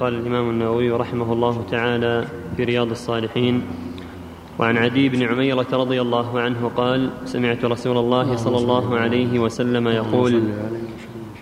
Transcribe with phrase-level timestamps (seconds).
[0.00, 2.24] قال الإمام النووي رحمه الله تعالى
[2.56, 3.62] في رياض الصالحين
[4.58, 9.88] وعن عدي بن عميرة رضي الله عنه قال سمعت رسول الله صلى الله عليه وسلم
[9.88, 10.42] يقول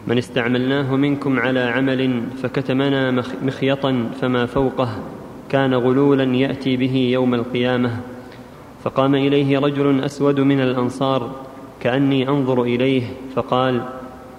[0.07, 4.89] من استعملناه منكم على عمل فكتمنا مخيطا فما فوقه
[5.49, 8.01] كان غلولا يأتي به يوم القيامة
[8.85, 11.31] فقام إليه رجل أسود من الأنصار
[11.81, 13.03] كأني أنظر إليه
[13.35, 13.83] فقال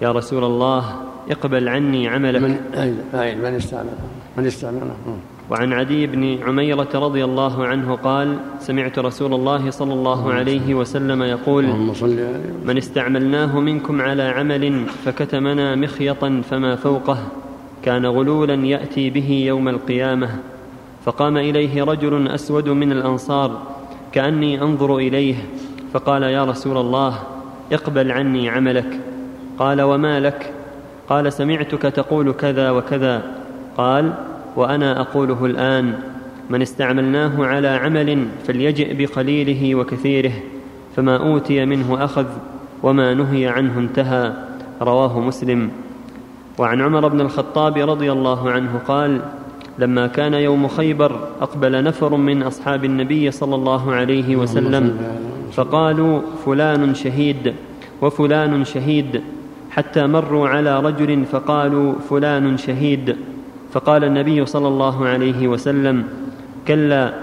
[0.02, 0.96] يا رسول الله
[1.30, 2.42] اقبل عني عملك.
[2.42, 2.56] من,
[3.42, 4.96] من استعمله؟ من استعمله
[5.50, 11.22] وعن عدي بن عميرة رضي الله عنه قال سمعت رسول الله صلى الله عليه وسلم
[11.22, 11.64] يقول
[12.64, 17.18] من استعملناه منكم على عمل فكتمنا مخيطا فما فوقه
[17.82, 20.28] كان غلولا يأتي به يوم القيامة
[21.04, 23.62] فقام إليه رجل أسود من الأنصار
[24.12, 25.34] كأني أنظر إليه
[25.92, 27.18] فقال يا رسول الله
[27.72, 29.00] اقبل عني عملك.
[29.58, 30.52] قال وما لك؟
[31.08, 33.39] قال سمعتك تقول كذا وكذا.
[33.76, 34.12] قال
[34.56, 35.94] وأنا أقوله الآن
[36.50, 40.32] من استعملناه على عمل فليجئ بقليله وكثيره
[40.96, 42.26] فما أوتي منه أخذ
[42.82, 44.32] وما نهي عنه انتهى
[44.82, 45.70] رواه مسلم.
[46.58, 49.20] وعن عمر بن الخطاب رضي الله عنه قال
[49.78, 54.98] لما كان يوم خيبر أقبل نفر من أصحاب النبي صلى الله عليه وسلم
[55.52, 57.54] فقالوا فلان شهيد
[58.02, 59.20] وفلان شهيد.
[59.70, 63.16] حتى مروا على رجل فقالوا فلان شهيد.
[63.72, 66.04] فقال النبي صلى الله عليه وسلم
[66.68, 67.14] كلا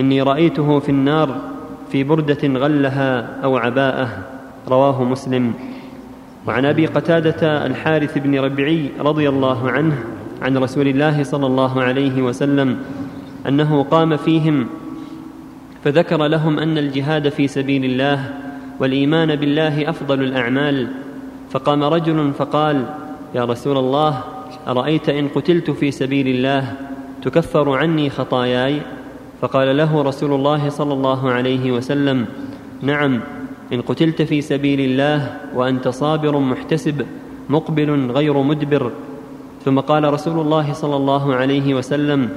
[0.00, 1.36] إني رأيته في النار
[1.92, 4.08] في بردة غلها أو عباءه.
[4.68, 5.52] رواه مسلم.
[6.46, 9.94] وعن أبي قتادة الحارث بن ربعي رضي الله عنه
[10.42, 12.76] عن رسول الله صلى الله عليه وسلم
[13.48, 14.66] أنه قام فيهم
[15.84, 18.34] فذكر لهم أن الجهاد في سبيل الله
[18.80, 20.88] والإيمان بالله أفضل الأعمال.
[21.50, 22.84] فقام رجل فقال
[23.34, 24.35] يا رسول الله
[24.66, 26.72] أرأيت إن قتلت في سبيل الله
[27.22, 28.80] تكفر عني خطاياي؟
[29.40, 32.26] فقال له رسول الله صلى الله عليه وسلم
[32.82, 33.20] نعم
[33.72, 37.06] إن قتلت في سبيل الله وأنت صابر محتسب
[37.48, 38.90] مقبل غير مدبر.
[39.64, 42.28] ثم قال رسول الله صلى الله عليه وسلم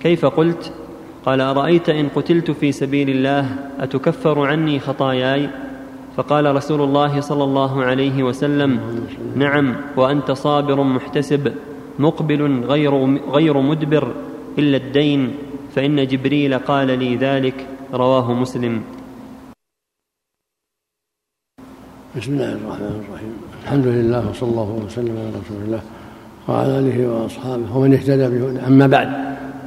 [0.00, 0.72] كيف قلت؟
[1.26, 3.46] قال أرأيت إن قتلت في سبيل الله
[3.80, 5.48] أتكفر عني خطاياي؟
[6.16, 8.80] فقال رسول الله صلى الله عليه وسلم
[9.36, 11.52] نعم وأنت صابر محتسب.
[11.98, 12.92] مقبل غير
[13.30, 14.14] غير مدبر
[14.58, 15.34] إلا الدين
[15.74, 18.82] فإن جبريل قال لي ذلك رواه مسلم.
[22.16, 23.34] بسم الله الرحمن الرحيم.
[23.64, 25.82] الحمد لله وصلى الله وسلم على رسول الله
[26.48, 27.76] وعلى آله وأصحابه.
[27.76, 29.08] ومن اهتدى به أما بعد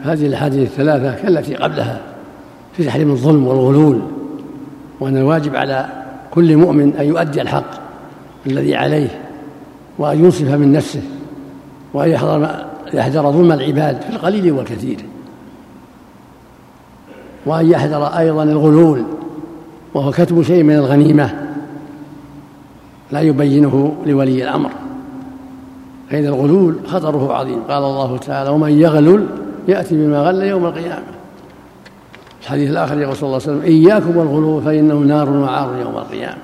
[0.04, 2.02] هذه الأحاديث الثلاثة كالتي قبلها
[2.74, 4.02] في تحريم الظلم والغلول
[5.00, 5.90] وأن الواجب على
[6.32, 7.72] كل مؤمن أن يؤدي الحق
[8.48, 9.22] الذي عليه
[9.98, 11.15] وأن ينصف من نفسه.
[11.96, 14.98] وأن يحذر يحذر ظلم العباد في القليل والكثير.
[17.46, 19.04] وأن يحذر أيضا الغلول
[19.94, 21.48] وهو كتب شيء من الغنيمة
[23.12, 24.70] لا يبينه لولي الأمر.
[26.10, 27.60] فإن الغلول خطره عظيم.
[27.70, 29.26] قال الله تعالى ومن يغلل
[29.68, 31.16] يأتي بما غل يوم القيامة.
[32.42, 36.42] الحديث الآخر يقول صلى الله عليه وسلم إياكم والغلول فإنه نار وعار يوم القيامة.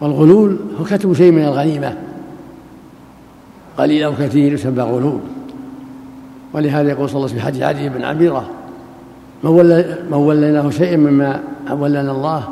[0.00, 2.09] والغلول هو كتب شيء من الغنيمة.
[3.78, 5.20] قليل أو كثير يسمى غلول
[6.52, 8.50] ولهذا يقول صلى الله عليه وسلم في حديث علي بن عبيرة
[9.42, 12.48] من, ولى من وليناه شيئا مما ولنا الله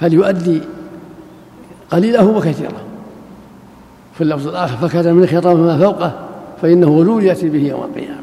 [0.00, 0.60] فليؤدي
[1.90, 2.80] قليله وكثيره
[4.14, 6.12] في اللفظ الآخر فكتب من خطاب ما فوقه
[6.62, 8.22] فإنه غلول يأتي به يوم القيامة.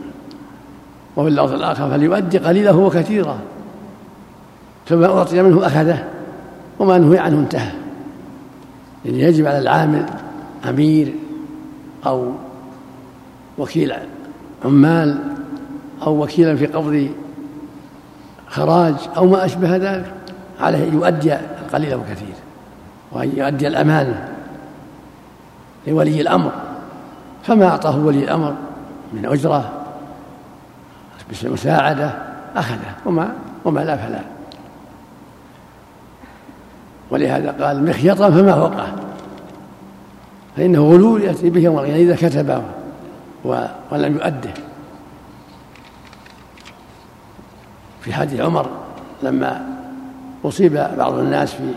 [1.15, 3.39] وفي اللفظ الآخر فليؤدي قليله وكثيرا
[4.85, 6.03] فما أعطي منه أخذه
[6.79, 7.71] وما نهي عنه انتهى.
[9.05, 10.05] يعني يجب على العامل
[10.69, 11.13] أمير
[12.05, 12.31] أو
[13.57, 13.93] وكيل
[14.65, 15.17] عمال
[16.01, 17.11] أو وكيلا في قبض
[18.47, 20.13] خراج أو ما أشبه ذلك
[20.59, 22.35] عليه أن يؤدي القليل والكثير
[23.11, 24.29] وأن يؤدي الأمانة
[25.87, 26.51] لولي الأمر.
[27.43, 28.53] فما أعطاه ولي الأمر
[29.13, 29.71] من أجرة
[31.43, 32.11] مساعدة
[32.55, 33.33] أخذه وما
[33.65, 34.21] وما لا فلا.
[37.11, 39.08] ولهذا قال مخيطا فما فوقه.
[40.59, 42.63] فإنه غلول يأتي به يوم القيامة إذا كتبه
[43.91, 44.53] ولم يؤده.
[48.01, 48.69] في حديث عمر
[49.23, 49.67] لما
[50.45, 51.71] أصيب بعض الناس في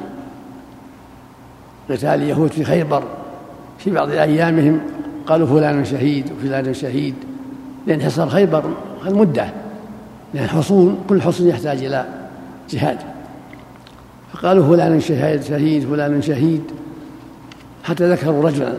[1.90, 3.02] قتال اليهود في خيبر
[3.78, 4.80] في بعض أيامهم
[5.26, 7.14] قالوا فلان شهيد وفلان شهيد.
[7.86, 8.64] لأن حصار خيبر
[9.06, 9.50] المدة
[10.34, 12.06] لأن الحصون كل حصن يحتاج إلى
[12.70, 12.98] جهاد.
[14.32, 16.62] فقالوا فلان شهيد شهيد فلان شهيد.
[17.84, 18.72] حتى ذكروا رجلا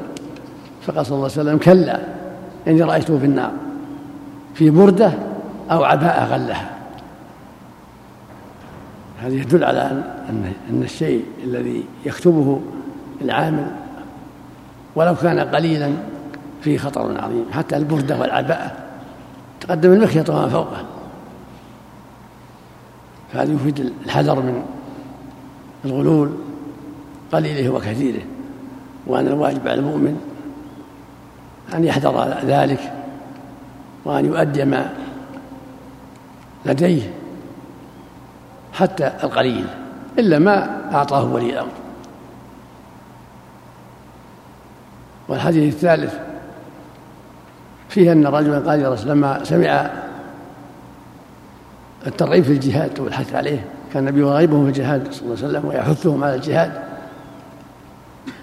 [0.81, 1.99] فقال صلى الله عليه وسلم كلا
[2.67, 3.51] إني رأيته في النار
[4.53, 5.13] في بردة
[5.71, 6.69] أو عباءة غلها.
[9.21, 9.81] هذا يدل على
[10.29, 12.61] أن أن الشيء الذي يكتبه
[13.21, 13.67] العامل
[14.95, 15.91] ولو كان قليلا
[16.61, 17.45] فيه خطر عظيم.
[17.51, 18.71] حتى البردة والعباءة
[19.61, 20.83] تقدم المخيط وما فوقه
[23.33, 24.63] فهذا يفيد الحذر من
[25.85, 26.31] الغلول
[27.31, 28.21] قليله وكثيره.
[29.07, 30.21] وأن الواجب على المؤمن
[31.73, 32.93] أن يحذر ذلك
[34.05, 34.89] وأن يؤدي ما
[36.65, 37.13] لديه
[38.73, 39.65] حتى القليل
[40.19, 41.71] إلا ما أعطاه ولي الأمر.
[45.27, 46.13] والحديث الثالث
[47.89, 49.89] فيه أن رجلا قال لما سمع
[52.07, 56.23] الترغيب في الجهاد والحث عليه كان النبي يرغبهم في الجهاد صلى الله عليه وسلم ويحثهم
[56.23, 56.92] على الجهاد.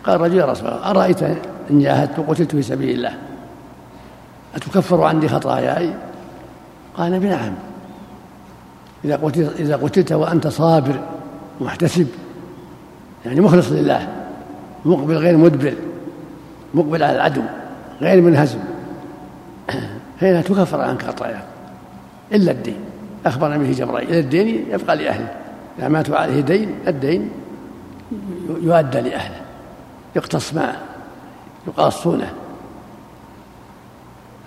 [0.04, 1.22] قال رجل يا رسول الله أرأيت
[1.70, 3.12] إن جاهدت؟ وقتلت في سبيل الله.
[4.54, 5.90] أتكفر عني خطاياي؟
[6.96, 7.52] قال النبي نعم.
[9.04, 11.00] إذا قتلت إذا قتلت وأنت صابر
[11.60, 12.06] محتسب
[13.26, 14.08] يعني مخلص لله
[14.84, 15.74] مقبل غير مدبر
[16.74, 17.42] مقبل على العدو
[18.00, 18.58] غير منهزم
[20.20, 21.44] فإنها تكفر عنك خطاياك.
[22.32, 22.76] إلا الدين.
[23.26, 24.08] أخبرنا به جبرائيل.
[24.08, 25.28] إلى الدين يبقى لأهله.
[25.78, 27.30] إذا ماتوا عليه دين الدين
[28.62, 29.39] يؤدى لأهله.
[30.16, 30.76] يقتص ما
[31.68, 32.32] يقاصونه.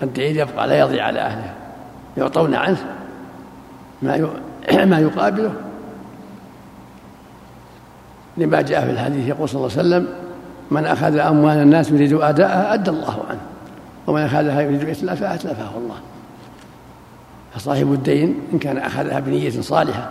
[0.03, 1.53] الدين يبقى لا يضيع على أهله
[2.17, 2.77] يعطون عنه
[4.01, 4.29] ما
[4.85, 5.53] ما يقابله.
[8.37, 10.07] لما جاء في الحديث يقول صلى الله عليه وسلم
[10.71, 13.41] من أخذ أموال الناس يريد أداءها أدى الله عنه
[14.07, 15.95] ومن أخذها يريد إتلافها أتلفه الله.
[17.55, 20.09] فصاحب الدين إن كان أخذها بنية صالحة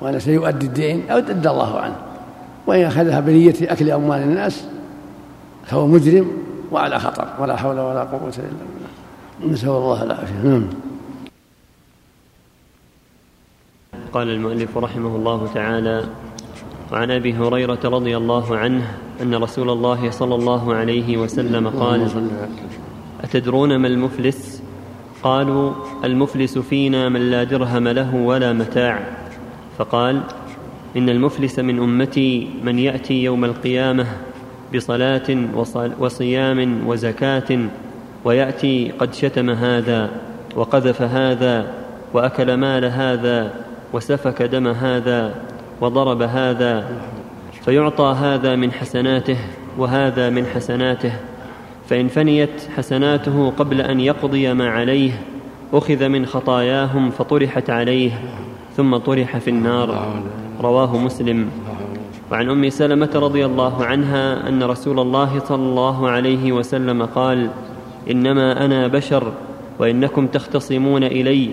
[0.00, 1.94] وأنا سيؤدي الدين أدى الله عنه
[2.66, 4.64] وإن أخذها بنية أكل أموال الناس
[5.66, 6.26] فهو مجرم
[6.72, 9.52] وعلى خطر ولا حول ولا قوة إلا بالله.
[9.52, 10.34] نسأل الله العافية.
[10.44, 10.64] نعم.
[14.12, 16.04] قال المؤلف رحمه الله تعالى
[16.92, 22.28] وعن أبي هريرة رضي الله عنه أن رسول الله صلى الله عليه وسلم قال
[23.24, 24.62] أتدرون ما المفلس؟
[25.22, 25.72] قالوا
[26.04, 29.16] المفلس فينا من لا درهم له ولا متاع.
[29.78, 30.20] فقال
[30.96, 34.06] إن المفلس من أمتي من يأتي يوم القيامة
[34.74, 35.38] بصلاة
[35.98, 37.58] وصيام وزكاة
[38.24, 40.10] ويأتي قد شتم هذا
[40.56, 41.66] وقذف هذا
[42.12, 43.54] وأكل مال هذا
[43.92, 45.34] وسفك دم هذا
[45.80, 46.88] وضرب هذا
[47.64, 49.36] فيعطى هذا من حسناته
[49.78, 51.12] وهذا من حسناته
[51.88, 55.12] فإن فنيت حسناته قبل أن يقضي ما عليه
[55.72, 58.20] أخذ من خطاياهم فطرحت عليه
[58.76, 60.20] ثم طرح في النار
[60.60, 61.50] رواه مسلم.
[62.32, 67.50] وعن أم سلمة رضي الله عنها أن رسول الله صلى الله عليه وسلم قال
[68.10, 69.32] إنما أنا بشر
[69.78, 71.50] وإنكم تختصمون إلي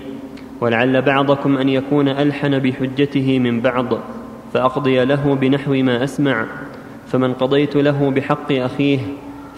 [0.62, 3.94] ولعل بعضكم أن يكون ألحن بحجته من بعض
[4.54, 6.46] فأقضي له بنحو ما أسمع
[7.08, 9.00] فمن قضيت له بحق أخيه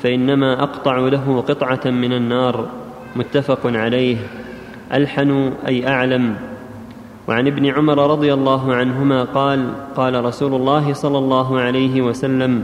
[0.04, 2.68] فإنما أقطع له قطعة من النار
[3.16, 4.18] متفق عليه
[4.94, 6.36] الحن أي أعلم.
[7.28, 12.64] وعن ابن عمر رضي الله عنهما قال قال رسول الله صلى الله عليه وسلم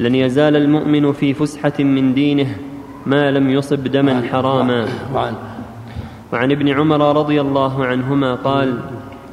[0.00, 2.56] لن يزال المؤمن في فسحة من دينه
[3.06, 4.88] ما لم يصب دما حراما.
[6.32, 8.78] وعن ابن عمر رضي الله عنهما قال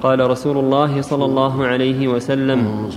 [0.01, 2.89] قال رسول الله صلى الله عليه وسلم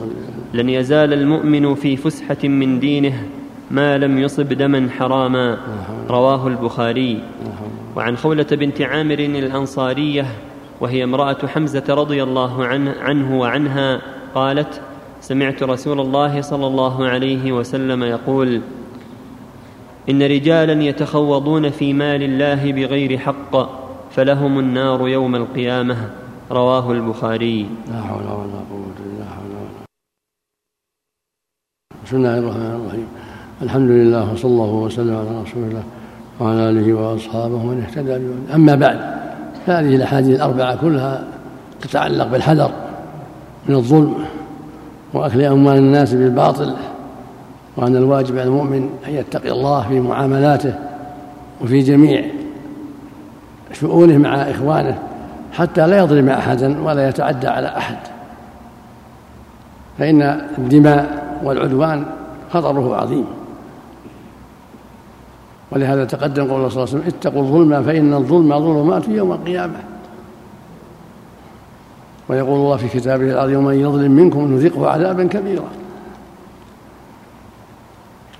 [0.54, 3.22] لن يزال المؤمن في فسحة من دينه
[3.70, 5.58] ما لم يصب دما حراما.
[6.10, 7.22] رواه البخاري.
[7.96, 10.26] وعن خولة بنت عامر الأنصارية
[10.80, 12.64] وهي امرأة حمزة رضي الله
[13.00, 14.00] عنه وعنها
[14.34, 14.80] قالت
[15.20, 18.60] سمعت رسول الله صلى الله عليه وسلم يقول
[20.08, 23.56] إن رجالا يتخوضون في مال الله بغير حق
[24.10, 26.10] فلهم النار يوم القيامة.
[26.50, 27.66] رواه البخاري.
[27.90, 29.52] لا حول ولا قوة إلا حول
[32.04, 33.08] بسم الله الرحمن الرحيم.
[33.62, 35.84] الحمد لله وصلى الله وسلم على رسول الله
[36.40, 38.16] وعلى آله وأصحابه ومن اهتدى
[38.54, 39.15] أما بعد
[39.66, 41.24] هذه الأحاديث الأربعة كلها
[41.80, 42.70] تتعلق بالحذر
[43.68, 44.14] من الظلم
[45.14, 46.74] وأكل أموال الناس بالباطل
[47.76, 50.74] وأن الواجب على المؤمن أن يتقي الله في معاملاته
[51.62, 52.24] وفي جميع
[53.72, 54.98] شؤونه مع إخوانه
[55.52, 57.96] حتى لا يظلم أحدا ولا يتعدى على أحد.
[59.98, 60.22] فإن
[60.58, 62.04] الدماء والعدوان
[62.50, 63.26] خطره عظيم.
[65.70, 69.78] ولهذا تقدم قول صلى الله عليه وسلم اتقوا الظلم فإن الظلم ظلمات يوم القيامة.
[72.28, 75.68] ويقول الله في كتابه العظيم من يظلم منكم نذقه عذابا كبيرا.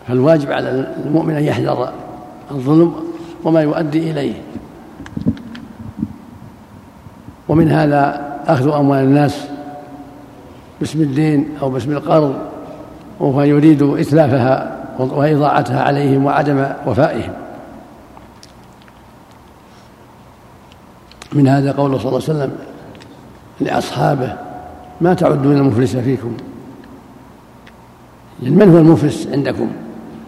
[0.09, 1.93] فالواجب على المؤمن أن يحذر
[2.51, 2.95] الظلم
[3.45, 4.35] وما يؤدي إليه.
[7.49, 9.47] ومن هذا أخذ أموال الناس
[10.81, 12.35] باسم الدين أو باسم القرض
[13.21, 17.33] وهو يريد إتلافها وإضاعتها عليهم وعدم وفائهم.
[21.33, 22.53] من هذا قوله صلى الله عليه وسلم
[23.61, 24.37] لأصحابه
[25.01, 26.37] ما تعدون المفلس فيكم؟
[28.43, 29.71] يعني من هو المفلس عندكم؟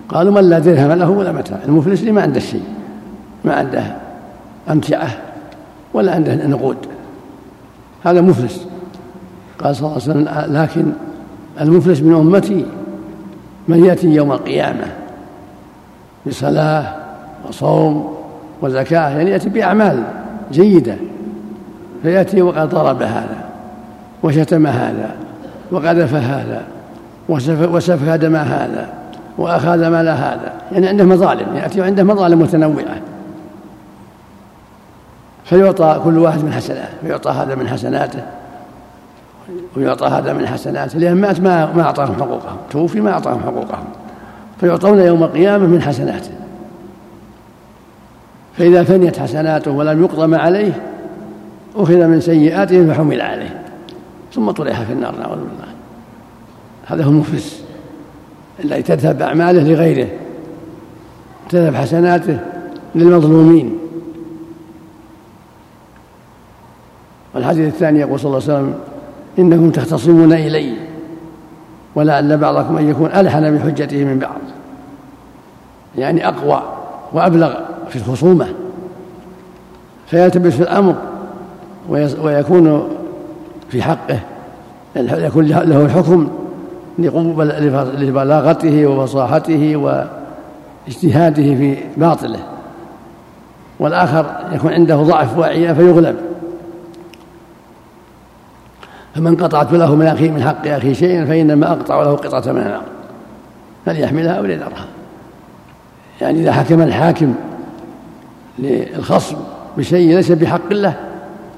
[0.09, 2.65] قالوا من لا درهم له ولا متاع المفلس اللي ما عنده شيء
[3.45, 3.97] ما عنده
[4.71, 5.09] أمتعة
[5.95, 6.77] ولا عنده نقود
[8.05, 8.67] هذا مفلس.
[9.59, 10.93] قال صلى الله عليه وسلم لكن
[11.61, 12.67] المفلس من أمتي
[13.69, 14.87] من يأتي يوم القيامة؟
[16.27, 16.95] بصلاة
[17.49, 18.17] وصوم
[18.63, 20.03] وزكاة يعني يأتي بأعمال
[20.53, 20.97] جيدة.
[22.03, 23.45] فيأتي وقد ضرب هذا
[24.23, 25.11] وشتم هذا
[25.71, 26.63] وقذف هذا
[27.73, 28.89] وسفك دم هذا
[29.39, 30.53] وأخذ مال هذا.
[30.73, 33.01] يعني عنده مظالم يأتي وعنده مظالم متنوعة.
[35.45, 38.23] فيعطى كل واحد من حسناته فيعطى هذا من حسناته.
[39.77, 43.85] ويعطى هذا من حسناته لأن مات ما ما أعطاهم حقوقهم توفي ما أعطاهم حقوقهم
[44.61, 46.31] فيعطون يوم القيامة من حسناته.
[48.59, 50.73] فإذا فنيت حسناته ولم يقضى ما عليه
[51.77, 53.63] أخذ من سيئاته فحمل عليه
[54.33, 55.69] ثم طرح في النار نعوذ بالله.
[56.87, 57.65] هذا هو المفلس
[58.65, 60.09] الذي تذهب أعماله لغيره
[61.49, 62.39] تذهب حسناته
[62.95, 63.79] للمظلومين.
[67.35, 68.75] والحديث الثاني يقول صلى الله عليه وسلم
[69.39, 70.73] إنكم تختصمون إلي
[71.95, 74.41] ولعل بعضكم أن يكون ألحن بحجته من بعض.
[75.99, 76.63] يعني أقوى
[77.13, 77.55] وأبلغ
[77.89, 78.47] في الخصومة.
[80.07, 80.95] فيلتبس في الأمر
[82.23, 82.89] ويكون
[83.69, 84.21] في حقه.
[84.97, 86.29] يكون له الحكم
[87.99, 92.39] لبلاغته وفصاحته واجتهاده في باطله.
[93.81, 96.17] والآخر يكون عنده ضعف وعي فيغلب.
[99.19, 102.83] فمن قطعت له من أخي من حق أخي شيئا فإنما أقطع له قطعة من النار
[103.87, 104.87] فليحملها أو ليذرها
[106.21, 107.35] يعني إذا حكم الحاكم
[108.59, 109.37] للخصم
[109.77, 110.95] بشيء ليس بحق له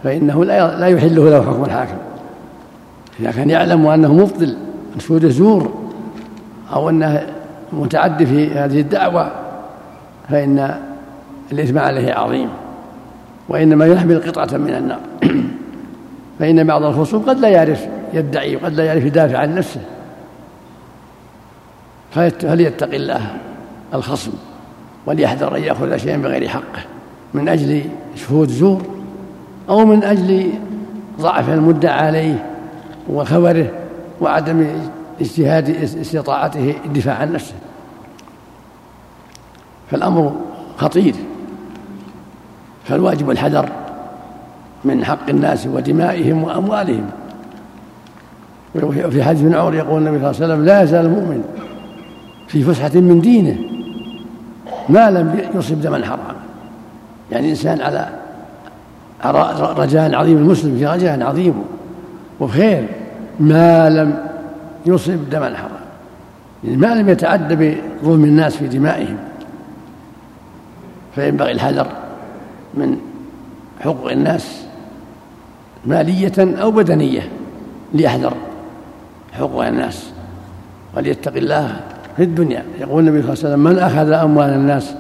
[0.05, 1.97] فإنه لا يحله له حكم الحاكم.
[3.21, 4.57] إذا كان يعلم أنه مبطل
[4.99, 5.75] شهود زور
[6.73, 7.27] أو أنه
[7.73, 9.31] متعدي في هذه الدعوة
[10.29, 10.75] فإن
[11.53, 12.49] الإثم عليه عظيم.
[13.49, 15.01] وإنما يحمل قطعة من النار.
[16.41, 19.81] فإن بعض الخصوم قد لا يعرف يدعي وقد لا يعرف يدافع عن نفسه.
[22.13, 23.37] فليتق الله
[23.95, 24.33] الخصم
[25.07, 26.83] وليحذر أن يأخذ شيئا بغير حقه
[27.35, 27.83] من أجل
[28.17, 28.83] شهود زور
[29.69, 30.53] أو من أجل
[31.21, 32.47] ضعف المدعى عليه
[33.09, 33.71] وخبره
[34.21, 34.67] وعدم
[35.21, 37.55] اجتهاد استطاعته الدفاع عن نفسه.
[39.91, 40.33] فالأمر
[40.77, 41.15] خطير.
[42.85, 43.69] فالواجب الحذر
[44.85, 47.07] من حق الناس ودمائهم وأموالهم.
[48.75, 51.45] وفي حديث ابن عمر يقول النبي صلى الله عليه وسلم لا يزال المؤمن
[52.49, 53.59] في فسحة من دينه
[54.89, 56.35] ما لم يصب دما حراما
[57.33, 58.09] يعني إنسان على
[59.77, 61.55] رجاء عظيم المسلم في رجاء عظيم
[62.41, 62.87] وخير
[63.41, 64.19] ما لم
[64.87, 65.81] يصب دما حراما
[66.65, 69.17] يعني ما لم يتعد بظلم الناس في دمائهم.
[71.15, 71.87] فينبغي الحذر
[72.75, 72.97] من
[73.81, 74.65] حقوق الناس
[75.87, 77.29] مالية أو بدنية
[77.95, 78.33] ليحذر
[79.33, 80.11] حقوق الناس
[80.97, 81.81] وليتق الله
[82.17, 82.65] في الدنيا.
[82.81, 84.95] يقول النبي صلى الله عليه وسلم من أخذ أموال الناس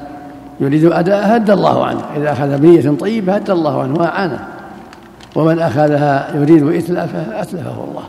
[0.60, 4.49] يريد أداء هد الله عنه إذا أخذ بنية طيبة هد الله عنه وأعانه.
[5.37, 8.04] ومن أخذها يريد إتلافها أتلفه الله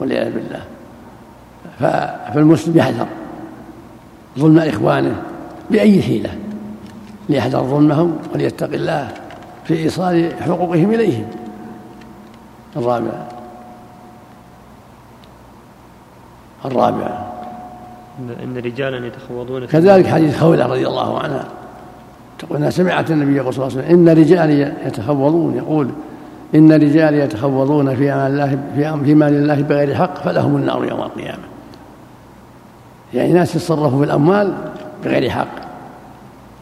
[0.00, 0.60] والعياذ بالله.
[2.34, 3.06] فالمسلم يحذر
[4.38, 5.16] ظلم إخوانه
[5.70, 6.30] بأي حيلة
[7.28, 9.08] ليحذر ظلمهم وليتق الله
[9.64, 11.24] في إيصال حقوقهم إليهم.
[12.76, 13.12] الرابع.
[16.64, 17.34] الرابع.
[18.18, 21.44] إن رجالا يتخوضون كذلك حديث خولة رضي الله عنها
[22.38, 25.90] تقول أنها سمعت النبي صلى الله عليه وسلم إن رجالا يتخوضون يقول
[26.54, 31.02] إن رجال يتخوضون في أمان الله في في مال الله بغير حق فلهم النار يوم
[31.02, 31.44] القيامة.
[33.14, 34.54] يعني ناس يتصرفوا في الأموال
[35.04, 35.54] بغير حق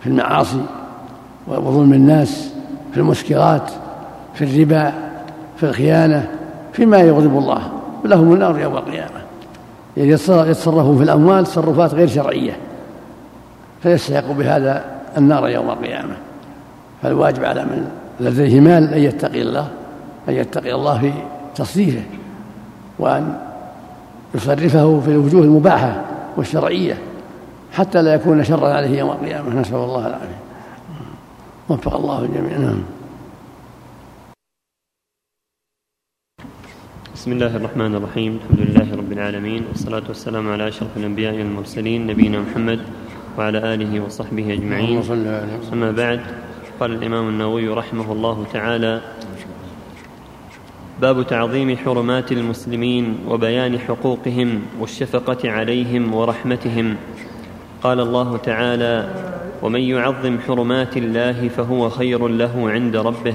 [0.01, 0.63] في المعاصي
[1.47, 2.53] وظلم الناس
[2.93, 3.71] في المسكرات
[4.35, 5.12] في الربا.
[5.63, 6.29] في الخيانة
[6.73, 7.63] فيما يغضب الله
[8.05, 9.21] لهم النار يوم القيامة.
[9.97, 12.57] يعني يتصرفون في الأموال تصرفات غير شرعية
[13.83, 14.85] فيستحق بهذا
[15.17, 16.15] النار يوم القيامة.
[17.03, 17.89] فالواجب على من
[18.21, 19.69] لديه مال أن يتقي الله
[20.29, 21.13] أن يتقي الله في
[21.55, 22.03] تصريفه
[22.99, 23.37] وأن
[24.35, 26.03] يصرفه في الوجوه المباحة
[26.37, 26.99] والشرعية
[27.73, 29.61] حتى لا يكون شرا عليه يوم القيامة.
[29.61, 30.43] نسأل الله العافية.
[31.69, 32.59] وفق الله الجميع.
[32.59, 32.83] نعم.
[37.23, 38.41] بسم الله الرحمن الرحيم.
[38.43, 39.63] الحمد لله رب العالمين.
[39.69, 42.81] والصلاة والسلام على أشرف الأنبياء والمرسلين نبينا محمد
[43.39, 45.03] وعلى آله وصحبه أجمعين.
[45.73, 46.21] أما بعد
[46.81, 49.01] قال الإمام النووي رحمه الله تعالى
[51.01, 56.97] باب تعظيم حرمات المسلمين وبيان حقوقهم والشفقة عليهم ورحمتهم.
[57.83, 59.15] قال الله تعالى
[59.63, 63.35] ومن يعظم حرمات الله فهو خير له عند ربه.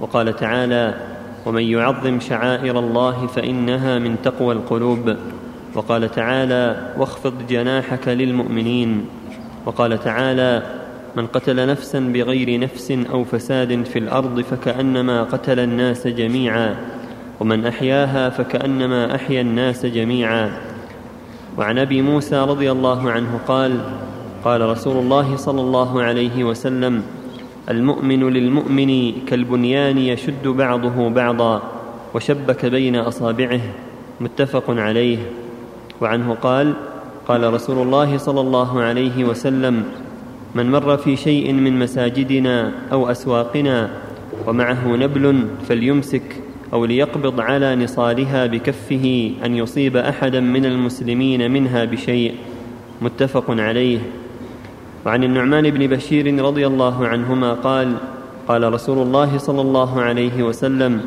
[0.00, 1.13] وقال تعالى
[1.46, 5.16] ومن يعظم شعائر الله فإنها من تقوى القلوب.
[5.74, 9.06] وقال تعالى واخفض جناحك للمؤمنين.
[9.66, 10.62] وقال تعالى
[11.16, 16.76] من قتل نفسا بغير نفس أو فساد في الأرض فكأنما قتل الناس جميعا
[17.40, 20.50] ومن أحياها فكأنما أحيا الناس جميعا.
[21.58, 23.80] وعن أبي موسى رضي الله عنه قال
[24.44, 27.02] قال رسول الله صلى الله عليه وسلم
[27.70, 31.62] المؤمن للمؤمن كالبنيان يشد بعضه بعضا
[32.14, 33.60] وشبك بين أصابعه
[34.20, 35.18] متفق عليه.
[36.00, 36.72] وعنه قال
[37.28, 39.84] قال رسول الله صلى الله عليه وسلم
[40.54, 43.90] من مر في شيء من مساجدنا أو أسواقنا
[44.46, 46.36] ومعه نبل فليمسك
[46.72, 52.34] أو ليقبض على نصالها بكفه أن يصيب أحدا من المسلمين منها بشيء.
[53.02, 53.98] متفق عليه.
[55.06, 57.96] وعن النعمان بن بشير رضي الله عنهما قال
[58.48, 61.00] قال رسول الله صلى الله عليه وسلم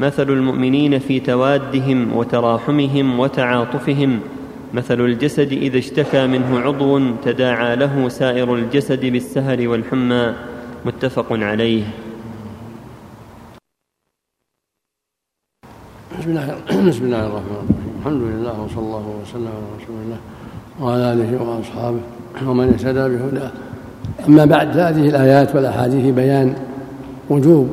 [0.00, 4.20] مثل المؤمنين في توادهم وتراحمهم وتعاطفهم
[4.74, 10.34] مثل الجسد إذا اشتكى منه عضو تداعى له سائر الجسد بالسهر والحمى.
[10.84, 11.84] متفق عليه.
[16.18, 17.94] بسم الله الرحمن الرحيم.
[17.98, 20.20] الحمد لله وصلى الله وسلم على رسول الله
[20.80, 22.15] وعلى آله وأصحابه.
[22.46, 23.50] ومن اهتدى بهداه
[24.28, 26.54] أما بعد هذه الآيات والأحاديث بيان
[27.30, 27.68] وجوب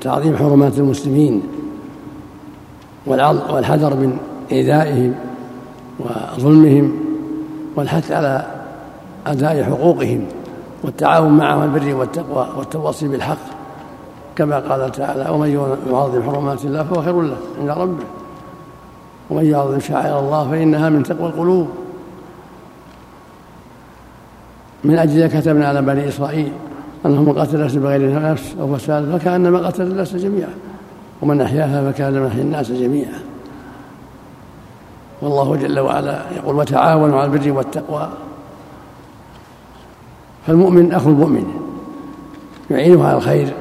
[0.00, 1.42] تعظيم حرمات المسلمين
[3.06, 4.16] والحذر من
[4.52, 5.14] إيذائهم
[6.00, 6.92] وظلمهم
[7.76, 8.46] والحث على
[9.26, 10.26] أداء حقوقهم
[10.84, 13.36] والتعاون معهم البر والتقوى والتواصي بالحق.
[14.36, 18.04] كما قال تعالى ومن يعظم حرمات الله فهو خير له عند ربه.
[19.30, 21.68] ومن يعظم شعائر الله فإنها من تقوى القلوب.
[24.84, 26.52] من أجل كتبنا على بني إسرائيل
[27.06, 30.54] أنهم قتل نفسا بغير نفس أو فساد فكأنما قتل الناس جميعا.
[31.22, 33.18] ومن أحياها فكأنما أحيا الناس جميعا.
[35.22, 38.08] والله جل وعلا يقول وتعاونوا على البر والتقوى.
[40.46, 41.44] فالمؤمن أخو المؤمن
[42.70, 43.52] يعينه على الخير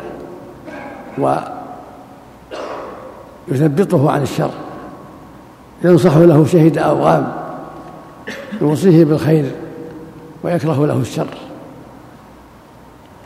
[3.47, 4.51] ويثبطه عن الشر.
[5.83, 7.31] ينصح له شهد أوغام
[8.61, 9.51] يوصيه بالخير.
[10.43, 11.27] ويكره له الشر.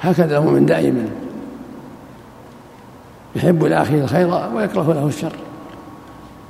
[0.01, 1.07] هكذا المؤمن دائما
[3.35, 5.31] يحب لأخيه الخير ويكره له الشر.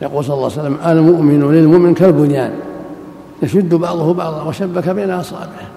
[0.02, 2.54] يقول صلى الله عليه وسلم المؤمن للمؤمن كالبنيان
[3.44, 5.70] يشد بعضه بعضا وشبك بين أصابعه.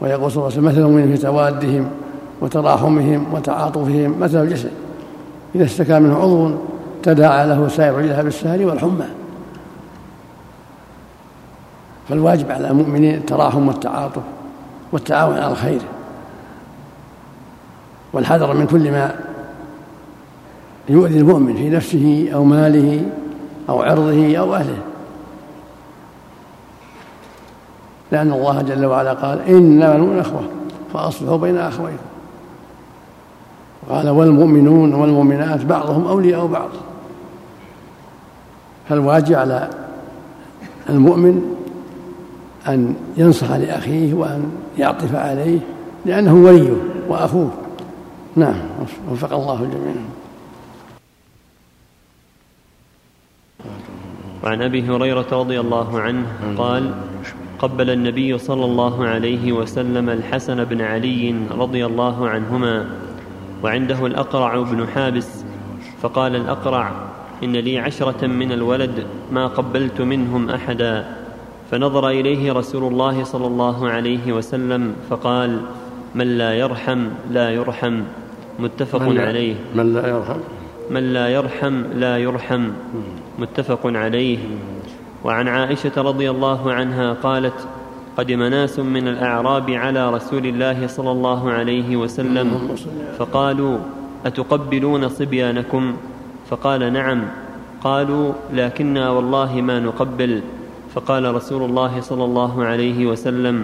[0.00, 1.90] ويقول صلى الله عليه وسلم مثل المؤمن في توادهم
[2.40, 4.70] وتراحمهم وتعاطفهم مثل الجسد
[5.54, 6.50] إذا اشتكى منه عضو
[7.02, 9.06] تداعى له سائر الجسد بالسهر والحمى.
[12.08, 14.22] فالواجب على المؤمنين التراحم والتعاطف
[14.92, 15.80] والتعاون على الخير
[18.12, 19.14] والحذر من كل ما
[20.88, 23.06] يؤذي المؤمن في نفسه أو ماله
[23.68, 24.78] أو عرضه أو أهله.
[28.12, 30.42] لأن الله جل وعلا قال إنما المؤمنون أخوة
[30.92, 31.96] فأصلحوا بين أخويكم.
[33.90, 36.68] قال والمؤمنون والمؤمنات بعضهم أولياء بعض.
[38.88, 39.70] فالواجب على
[40.88, 41.57] المؤمن
[42.66, 45.58] أن ينصح لأخيه وأن يعطف عليه
[46.06, 46.72] لأنه وليه
[47.08, 47.50] وأخوه.
[48.36, 48.60] نعم
[49.10, 49.94] وفق الله الجميع
[54.44, 56.26] وعن أبي هريرة رضي الله عنه
[56.58, 56.94] قال
[57.58, 62.86] قبل النبي صلى الله عليه وسلم الحسن بن علي رضي الله عنهما
[63.62, 65.44] وعنده الأقرع بن حابس
[66.02, 66.92] فقال الأقرع
[67.44, 71.17] إن لي عشرة من الولد ما قبلت منهم أحدا.
[71.70, 75.60] فنظر إليه رسول الله صلى الله عليه وسلم فقال
[76.14, 78.00] من لا يرحم لا يرحم.
[78.58, 79.54] متفق من عليه.
[79.74, 80.38] من لا يرحم؟
[80.90, 82.68] من لا يرحم لا يرحم.
[83.38, 84.38] متفق عليه.
[85.24, 87.68] وعن عائشة رضي الله عنها قالت
[88.16, 92.48] قدم ناس من الأعراب على رسول الله صلى الله عليه وسلم.
[93.18, 93.78] فقالوا
[94.26, 95.96] أتقبلون صبيانكم؟
[96.50, 97.24] فقال نعم.
[97.84, 100.40] قالوا لكنا والله ما نقبل.
[100.94, 103.56] فقال رسول الله صلى الله عليه وسلم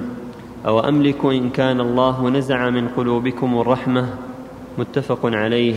[0.67, 4.05] أو املك إن كان الله نزع من قلوبكم الرحمة؟
[4.79, 5.77] متفق عليه.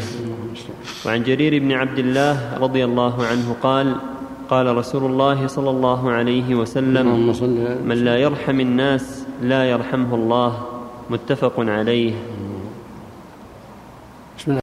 [1.05, 3.95] وعن جرير بن عبد الله رضي الله عنه قال
[4.49, 7.07] قال رسول الله صلى الله عليه وسلم
[7.85, 10.51] من لا يرحم الناس لا يرحمه الله.
[11.09, 12.13] متفق عليه.
[14.37, 14.61] بسم الله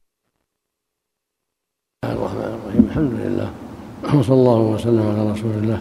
[2.05, 2.83] الرحمن الرحيم.
[2.89, 3.49] الحمد لله
[4.13, 5.79] وصلى الله وسلم على رسول الله.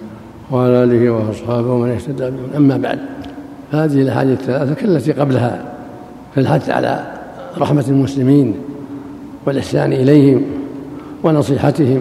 [0.55, 2.49] وعلى آله وأصحابه ومن اهتدى بهم.
[2.57, 2.99] أما بعد
[3.73, 5.64] هذه الأحاديث الثلاثة كالتي قبلها
[6.35, 7.05] في الحث على
[7.59, 8.55] رحمة المسلمين
[9.47, 10.43] والإحسان إليهم
[11.25, 11.99] ونصيحتهم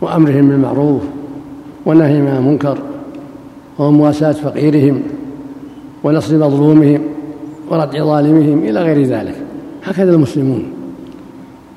[0.00, 1.02] وأمرهم بالمعروف
[1.86, 2.78] والنهي عن المنكر
[3.78, 5.02] ومواساة فقيرهم
[6.04, 7.00] ونصر مظلومهم
[7.70, 9.34] وردع ظالمهم إلى غير ذلك.
[9.84, 10.64] هكذا المسلمون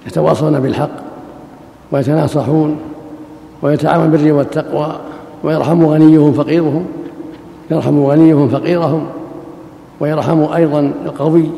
[0.08, 0.92] يتواصون بالحق
[1.92, 2.78] ويتناصحون
[3.62, 5.09] ويتعاون بالبر والتقوى
[5.43, 6.86] ويرحم غنيهم فقيرهم
[7.71, 9.08] يرحم غنيهم فقيرهم
[9.99, 11.49] ويرحم أيضا القوي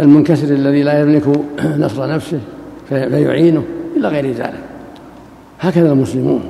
[0.00, 1.24] المنكسر الذي لا يملك
[1.84, 2.40] نصر نفسه
[2.88, 3.64] فيعينه
[3.96, 4.60] إلى غير ذلك.
[5.60, 6.40] هكذا المسلمون.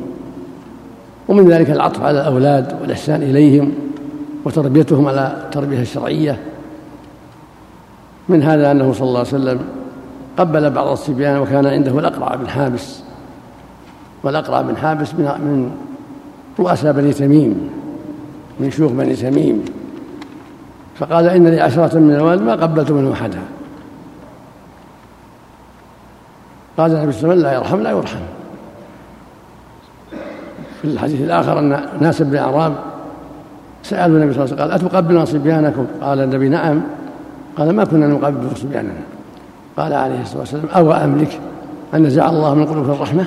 [1.29, 3.72] ومن ذلك العطف على الأولاد والإحسان إليهم
[4.44, 6.38] وتربيتهم على التربية الشرعية.
[8.29, 9.61] من هذا أنه صلى الله عليه وسلم
[10.37, 13.01] قبل بعض الصبيان وكان عنده الأقرع بن حابس.
[14.22, 15.70] والأقرع بن حابس من
[16.59, 17.70] رؤساء بني تميم
[18.61, 19.64] من شيوخ بني تميم.
[20.96, 23.38] فقال إن لي عشرة من الوالد ما قبلت منهم أحدا.
[26.78, 28.20] قال النبي صلى الله عليه وسلم لا يرحم لا يرحم.
[30.83, 32.74] في الحديث الآخر أن ناس بن أعراب
[33.83, 36.81] سألوا النبي صلى الله عليه وسلم قال أتقبلون صبيانكم؟ قال النبي نعم.
[37.59, 38.92] قال ما كنا نقبل صبياننا.
[39.76, 41.40] قال عليه الصلاة والسلام أو أملك
[41.94, 43.24] أن نزع الله من قلوب الرحمة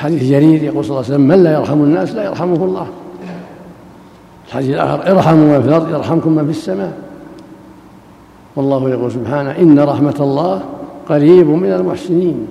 [0.00, 2.86] حديث جرير يقول صلى الله عليه وسلم من لا يرحم الناس لا يرحمه الله.
[4.48, 6.98] الحديث الآخر ارحموا من في الأرض يرحمكم من في السماء.
[8.56, 10.62] والله يقول سبحانه إن رحمة الله
[11.08, 12.46] قريب من المحسنين.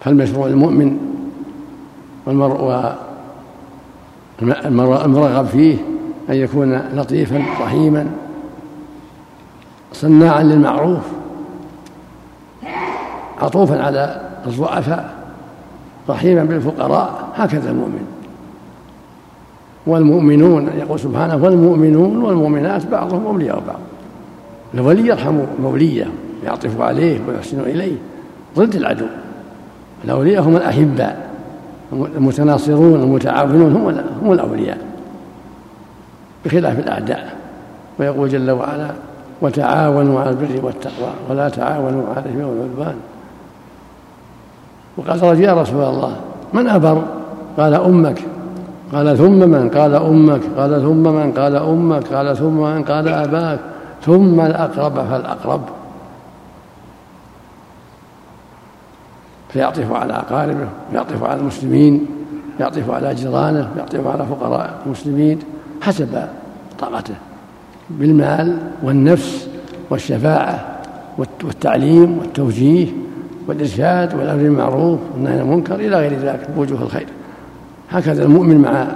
[0.00, 0.98] فالمشروع المؤمن
[2.26, 2.94] والمرء
[5.04, 5.76] المرغب فيه
[6.30, 8.06] أن يكون لطيفا رحيما
[9.92, 11.19] صناعا للمعروف.
[13.40, 15.10] عطوفا على الضعفاء
[16.08, 18.06] رحيما بالفقراء هكذا المؤمن.
[19.86, 23.78] والمؤمنون يقول سبحانه والمؤمنون والمؤمنات بعضهم أولياء بعض.
[24.74, 26.06] الولي يرحم موليه
[26.44, 27.96] يعطف عليه ويحسن إليه.
[28.56, 29.06] ضد العدو.
[30.04, 31.30] الأولياء هم الأحباء.
[31.92, 34.78] المتناصرون المتعاونون هم هم الأولياء.
[36.44, 37.36] بخلاف الأعداء.
[37.98, 38.90] ويقول جل وعلا
[39.42, 42.94] وتعاونوا على البر والتقوى ولا تعاونوا على الإثم والعدوان
[44.96, 46.16] وقال رجل يا رسول الله
[46.52, 47.02] من أبر؟
[47.58, 48.22] قال أمك.
[48.92, 50.40] قال ثم من؟ قال أمك.
[50.56, 52.06] قال ثم من؟ قال أمك.
[52.14, 53.58] قال ثم من؟ قال أباك.
[54.02, 55.60] ثم الأقرب فالأقرب.
[59.48, 62.06] فيعطف على أقاربه يعطف على المسلمين
[62.60, 65.38] يعطف على جيرانه يعطف على فقراء المسلمين
[65.82, 66.28] حسب
[66.78, 67.14] طاقته
[67.90, 69.48] بالمال والنفس
[69.90, 70.66] والشفاعة
[71.18, 72.86] والتعليم والتوجيه.
[73.50, 77.06] والإرشاد والأمر بالمعروف والنهي عن المنكر إلى غير ذلك وجوه الخير.
[77.90, 78.86] هكذا المؤمن مع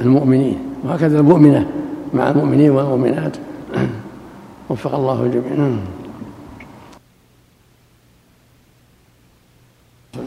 [0.00, 1.66] المؤمنين وهكذا المؤمنة
[2.14, 3.36] مع المؤمنين والمؤمنات.
[4.70, 5.78] وفق الله الجميع.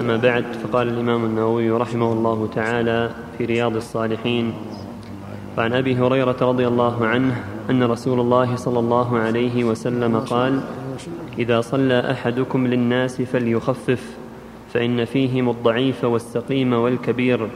[0.01, 4.53] أما بعد فقال الإمام النووي رحمه الله تعالى في رياض الصالحين
[5.57, 10.61] وعن أبي هريرة رضي الله عنه أن رسول الله صلى الله عليه وسلم قال
[11.39, 14.17] إذا صلى أحدكم للناس فليخفف
[14.73, 17.49] فإن فيهم الضعيف والسقيم والكبير.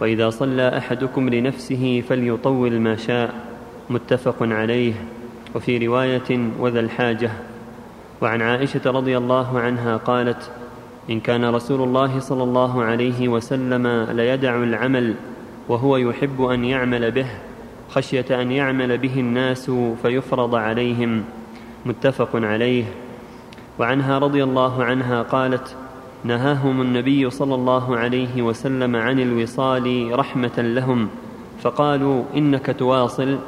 [0.00, 3.34] وإذا صلى أحدكم لنفسه فليطول ما شاء.
[3.90, 4.92] متفق عليه.
[5.54, 7.30] وفي رواية وذا الحاجة.
[8.22, 10.50] وعن عائشة رضي الله عنها قالت
[11.10, 15.14] إن كان رسول الله صلى الله عليه وسلم ليدع العمل
[15.68, 17.26] وهو يحب أن يعمل به
[17.90, 19.70] خشية أن يعمل به الناس
[20.02, 21.24] فيفرض عليهم.
[21.86, 22.84] متفق عليه.
[23.78, 25.76] وعنها رضي الله عنها قالت
[26.24, 31.08] نهاهم النبي صلى الله عليه وسلم عن الوصال رحمة لهم
[31.60, 33.38] فقالوا إنك تواصل.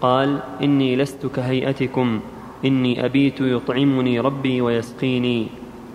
[0.00, 2.20] قال إني لست كهيئتكم
[2.64, 5.46] إني أبيت يطعمني ربي ويسقيني.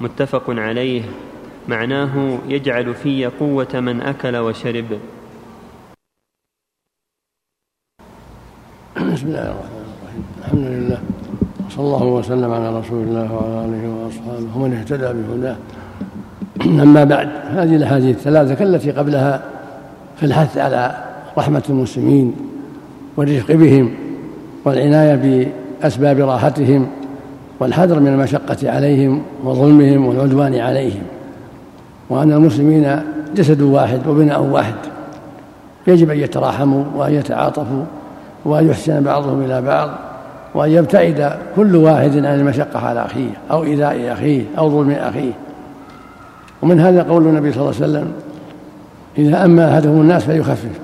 [0.01, 1.01] متفق عليه.
[1.67, 4.99] معناه يجعل في قوة من أكل وشرب.
[8.95, 10.25] بسم الله الرحمن الرحيم.
[10.39, 11.18] الحمد لله.
[11.69, 15.55] صلى الله وسلم على رسول الله وعلى آله وأصحابه ومن اهتدى بهداه.
[16.83, 19.41] أما بعد هذه الأحاديث الثلاثة كالتي قبلها
[20.17, 20.95] في الحث على
[21.37, 22.35] رحمة المسلمين
[23.17, 23.93] والرفق بهم
[24.65, 25.51] والعناية
[25.83, 26.87] أسباب راحتهم
[27.59, 31.03] والحذر من المشقة عليهم وظلمهم والعدوان عليهم.
[32.09, 33.01] وأن المسلمين
[33.35, 34.75] جسد واحد وبناء واحد.
[35.87, 37.83] يجب أن يتراحموا وأن يتعاطفوا
[38.45, 40.08] وأن يحسن بعضهم إلى بعض.
[40.53, 45.31] وأن يبتعد كل واحد عن المشقة على أخيه أو إيذاء أخيه أو ظلم أخيه.
[46.61, 48.13] ومن هذا قول النبي صلى الله عليه وسلم
[49.17, 50.79] إذا أما أحدهم الناس فليخفف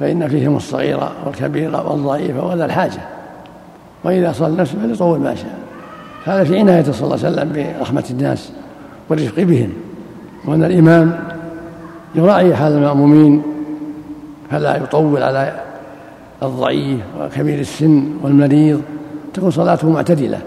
[0.00, 3.00] فإن فيهم الصغير والكبير والضعيف وذا الحاجة.
[4.04, 5.58] وإذا صلى نفسه فليطول ما شاء.
[6.24, 8.52] هذا في عناية صلى الله عليه وسلم برحمة الناس
[9.08, 9.72] والرفق بهم.
[10.46, 11.18] وأن الإمام
[12.14, 13.42] يراعي حال المأمومين
[14.50, 15.52] فلا يطول على
[16.42, 18.82] الضعيف وكبير السن والمريض
[19.34, 20.38] تكون صلاته معتدلة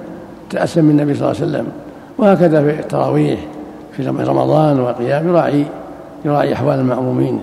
[0.49, 1.67] تأسم من النبي صلى الله عليه وسلم.
[2.17, 3.39] وهكذا في التراويح
[3.97, 5.65] في رمضان والقيام يراعي
[6.25, 7.41] يراعي أحوال المأمومين.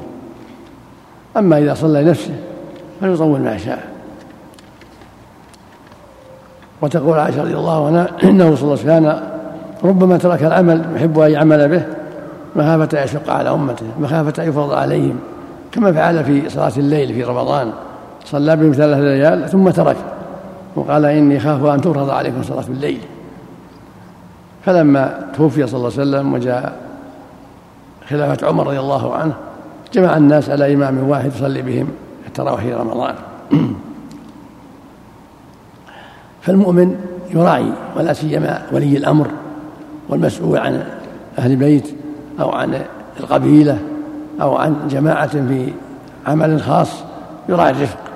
[1.37, 2.35] أما إذا صلى لنفسه
[3.01, 3.99] فليطول ما شاء.
[6.83, 9.21] وتقول عائشة رضي الله عنها إنه صلى الله عليه وسلم
[9.85, 11.83] ربما ترك العمل يحب أن يعمل به
[12.57, 15.19] مخافة يشق على أمته مخافة يفرض عليهم
[15.73, 17.73] كما فعل في صلاة الليل في رمضان.
[18.31, 19.97] صلى بهم ثلاث ليال ثم ترك
[20.77, 23.01] وقال إني خاف أن تفرض عليكم صلاة الليل.
[24.65, 26.81] فلما توفي صلى الله عليه وسلم وجاء
[28.09, 29.35] خلافة عمر رضي الله عنه
[29.93, 31.89] جمع الناس على إمام واحد يصلي بهم
[32.27, 33.15] التراويح في رمضان.
[36.43, 36.97] فالمؤمن
[37.35, 39.31] يراعي ولا سيما ولي الأمر
[40.09, 40.85] والمسؤول عن
[41.39, 41.89] أهل البيت
[42.41, 42.81] أو عن
[43.21, 43.79] القبيلة
[44.41, 45.73] أو عن جماعة في
[46.27, 46.91] عمل خاص
[47.49, 48.08] يراعي الرفق.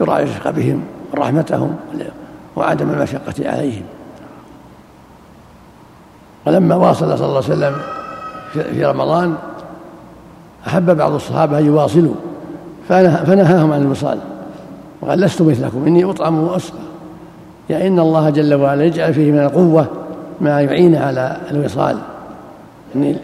[0.00, 0.82] يراعي الرفق بهم
[1.12, 1.76] ورحمتهم
[2.56, 3.82] وعدم المشقة عليهم.
[6.46, 7.76] ولما واصل صلى الله عليه وسلم
[8.52, 9.34] في رمضان
[10.66, 12.14] أحب بعض الصحابة أن يواصلوا
[12.88, 14.18] فنهاهم عن الوصال
[15.00, 16.78] وقال لست مثلكم إني أطعم وأسقى.
[17.70, 19.86] يعني إن الله جل وعلا يجعل فيه من القوة
[20.40, 21.98] ما يعين على الوصال.
[22.94, 23.16] يعني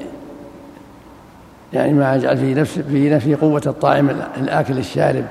[1.73, 5.25] يعني ما يجعل في نفسه في نفسه قوة الطاعم الآكل الشارب.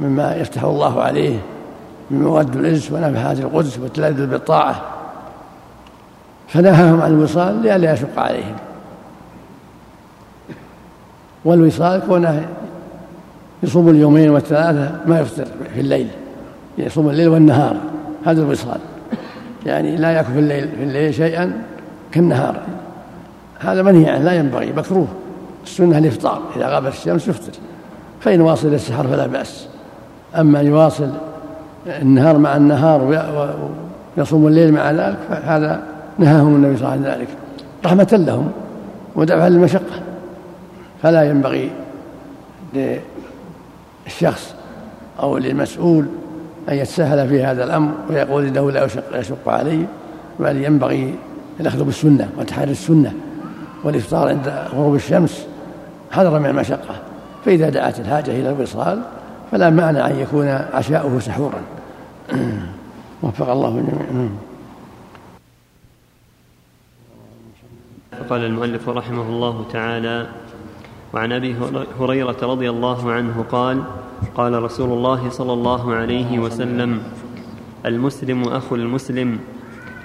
[0.00, 1.38] مما يفتح الله عليه
[2.10, 4.82] من مواد الإنس ونفحات القدس والتلذذ بالطاعة.
[6.48, 8.56] فنهاهم عن الوصال لئلا يشق عليهم.
[11.44, 12.48] والوصال كونه
[13.62, 16.08] يصوم اليومين والثلاثة ما يفطر في الليل
[16.78, 17.76] يصوم الليل والنهار.
[18.24, 18.78] هذا الوصال.
[19.66, 21.62] يعني لا يأكل في الليل في الليل شيئا
[22.12, 22.62] كالنهار.
[23.58, 25.08] هذا منهي عنه لا ينبغي مكروه.
[25.64, 27.52] السنة الإفطار إذا غابت الشمس يفطر.
[28.20, 29.68] فإن واصل السحر فلا بأس.
[30.34, 31.10] أما أن يواصل
[31.86, 33.28] النهار مع النهار
[34.16, 35.82] ويصوم الليل مع ذلك فهذا
[36.18, 37.28] نهاهم النبي صلى الله عليه وسلم ذلك.
[37.84, 38.50] رحمة لهم
[39.16, 40.02] ودفعا للمشقة.
[41.02, 41.70] فلا ينبغي
[44.06, 44.54] للشخص
[45.20, 46.06] أو للمسؤول
[46.68, 49.86] أن يتساهل في هذا الأمر ويقول إنه لا يشق, يشق عليه
[50.40, 51.14] بل ينبغي
[51.60, 53.12] الأخذ بالسنة وتحري السنة
[53.84, 55.46] والإفطار عند غروب الشمس
[56.10, 56.94] حذرا من المشقة.
[57.44, 59.00] فإذا دعت الحاجة إلى الوصال
[59.52, 61.62] فلا معنى أن يكون عشاؤه سحورا.
[63.22, 64.30] وفق الله جميعا
[68.30, 70.26] قال المؤلف رحمه الله تعالى
[71.14, 71.56] وعن أبي
[72.00, 73.82] هريرة رضي الله عنه قال
[74.34, 77.02] قال رسول الله صلى الله عليه وسلم
[77.86, 79.38] المسلم أخو المسلم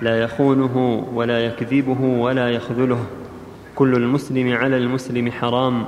[0.01, 3.05] لا يخونه ولا يكذبه ولا يخذله.
[3.75, 5.85] كل المسلم على المسلم حرام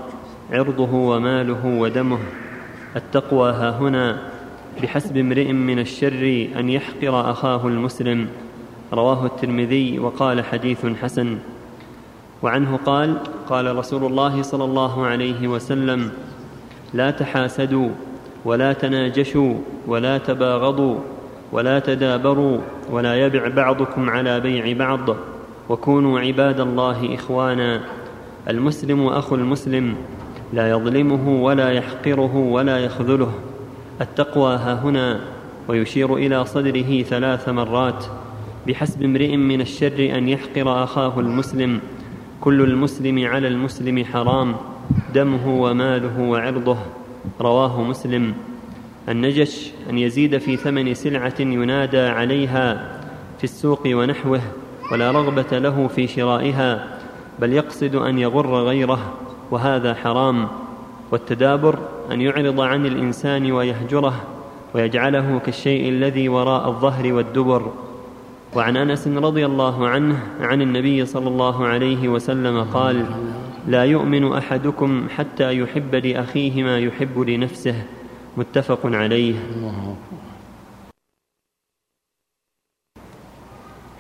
[0.52, 2.20] عرضه وماله ودمه.
[2.96, 4.18] التقوى ها هنا
[4.82, 8.28] بحسب امرئ من الشر أن يحقر أخاه المسلم.
[8.94, 11.38] رواه الترمذي وقال حديث حسن.
[12.44, 13.18] وعنه قال
[13.50, 16.12] قال رسول الله صلى الله عليه وسلم
[16.94, 17.90] لا تحاسدوا
[18.46, 19.54] ولا تناجشوا
[19.88, 20.96] ولا تباغضوا
[21.52, 22.58] ولا تدابروا
[22.92, 25.16] ولا يبع بعضكم على بيع بعض
[25.70, 27.82] وكونوا عباد الله إخوانا.
[28.50, 29.96] المسلم أخو المسلم.
[30.54, 33.32] لا يظلمه ولا يحقره ولا يخذله.
[34.02, 35.20] التقوى ها هنا
[35.68, 38.06] ويشير إلى صدره ثلاث مرات
[38.68, 41.80] بحسب امرئ من الشر أن يحقر أخاه المسلم.
[42.42, 44.56] كل المسلم على المسلم حرام
[45.14, 46.78] دمه وماله وعرضه.
[47.42, 48.34] رواه مسلم.
[49.10, 53.00] النجش أن يزيد في ثمن سلعة ينادى عليها
[53.38, 54.42] في السوق ونحوه
[54.92, 56.88] ولا رغبة له في شرائها
[57.40, 59.14] بل يقصد أن يغر غيره.
[59.52, 60.48] وهذا حرام
[61.12, 61.80] والتدابر
[62.12, 64.16] أن يعرض عن الإنسان ويهجره
[64.76, 67.72] ويجعله كالشيء الذي وراء الظهر والدبر.
[68.56, 73.06] وعن أنس رضي الله عنه عن النبي صلى الله عليه وسلم قال
[73.68, 77.76] لا يؤمن أحدكم حتى يحب لأخيه ما يحب لنفسه.
[78.38, 79.36] متفق عليه.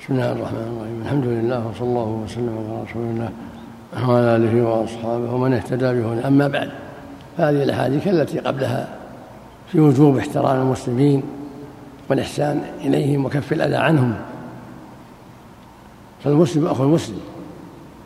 [0.01, 1.01] بسم الله الرحمن الرحيم.
[1.01, 3.31] الحمد لله وصلى الله وسلم على رسول الله.
[3.95, 6.69] وعلى اله وأصحابه ومن اهتدى به أما بعد
[7.37, 8.87] هذه الأحاديث التي قبلها
[9.71, 11.23] في وجوب احترام المسلمين
[12.09, 14.15] والإحسان إليهم وكف الأذى عنهم.
[16.23, 17.19] فالمسلم أخو المسلم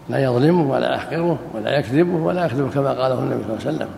[0.10, 3.90] لا يظلمه ولا يحقره ولا يكذبه ولا يكذبه كما قاله النبي صلى الله عليه وسلم.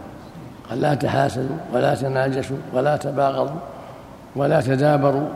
[0.69, 3.59] قال لا تحاسدوا ولا تناجشوا ولا تباغضوا
[4.35, 5.27] ولا تدابروا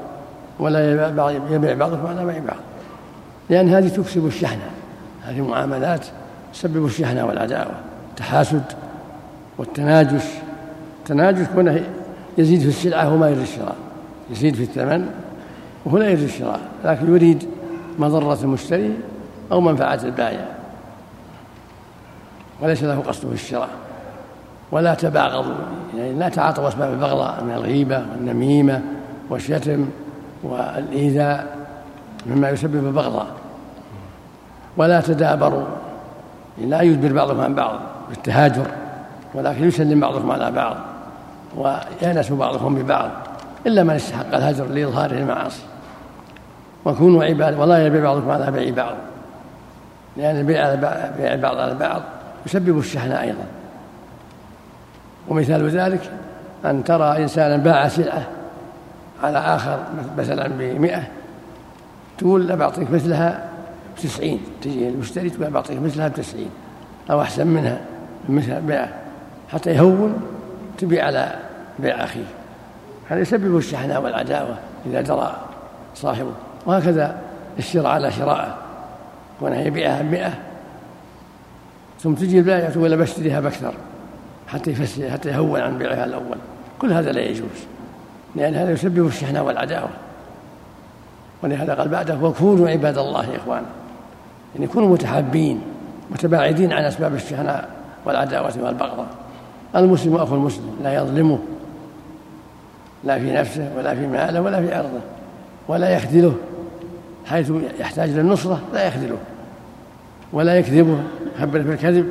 [0.59, 1.11] ولا
[1.49, 2.59] يبيع بعضكم على بيع بعض.
[3.49, 4.69] لأن هذه تكسب الشحنة
[5.23, 6.05] هذه معاملات
[6.53, 7.71] تسبب الشحنة والعداوة
[8.09, 8.63] التحاسد
[9.57, 10.23] والتناجش.
[10.99, 11.81] التناجش هنا
[12.37, 13.75] يزيد في السلعة وما يريد الشراء
[14.31, 15.09] يزيد في الثمن
[15.85, 17.49] وهو لا يريد الشراء لكن يريد
[17.99, 18.93] مضرة المشتري
[19.51, 20.45] أو منفعة البائع.
[22.61, 23.69] وليس له قصد في الشراء.
[24.71, 25.55] ولا تباغضوا
[25.97, 28.81] يعني لا تعاطوا أسباب البغضاء من الغيبة والنميمة
[29.29, 29.85] والشتم
[30.43, 31.57] والإيذاء
[32.25, 33.27] مما يسبب البغضاء
[34.77, 35.65] ولا تدابروا
[36.57, 38.67] لا يدبر بعضهم عن بعض بالتهاجر
[39.33, 40.75] ولكن يسلم بعضكم على بعض
[41.57, 43.09] ويأنس بعضهم ببعض
[43.67, 45.63] إلا من استحق الهجر لإظهاره المعاصي.
[46.85, 48.95] وكونوا عباد ولا يبيع بعضكم على بيع بعض
[50.17, 50.75] لأن البيع
[51.17, 52.01] بيع بعض على بعض
[52.45, 53.45] يسبب الشحنة أيضا.
[55.27, 56.11] ومثال ذلك
[56.65, 58.23] أن ترى إنسانا باع سلعة
[59.23, 59.79] على آخر
[60.17, 61.03] مثلا بمئة
[62.17, 63.52] تقول لا بعطيك مثلها
[63.95, 66.49] بتسعين تجي المشتري تقول بعطيك مثلها بتسعين
[67.11, 67.81] أو أحسن منها
[68.29, 68.89] مثل بيعه.
[69.51, 70.21] حتى يهون
[70.77, 71.35] تبيع على
[71.79, 72.25] بيع أخيه.
[73.09, 75.35] هذا يسبب الشحنة والعداوة إذا درى
[75.95, 76.31] صاحبه.
[76.65, 77.17] وهكذا
[77.59, 78.57] الشراء على شراءه.
[79.39, 80.33] كونه يبيعها بمئة
[81.99, 83.73] ثم تجي البائع تقول بشتريها بأكثر.
[84.47, 86.37] حتى يفسر حتى يهون عن بيعها الأول.
[86.79, 87.65] كل هذا لا يجوز.
[88.35, 89.89] لأن هذا يسبب الشحنة والعداوة.
[91.43, 93.63] ولهذا قال بعده وكونوا عباد الله يا
[94.53, 95.61] إخوان يعني كونوا متحابين
[96.11, 97.69] متباعدين عن أسباب الشحناء
[98.05, 99.07] والعداوة والبغضاء.
[99.75, 101.39] المسلم أخو المسلم لا يظلمه
[103.03, 104.99] لا في نفسه ولا في ماله ولا في عرضه
[105.67, 106.35] ولا يخذله
[107.25, 109.17] حيث يحتاج للنصرة لا يخذله
[110.33, 110.97] ولا يكذبه
[111.37, 112.07] يخبره بالكذب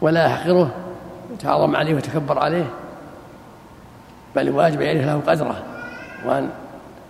[0.00, 0.70] ولا يحقره
[1.34, 2.66] يتعظم عليه ويتكبر عليه
[4.36, 5.62] بل الواجب أن يعرف له قدره
[6.26, 6.48] وأن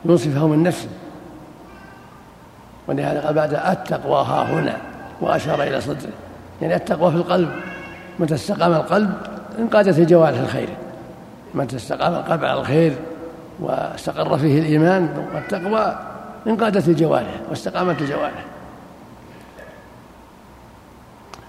[0.05, 0.89] ينصفه من نفسه.
[2.89, 4.77] ولهذا قال بعد التقوى ها هنا
[5.21, 6.13] وأشار إلى صدره.
[6.63, 7.49] يعني التقوى في القلب
[8.19, 9.13] متى استقام القلب
[9.59, 10.69] انقادت الجوارح الخير.
[11.55, 12.93] متى استقام القلب على الخير
[13.61, 15.99] واستقر فيه الإيمان والتقوى
[16.47, 18.45] انقادت الجوارح واستقامت الجوارح.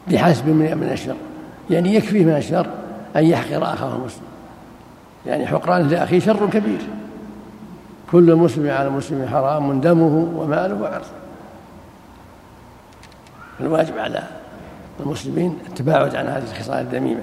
[0.08, 1.16] بحسب من الشر.
[1.70, 2.68] يعني يكفيه من الشر
[3.16, 4.24] أن يحقر أخاه المسلم
[5.26, 6.80] يعني حقرانه لأخيه شر كبير.
[8.12, 11.25] كل مسلم على مسلم حرام دمه وماله وعرضه.
[13.60, 14.24] الواجب على
[15.00, 17.22] المسلمين التباعد عن هذه الخصال الذميمة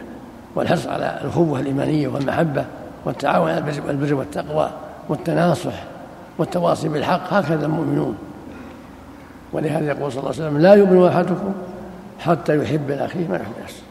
[0.54, 2.64] والحرص على الأخوة الإيمانية والمحبة
[3.04, 4.70] والتعاون على البر والتقوى
[5.08, 5.74] والتناصح
[6.38, 8.16] والتواصي بالحق هكذا المؤمنون.
[9.52, 11.52] ولهذا يقول صلى الله عليه وسلم لا يؤمن أحدكم
[12.18, 13.82] حتى يحب لأخيه ما يحب نفسه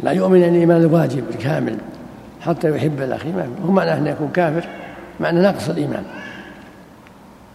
[0.00, 1.78] لا يؤمن الإيمان الواجب الكامل
[2.40, 4.68] حتى يحب الأخي ما هو معنى أن يكون كافر
[5.20, 6.04] معنى نقص الإيمان.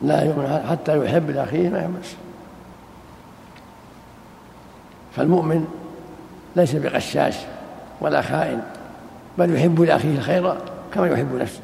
[0.01, 2.17] لا يؤمن حتى يحب لأخيه ما يحب نفسه
[5.17, 5.65] فالمؤمن
[6.55, 7.35] ليس بغشاش
[8.01, 8.61] ولا خائن
[9.37, 10.53] بل يحب لأخيه الخير
[10.93, 11.59] كما يحب نفسه.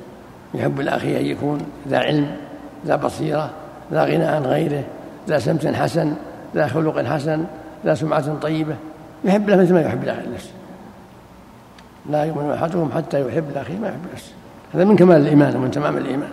[0.54, 2.36] يحب لأخيه أن يكون ذا علم
[2.86, 3.50] ذا بصيرة
[3.92, 4.84] ذا غنى عن غيره
[5.28, 6.14] ذا سمت حسن
[6.56, 7.46] ذا خلق حسن
[7.86, 8.76] ذا سمعة طيبة.
[9.24, 10.52] يحب له مثل ما يحب لنفسه
[12.10, 14.32] لا يؤمن أحدهم حتى يحب لأخيه ما يحب نفسه.
[14.74, 16.32] هذا من كمال الإيمان ومن تمام الإيمان.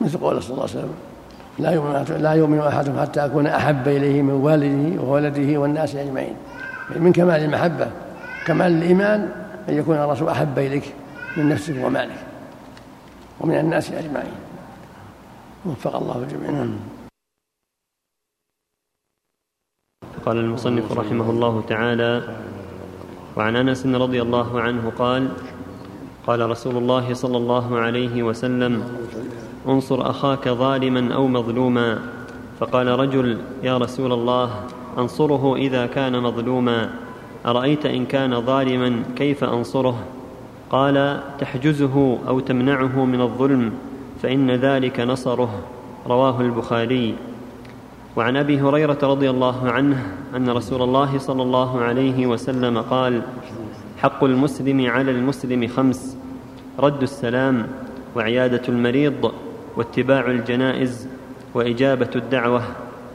[0.00, 0.94] مثل قول صلى الله عليه وسلم
[1.58, 6.36] لا يؤمن لا يؤمن أحدهم حتى أكون أحب إليه من والده وولده والناس أجمعين.
[6.96, 7.90] من كمال المحبة
[8.46, 9.32] كمال الإيمان
[9.68, 10.94] أن يكون الرسول أحب إليك
[11.36, 12.18] من نفسك ومالك
[13.40, 14.34] ومن الناس أجمعين.
[15.66, 16.66] وفق الله الجميع.
[20.26, 22.22] قال المصنف رحمه الله تعالى
[23.36, 25.28] وعن أنس رضي الله عنه قال
[26.26, 28.84] قال رسول الله صلى الله عليه وسلم
[29.68, 31.98] انصر أخاك ظالما أو مظلوما.
[32.60, 34.50] فقال رجل يا رسول الله
[34.98, 36.90] أنصره إذا كان مظلوما.
[37.46, 39.98] أرأيت إن كان ظالما كيف أنصره؟
[40.70, 43.72] قال تحجزه أو تمنعه من الظلم
[44.22, 45.50] فإن ذلك نصره.
[46.06, 47.14] رواه البخاري.
[48.16, 50.06] وعن أبي هريرة رضي الله عنه
[50.36, 53.22] أن رسول الله صلى الله عليه وسلم قال
[53.98, 56.16] حق المسلم على المسلم خمس
[56.78, 57.66] رد السلام
[58.16, 59.32] وعيادة المريض
[59.78, 61.08] واتباع الجنائز
[61.54, 62.62] وإجابة الدعوة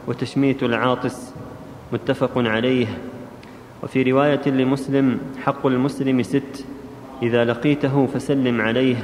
[0.07, 1.33] وتشميت العاطس
[1.91, 2.87] متفق عليه.
[3.83, 6.65] وفي رواية لمسلم حق المسلم ست
[7.23, 8.95] إذا لقيته فسلم عليه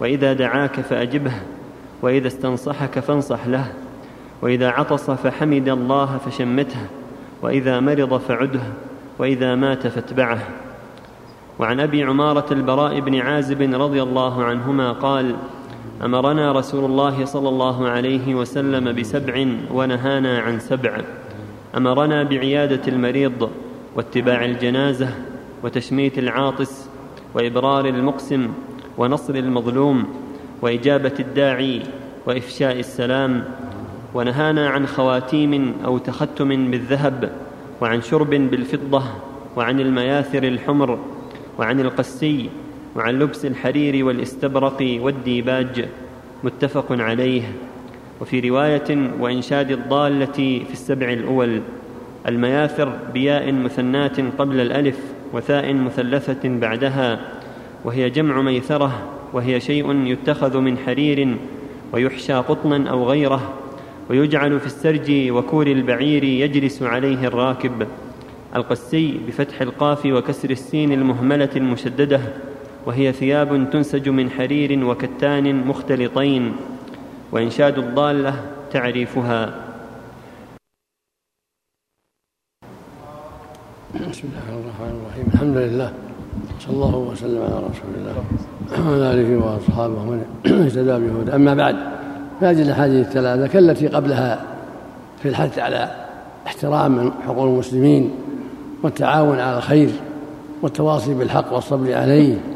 [0.00, 1.32] وإذا دعاك فأجبه
[2.02, 3.72] وإذا استنصحك فانصح له
[4.42, 6.86] وإذا عطس فحمد الله فشمته
[7.42, 8.62] وإذا مرض فعده
[9.18, 10.38] وإذا مات فاتبعه.
[11.58, 15.36] وعن أبي عمارة البراء بن عازب رضي الله عنهما قال
[16.04, 21.00] أمرنا رسول الله صلى الله عليه وسلم بسبع ونهانا عن سبع.
[21.76, 23.50] أمرنا بعيادة المريض
[23.96, 25.08] واتباع الجنازة
[25.62, 26.88] وتشميت العاطس
[27.34, 28.48] وإبرار المقسم
[28.98, 30.04] ونصر المظلوم
[30.62, 31.82] وإجابة الداعي
[32.26, 33.44] وإفشاء السلام.
[34.14, 37.32] ونهانا عن خواتيم أو تختم بالذهب
[37.80, 39.02] وعن شرب بالفضة
[39.56, 40.98] وعن المياثر الحمر
[41.58, 42.50] وعن القسي
[42.96, 45.88] وعن لبس الحرير والاستبرق والديباج
[46.44, 47.42] متفق عليه.
[48.20, 50.32] وفي رواية وإنشاد الضالة
[50.66, 51.60] في السبع الأول
[52.28, 54.98] المياثر بياء مثنات قبل الألف
[55.32, 57.20] وثاء مثلثة بعدها
[57.84, 61.36] وهي جمع ميثره وهي شيء يتخذ من حرير
[61.92, 63.52] ويحشى قطنا أو غيره
[64.10, 67.86] ويجعل في السرج وكور البعير يجلس عليه الراكب.
[68.56, 72.20] القسي بفتح القاف وكسر السين المهملة المشددة
[72.86, 76.52] وهي ثياب تنسج من حرير وكتان مختلطين
[77.32, 78.34] وإنشاد الضالة
[78.72, 79.54] تعريفها.
[83.94, 85.26] بسم الله الرحمن الرحيم.
[85.34, 85.92] الحمد لله.
[86.60, 88.24] صلى الله وسلم على رسول الله
[88.90, 91.76] وعلى آله وأصحابه ومن اهتدى بهدى أما بعد
[92.40, 94.44] فهذه الأحاديث الثلاثة كالتي قبلها
[95.22, 95.90] في الحث على
[96.46, 98.10] احترام حقوق المسلمين
[98.82, 99.90] والتعاون على الخير
[100.62, 102.53] والتواصي بالحق والصبر عليه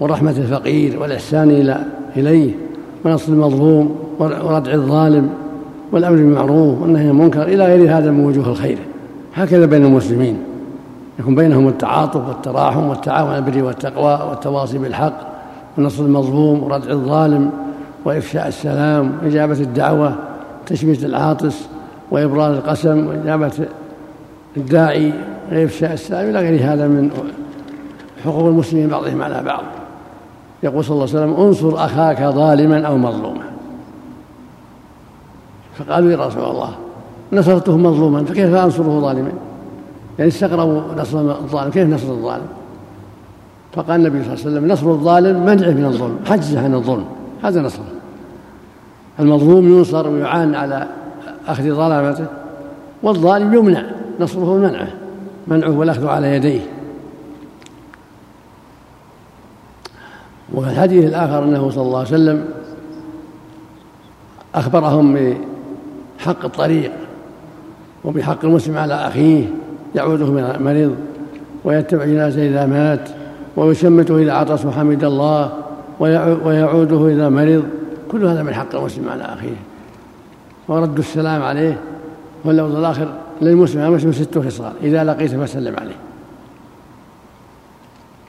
[0.00, 1.84] ورحمة الفقير والإحسان إلى
[2.16, 2.50] إليه
[3.04, 5.30] ونصر المظلوم وردع الظالم
[5.92, 8.78] والأمر بالمعروف والنهي عن المنكر إلى غير هذا من وجوه الخير.
[9.34, 10.38] هكذا بين المسلمين.
[11.18, 15.20] يكون بينهم التعاطف والتراحم والتعاون على البر والتقوى والتواصي بالحق
[15.78, 17.50] ونصر المظلوم وردع الظالم
[18.04, 20.14] وإفشاء السلام وإجابة الدعوة
[20.66, 21.68] تشميت العاطس
[22.10, 23.52] وإبرار القسم وإجابة
[24.56, 25.12] الداعي
[25.52, 27.10] وإفشاء السلام إلى غير هذا من
[28.24, 29.62] حقوق المسلمين بعضهم على بعض.
[30.62, 33.44] يقول صلى الله عليه وسلم انصر أخاك ظالما أو مظلوما.
[35.74, 36.70] فقالوا يا رسول الله
[37.32, 39.32] نصرته مظلوما فكيف أنصره ظالما؟
[40.18, 42.46] يعني استغربوا نصر الظالم كيف نصر الظالم؟
[43.72, 47.04] فقال النبي صلى الله عليه وسلم نصر الظالم منعه من الظلم حجزه عن الظلم
[47.42, 47.84] هذا نصره.
[49.20, 50.86] المظلوم ينصر ويعان على
[51.48, 52.26] أخذ ظلامته
[53.02, 53.82] والظالم يمنع
[54.20, 54.88] نصره منعه
[55.46, 56.60] منعه والأخذ على يديه.
[60.56, 62.44] وفي الحديث الآخر أنه صلى الله عليه وسلم
[64.54, 65.34] أخبرهم
[66.18, 66.92] بحق الطريق
[68.04, 69.44] وبحق المسلم على أخيه
[69.94, 70.96] يعوده من مريض
[71.64, 73.08] ويتبع جنازة إذا مات
[73.56, 75.52] ويشمته إذا عطس وحمد الله
[76.44, 77.64] ويعوده إذا مرض.
[78.08, 79.56] كل هذا من حق المسلم على أخيه.
[80.68, 81.80] ورد السلام عليه
[82.44, 83.08] واللفظ الآخر
[83.42, 85.96] للمسلم المسلم ست خصال إذا لقيته فسلم عليه.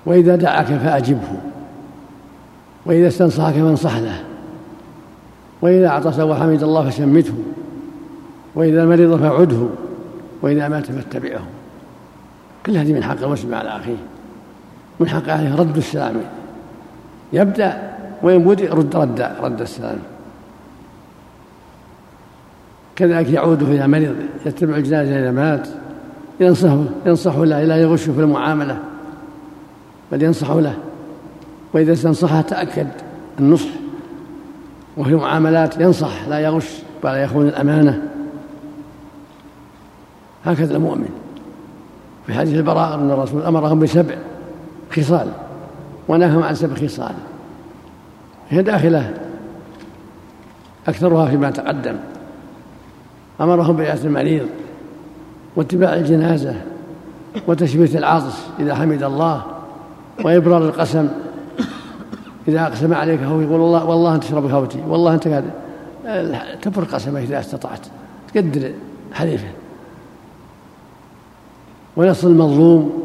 [0.05, 1.28] وإذا دعاك فأجبه.
[2.88, 4.23] وإذا استنصحك فانصح له
[5.61, 7.33] وإذا عطس وحمد الله فشمته
[8.55, 9.67] وإذا مرض فعده
[10.41, 11.41] وإذا مات فاتبعه.
[12.65, 13.97] كل هذه من حق المسلم على أخيه.
[14.99, 16.15] من حق عليه رد السلام.
[17.33, 19.97] يبدأ وإن بدأ رد رد رد السلام.
[22.95, 24.15] كذلك يعود إذا مرض
[24.45, 25.67] يتبع الجنازة إذا مات.
[26.39, 28.79] ينصحه ينصح له لا يغش في المعاملة
[30.11, 30.73] بل ينصح له.
[31.78, 32.88] وإذا استنصحه تأكد
[33.39, 33.69] النصح
[34.97, 36.69] وفي المعاملات ينصح لا يغش
[37.03, 38.01] ولا يخون الأمانة.
[40.45, 41.09] هكذا المؤمن.
[42.28, 44.15] في حديث البراء أن الرسول أمرهم بسبع
[44.91, 45.28] خصال
[46.07, 47.13] ونهاهم عن سبع خصال.
[48.49, 49.13] هي داخلة
[50.88, 51.95] أكثرها فيما تقدم.
[53.41, 54.47] أمرهم بإعادة المريض
[55.55, 56.55] واتباع الجنازة
[57.47, 59.43] وتشميت العاطس إذا حمد الله
[60.23, 61.07] وإبرار القسم.
[62.48, 65.43] إذا أقسم عليك هو يقول والله والله أنت تشرب هوتي والله أنت قاعد
[66.62, 67.80] تبر قسمة إذا استطعت
[68.34, 68.72] تقدر
[69.14, 69.48] حليفة.
[71.98, 73.04] ونصر المظلوم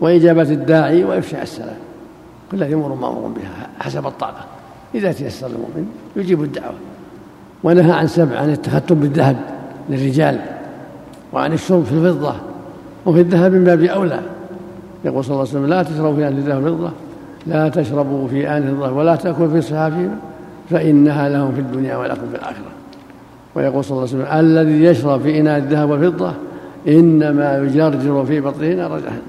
[0.00, 1.76] وإجابة الداعي وإفشاء السلام.
[2.52, 4.44] كل هذه أمور مأمور بها حسب الطاقة.
[4.94, 6.74] إذا تيسر المؤمن يجيب الدعوة.
[7.64, 9.36] ونهى عن سبع عن التختم بالذهب
[9.88, 10.40] للرجال
[11.32, 12.34] وعن الشرب في الفضة
[13.06, 14.20] وفي الذهب من باب أولى.
[15.04, 16.90] يقول صلى الله عليه وسلم لا تشربوا في آن الذهب والفضة
[17.46, 20.18] لا تشربوا في آن الفضة ولا تأكلوا في صحافهم
[20.70, 22.70] فإنها لهم في الدنيا ولكم في الآخرة.
[23.54, 26.32] ويقول صلى الله عليه وسلم الذي يشرب في إناء الذهب والفضة
[26.88, 29.22] إنما يجرجر في بطنه نار جهنم.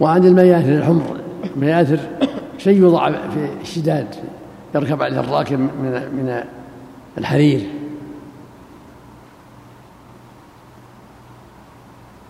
[0.00, 1.16] وعن المياثر الحمر
[1.56, 1.98] المياثر
[2.58, 4.06] شيء يوضع في الشداد
[4.74, 6.42] يركب عليه الراكب من من
[7.18, 7.60] الحرير.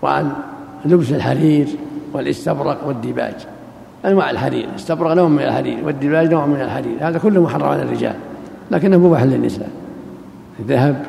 [0.03, 0.33] وعن
[0.85, 1.69] لبس الحرير
[2.15, 3.35] والاستبرق والديباج.
[4.05, 8.15] أنواع الحرير الاستبرق نوع من الحرير والديباج نوع من الحرير هذا كله محرم على الرجال
[8.71, 9.71] لكنه مباح للنساء.
[10.61, 11.05] الذهب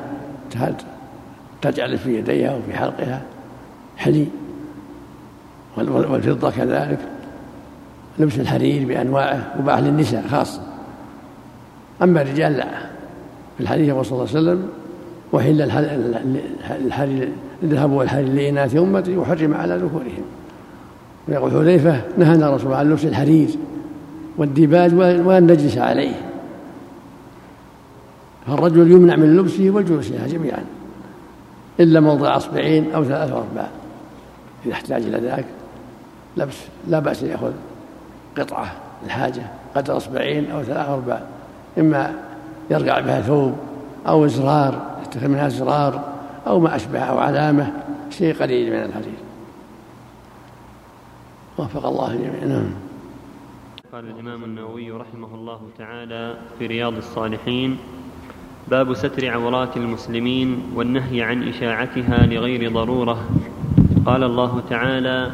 [1.62, 3.22] تجعل في يديها وفي حلقها
[3.98, 4.28] حلي
[5.78, 7.00] والفضة كذلك.
[8.20, 10.62] لبس الحرير بأنواعه مباح للنساء خاصة.
[12.04, 12.68] أما الرجال لا.
[13.58, 14.70] في الحديث يقول صلى الله عليه وسلم
[15.34, 15.62] وحل
[16.86, 17.30] الحرير
[17.64, 20.24] الذهب والحرير لإناث أمتي وحرم على ذكورهم
[21.28, 23.50] ويقول حذيفة نهانا الله عن لبس الحرير
[24.38, 26.16] والديباج وأن نجلس عليه.
[28.48, 30.64] فالرجل يمنع من لبسه والجلوس عليها جميعا
[31.80, 33.68] إلا موضع أصبعين أو ثلاث أرباع
[34.66, 35.46] إذا احتاج إلى ذلك
[36.38, 36.58] لبس
[36.88, 37.52] لا بأس يأخذ
[38.38, 38.72] قطعة
[39.06, 39.44] الحاجة
[39.76, 41.22] قدر أصبعين أو ثلاث أرباع
[41.78, 42.14] إما
[42.70, 43.54] يرقع بها ثوب
[44.08, 46.04] أو إزرار يتخذ منها إزرار
[46.48, 47.72] أو ما أشبه أو علامة
[48.10, 49.25] شيء قليل من الحديث
[51.58, 52.70] وفق الله الجميع نعم.
[53.94, 57.78] قال الإمام النووي رحمه الله تعالى في رياض الصالحين
[58.68, 63.30] باب ستر عورات المسلمين والنهي عن إشاعتها لغير ضرورة.
[64.06, 65.32] قال الله تعالى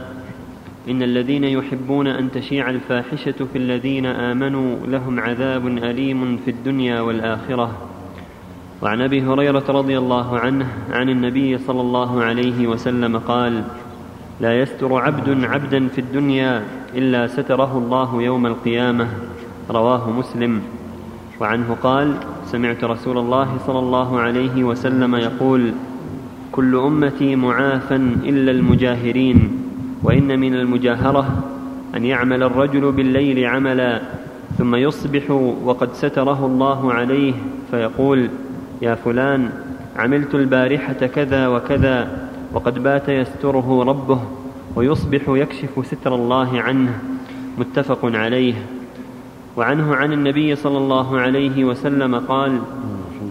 [0.90, 7.72] إن الذين يحبون أن تشيع الفاحشة في الذين آمنوا لهم عذاب أليم في الدنيا والآخرة.
[8.82, 13.64] وعن أبي هريرة رضي الله عنه عن النبي صلى الله عليه وسلم قال
[14.42, 16.64] لا يستر عبد عبدا في الدنيا
[16.96, 19.08] إلا ستره الله يوم القيامة.
[19.70, 20.62] رواه مسلم.
[21.40, 22.14] وعنه قال
[22.46, 25.72] سمعت رسول الله صلى الله عليه وسلم يقول
[26.52, 29.62] كل أمتي معافى إلا المجاهرين
[30.04, 31.44] وإن من المجاهرة
[31.96, 34.02] أن يعمل الرجل بالليل عملا
[34.58, 35.32] ثم يصبح
[35.66, 37.34] وقد ستره الله عليه
[37.72, 38.30] فيقول
[38.82, 39.50] يا فلان
[39.98, 44.20] عملت البارحة كذا وكذا وقد بات يستره ربه
[44.76, 47.00] ويصبح يكشف ستر الله عنه
[47.58, 48.54] متفق عليه.
[49.58, 52.60] وعنه عن النبي صلى الله عليه وسلم قال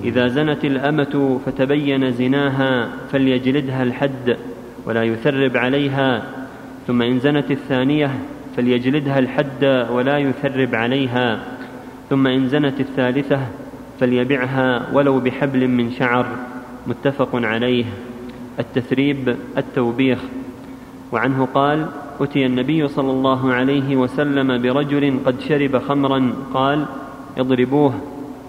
[0.04, 4.36] إذا زنت الأمة فتبين زناها فليجلدها الحد
[4.86, 6.22] ولا يثرب عليها
[6.86, 8.10] ثم إن زنت الثانية
[8.56, 11.40] فليجلدها الحد ولا يثرب عليها
[12.10, 13.40] ثم إن زنت الثالثة
[14.00, 16.26] فليبعها ولو بحبل من شعر.
[16.86, 17.84] متفق عليه.
[18.60, 20.18] التثريب التوبيخ.
[21.12, 21.86] وعنه قال
[22.20, 26.32] أتي النبي صلى الله عليه وسلم برجل قد شرب خمرا.
[26.54, 26.84] قال
[27.38, 27.92] اضربوه.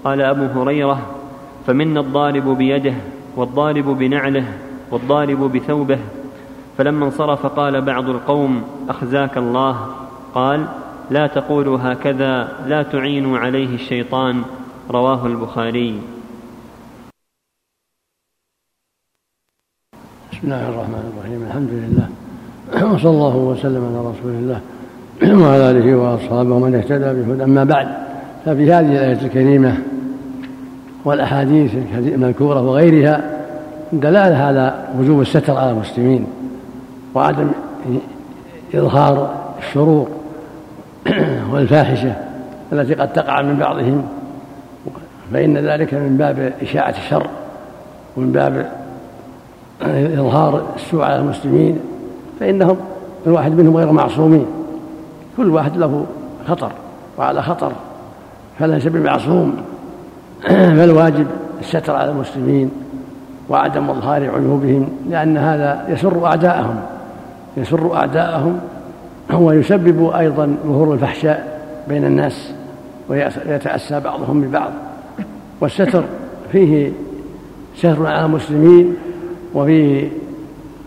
[0.04, 1.02] قال أبو هريرة
[1.68, 2.94] فمنا الضارب بيده
[3.36, 4.46] والضارب بنعله
[4.92, 6.00] والضارب بثوبه.
[6.78, 9.88] فلما انصرف قال بعض القوم أخزاك الله.
[10.36, 10.66] قال
[11.10, 14.42] لا تقولوا هكذا لا تعينوا عليه الشيطان.
[14.92, 16.00] رواه البخاري.
[20.42, 21.44] بسم الله الرحمن الرحيم.
[21.48, 22.08] الحمد لله.
[22.96, 24.60] وصلى الله وسلم على رسول الله
[25.46, 27.88] وعلى آله وأصحابه ومن اهتدى بهدى أما بعد
[28.46, 29.78] ففي هذه الآية الكريمة
[31.06, 33.22] والأحاديث المذكوره وغيرها
[33.94, 36.28] دلالة على وجوب الستر على المسلمين
[37.16, 37.48] وعدم
[38.76, 40.10] إظهار الشرور
[41.52, 42.14] والفاحشة
[42.74, 44.04] التي قد تقع من بعضهم.
[45.34, 47.28] فإن ذلك من باب إشاعة الشر
[48.18, 48.81] ومن باب
[49.84, 51.80] إظهار السوء على المسلمين
[52.40, 52.78] فإنهم
[53.28, 54.46] الواحد منهم غير معصومين.
[55.38, 56.06] كل واحد له
[56.48, 56.72] خطر
[57.18, 57.72] وعلى خطر
[58.60, 59.56] فليس بمعصوم
[60.78, 61.28] فالواجب
[61.60, 62.72] الستر على المسلمين
[63.50, 66.76] وعدم إظهار عيوبهم لأن هذا يسر أعداءهم.
[67.58, 68.60] يسر أعداءهم
[69.34, 72.52] ويسبب أيضا ظهور الفحشاء بين الناس
[73.10, 74.72] ويتأسى بعضهم ببعض.
[75.62, 76.04] والستر
[76.52, 76.92] فيه
[77.76, 78.96] ستر على المسلمين
[79.54, 80.10] وفيه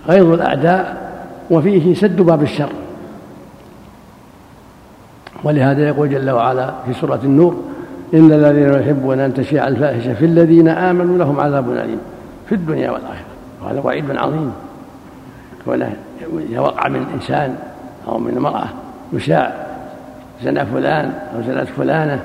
[0.09, 1.13] غيظ الأعداء
[1.51, 2.73] وفيه سد باب الشر.
[5.45, 7.63] ولهذا يقول جل وعلا في سورة النور
[8.15, 12.01] إن الذين يحبون أن تشيع الفاحشة في الذين آمنوا لهم عذاب أليم
[12.49, 13.25] في الدنيا والآخرة.
[13.63, 14.53] وهذا وعيد عظيم.
[15.65, 15.97] كونه
[16.51, 17.57] إذا وقع من إنسان
[18.09, 18.67] أو من امرأة
[19.13, 19.67] يشاع
[20.43, 22.21] زنى فلان أو زنت فلانة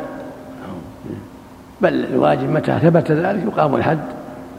[1.81, 3.99] بل الواجب متى ثبت ذلك؟ يقام الحد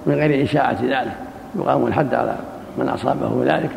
[0.06, 1.16] من غير إشاعة ذلك.
[1.56, 2.36] يقام الحد على
[2.78, 3.70] من أصابه ذلك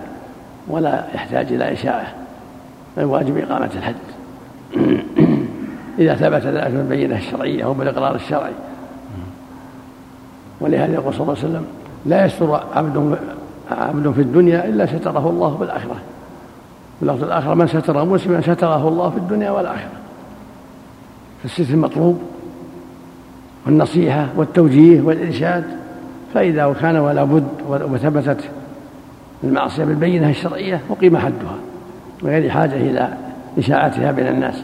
[0.67, 2.13] ولا يحتاج إلى إشاعة
[2.97, 3.95] الواجب إقامة الحد.
[5.99, 8.53] إذا ثبت ذلك بالبينة الشرعية أو بالإقرار الشرعي.
[10.61, 11.65] ولهذا يقول صلى الله عليه وسلم
[12.05, 13.17] لا يستر عبد
[13.71, 15.95] عبد في الدنيا إلا ستره الله بالآخرة
[16.99, 19.91] في اللفظ الآخر من ستر مسلما ستره الله في الدنيا والآخرة.
[21.43, 22.21] فالستر مطلوب.
[23.65, 25.83] والنصيحة والتوجيه والإرشاد
[26.34, 28.44] فإذا كان ولا بد وثبتت
[29.44, 31.56] المعصية بالبينة الشرعية أقيم حدها
[32.24, 33.10] وغير حاجة إلى
[33.58, 34.64] إشاعتها بين الناس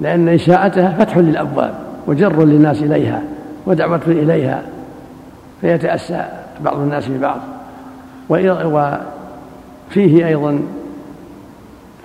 [0.00, 1.74] لأن إشاعتها فتح للأبواب
[2.06, 3.22] وجر للناس إليها
[3.66, 4.62] ودعوة إليها
[5.60, 6.24] فيتأسى
[6.60, 7.40] بعض الناس ببعض.
[8.30, 10.60] وفيه أيضا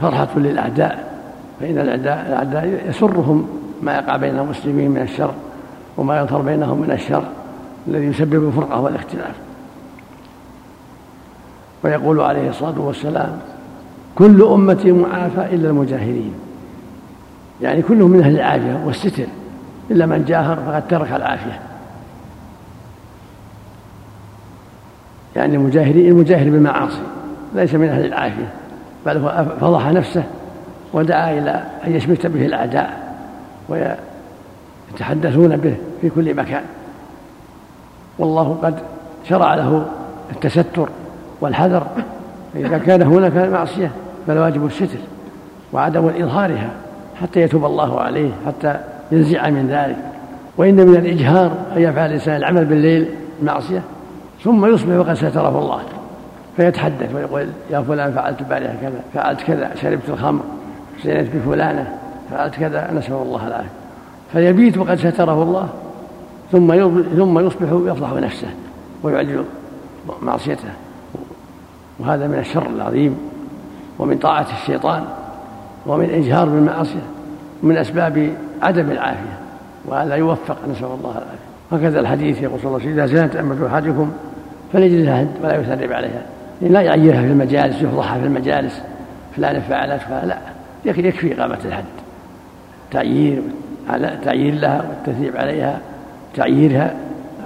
[0.01, 1.07] فرحة للأعداء
[1.59, 3.47] فإن الأعداء الأعداء يسرهم
[3.81, 5.31] ما يقع بين المسلمين من الشر
[5.97, 7.23] وما يظهر بينهم من الشر.
[7.87, 9.35] الذي يسبب الفرقة والاختلاف.
[11.83, 13.39] ويقول عليه الصلاة والسلام
[14.15, 16.33] كل أمتي معافى إلا المجاهرين
[17.61, 19.25] يعني كلهم من أهل العافية والستر
[19.91, 21.59] إلا من جاهر فقد ترك العافية.
[25.35, 27.01] يعني المجاهرين المجاهر بالمعاصي
[27.55, 28.49] ليس من أهل العافية
[29.05, 30.23] بل هو فضح نفسه
[30.93, 33.17] ودعا إلى أن يشمت به الأعداء
[34.89, 36.63] ويتحدثون به في كل مكان.
[38.19, 38.75] والله قد
[39.29, 39.85] شرع له
[40.31, 40.89] التستر
[41.41, 41.87] والحذر.
[42.53, 43.91] فإذا كان هناك معصية
[44.27, 44.99] فالواجب الستر
[45.73, 46.69] وعدم إظهارها
[47.21, 48.79] حتى يتوب الله عليه حتى
[49.11, 49.97] ينزع من ذلك.
[50.57, 53.07] وإن من الإجهار أن يفعل الإنسان العمل بالليل
[53.43, 53.81] معصية
[54.43, 55.79] ثم يصبح وقد ستره الله.
[56.57, 60.41] فيتحدث ويقول يا فلان فعلت البارحة كذا فعلت كذا شربت الخمر
[61.03, 61.93] زينت بفلانة
[62.31, 63.69] فعلت كذا نسأل الله العافية.
[64.33, 65.69] فيبيت وقد ستره الله
[66.51, 68.47] ثم ثم يصبح يفضح نفسه
[69.03, 69.45] ويعلن
[70.21, 70.69] معصيته.
[71.99, 73.17] وهذا من الشر العظيم
[73.99, 75.03] ومن طاعة الشيطان
[75.85, 76.99] ومن إجهار بالمعاصي
[77.63, 79.37] من أسباب عدم العافية.
[79.85, 81.47] وألا يوفق نسأل الله العافية.
[81.71, 84.11] هكذا الحديث يقول صلى الله عليه وسلم إذا زنت أمة أحدكم
[84.73, 86.21] فليجلدها هد ولا يثرب عليها.
[86.61, 88.81] يعني لا يعيرها في المجالس يفضحها في المجالس
[89.35, 90.37] فلان فعلت فلا
[90.85, 91.83] يكفي إقامة الحد.
[92.91, 93.41] تعيير
[94.23, 95.79] تعيير لها والتثيب عليها.
[96.37, 96.95] تعييرها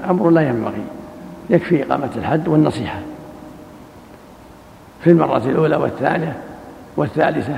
[0.10, 0.84] أمر لا ينبغي
[1.50, 3.00] يكفي إقامة الحد والنصيحة.
[5.04, 6.38] في المرة الأولى والثانية
[6.98, 7.56] والثالثة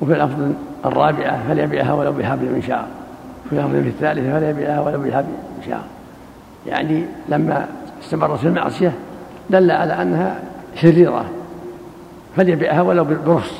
[0.00, 0.52] وفي الأفضل
[0.84, 2.86] الرابعة فليبيعها ولو بحبل من شعر
[3.50, 5.84] في الأفضل في الثالثة فليبيعها ولو بحبل من شعر
[6.66, 7.66] يعني لما
[8.02, 8.92] استمرت في المعصية
[9.50, 10.40] دل على أنها
[10.74, 11.24] شريرة
[12.36, 13.52] فليبيعها ولو برخص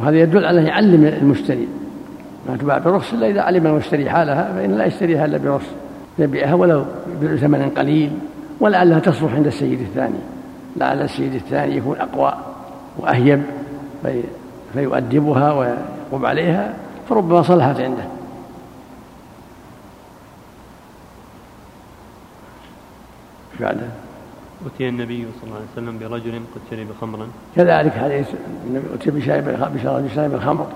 [0.00, 1.68] وهذا يدل على يعلم المشتري.
[2.48, 5.66] ما تباع برخص إلا إذا علم المشتري حالها فإن لا يشتريها إلا برخص
[6.18, 6.84] يبيعها ولو
[7.22, 8.10] بثمن قليل
[8.60, 10.18] ولعلها تصلح عند السيد الثاني.
[10.76, 12.34] لعل السيد الثاني يكون أقوى
[12.98, 13.42] وأهيب
[14.02, 14.22] في
[14.72, 16.74] فيؤدبها ويقوم عليها
[17.08, 18.04] فربما صلحت عنده.
[23.60, 23.88] بعده
[24.66, 27.26] أتي النبي صلى الله عليه وسلم برجل قد شرب خمرا.
[27.56, 28.26] كذلك حديث
[28.66, 30.66] النبي أتي بشارب الخمر.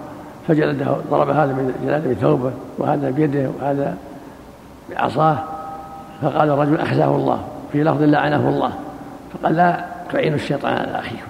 [0.49, 3.97] فجلده ضرب هذا بجلاده بثوبه وهذا بيده وهذا
[4.91, 5.39] بعصاه.
[6.23, 7.41] فقال الرجل أخزاه الله
[7.73, 8.73] في لفظ لعنه الله.
[9.33, 11.27] فقال لا تعين الشيطان على أخيكم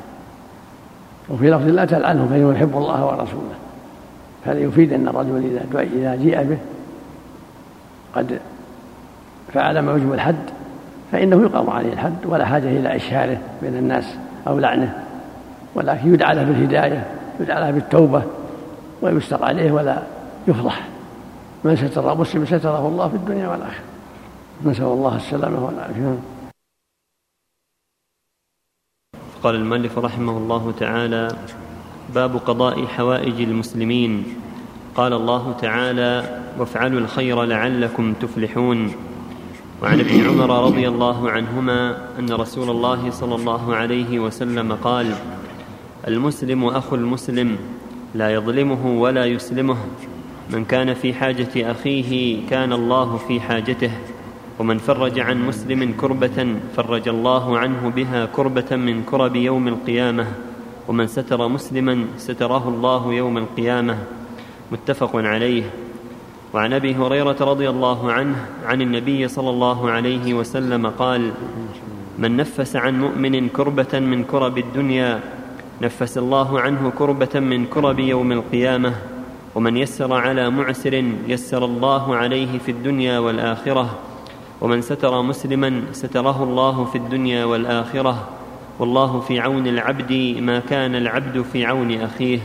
[1.31, 3.55] وفي لفظ لا تلعنه فإنه يحب الله ورسوله.
[4.47, 6.59] هذا يفيد أن الرجل إذا إذا جيء به
[8.15, 8.39] قد
[9.53, 10.35] فعل ما يوجب الحد
[11.13, 14.99] فإنه يقام عليه الحد ولا حاجة إلى إشهاره بين الناس أو لعنه.
[15.75, 17.05] ولكن يدعى له بالهداية
[17.41, 18.23] يدعى له بالتوبة.
[19.05, 20.03] ويستر عليه ولا
[20.49, 20.89] يفضح.
[21.65, 23.85] من ستر مسلم ستره الله في الدنيا والآخرة.
[24.65, 26.19] نسأل الله السلامة والعافية.
[29.43, 31.29] قال المؤلف رحمه الله تعالى
[32.15, 34.25] باب قضاء حوائج المسلمين.
[34.95, 38.93] قال الله تعالى وافعلوا الخير لعلكم تفلحون.
[39.83, 45.15] وعن ابن عمر رضي الله عنهما أن رسول الله صلى الله عليه وسلم قال
[46.09, 47.74] المسلم أخو المسلم.
[48.15, 49.77] لا يظلمه ولا يسلمه.
[50.51, 53.91] من كان في حاجة أخيه كان الله في حاجته
[54.59, 60.27] ومن فرج عن مسلم كربة فرج الله عنه بها كربة من كرب يوم القيامة
[60.89, 63.99] ومن ستر مسلما ستره الله يوم القيامة.
[64.73, 65.63] متفق عليه.
[66.55, 71.31] وعن أبي هريرة رضي الله عنه عن النبي صلى الله عليه وسلم قال
[72.19, 75.21] من نفس عن مؤمن كربة من كرب الدنيا
[75.83, 78.95] نفس الله عنه كربة من كرب يوم القيامة
[79.55, 83.99] ومن يسر على معسر يسر الله عليه في الدنيا والآخرة
[84.61, 88.29] ومن ستر مسلما ستره الله في الدنيا والآخرة.
[88.79, 92.39] والله في عون العبد ما كان العبد في عون أخيه.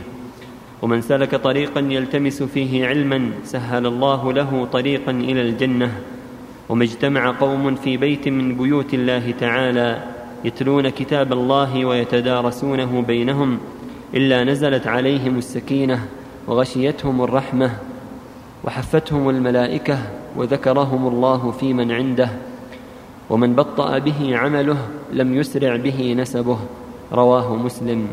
[0.82, 5.92] ومن سلك طريقا يلتمس فيه علما سهل الله له طريقا إلى الجنة.
[6.68, 10.02] وما اجتمع قوم في بيت من بيوت الله تعالى
[10.44, 13.58] يتلون كتاب الله ويتدارسونه بينهم
[14.14, 16.08] إلا نزلت عليهم السكينة
[16.46, 17.70] وغشيتهم الرحمة
[18.64, 19.98] وحفتهم الملائكة
[20.36, 22.28] وذكرهم الله في من عنده
[23.30, 24.78] ومن بطأ به عمله
[25.12, 26.58] لم يسرع به نسبه
[27.12, 28.08] رواه مسلم.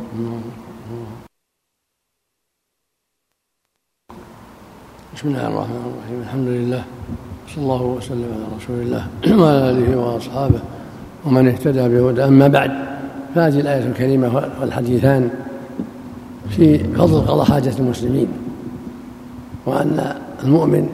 [5.15, 6.21] بسم الله الرحمن الرحيم.
[6.21, 6.83] الحمد لله
[7.47, 9.07] صلى الله وسلم على رسول الله
[9.41, 10.76] وعلى آله وأصحابه.
[11.27, 12.23] ومن اهتدى بهدى.
[12.23, 12.71] أما بعد
[13.35, 15.29] فهذه الآية الكريمة والحديثان
[16.49, 18.27] في فضل قضاء حاجة المسلمين
[19.65, 20.89] وأن المؤمن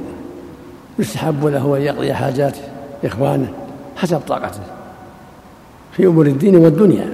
[1.00, 2.58] يستحب له أن يقضي حاجات
[3.06, 3.48] إخوانه
[3.96, 4.60] حسب طاقته
[5.92, 7.08] في أمور الدين والدنيا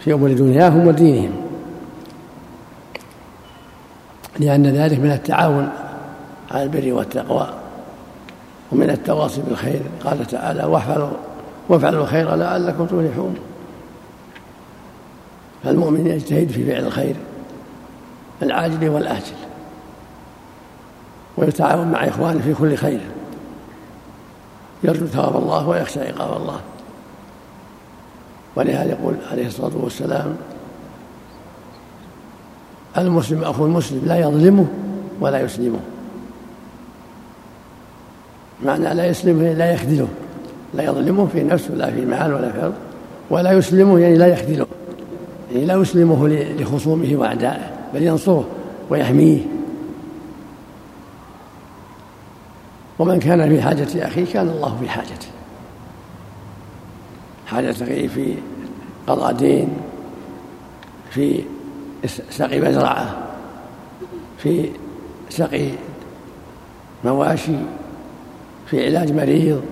[0.00, 1.32] في أمور دنياهم ودينهم.
[4.38, 5.68] لأن ذلك من التعاون
[6.50, 7.48] على البر والتقوى
[8.72, 9.80] ومن التواصي بالخير.
[10.04, 11.10] قال تعالى وافعلوا
[11.68, 13.34] وافعلوا الخير لعلكم تفلحون.
[15.64, 17.16] فالمؤمن يجتهد في فعل الخير
[18.42, 19.36] العاجل والآجل
[21.36, 23.00] ويتعاون مع إخوانه في كل خير.
[24.84, 26.60] يرجو ثواب الله ويخشى عقاب الله.
[28.56, 30.36] ولهذا يقول عليه الصلاة والسلام
[32.98, 34.66] المسلم أخو المسلم لا يظلمه
[35.20, 35.80] ولا يسلمه.
[38.64, 40.08] معنى لا يسلمه لا يخذله.
[40.74, 42.74] لا يظلمه في نفسه ولا في مال ولا في أرض
[43.30, 44.66] ولا يسلمه يعني لا يخذله
[45.52, 48.44] يعني لا يسلمه لخصومه وأعدائه بل ينصره
[48.90, 49.40] ويحميه.
[52.98, 55.26] ومن كان في حاجة أخيه كان الله في حاجته.
[57.46, 58.34] حاجة أخيه في
[59.06, 59.68] قضاء دين
[61.10, 61.42] في
[62.30, 63.16] سقي مزرعة
[64.38, 64.70] في
[65.30, 65.68] سقي
[67.04, 67.56] مواشي
[68.66, 69.62] في علاج مريض.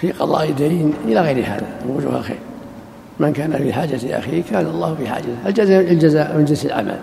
[0.00, 2.38] في قضاء دين إلى غير هذا من وجوه الخير.
[3.20, 6.98] من كان في حاجة أخيه كان الله في حاجته الجزاء الجزاء من جنس العمل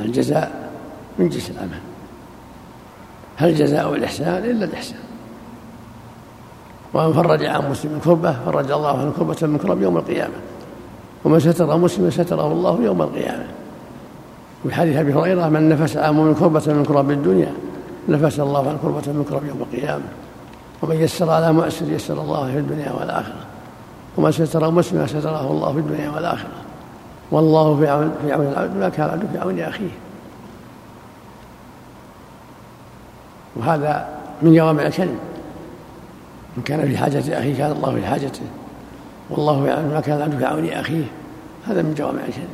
[0.00, 0.70] الجزاء
[1.18, 1.80] من جنس العمل
[3.36, 4.98] هل جزاء الإحسان إلا الإحسان.
[6.94, 10.34] ومن فرج عن مسلم كربة فرج الله عنه كربة من كرب يوم القيامة.
[11.24, 13.46] ومن ستر مسلما ستره الله يوم القيامة.
[14.64, 17.52] وفي حديث أبي هريرة من نفس عن من كربة من كرب الدنيا
[18.08, 20.04] نفس الله عن كربة من كرب يوم القيامة.
[20.82, 23.46] ومن يسر على مؤسر يسر الله في الدنيا والآخرة.
[24.16, 26.50] ومن ستر مسلما ستره الله في الدنيا والآخرة.
[27.30, 29.90] والله في عون في عون العبد ما كان العبد في عون أخيه.
[33.56, 34.08] وهذا
[34.42, 35.18] من جوامع الكلم.
[36.56, 38.42] من كان في حاجة أخيه كان الله في حاجته.
[39.30, 41.04] والله يعلم ما كان العبد في عون أخيه.
[41.66, 42.48] هذا من جوامع الكلم.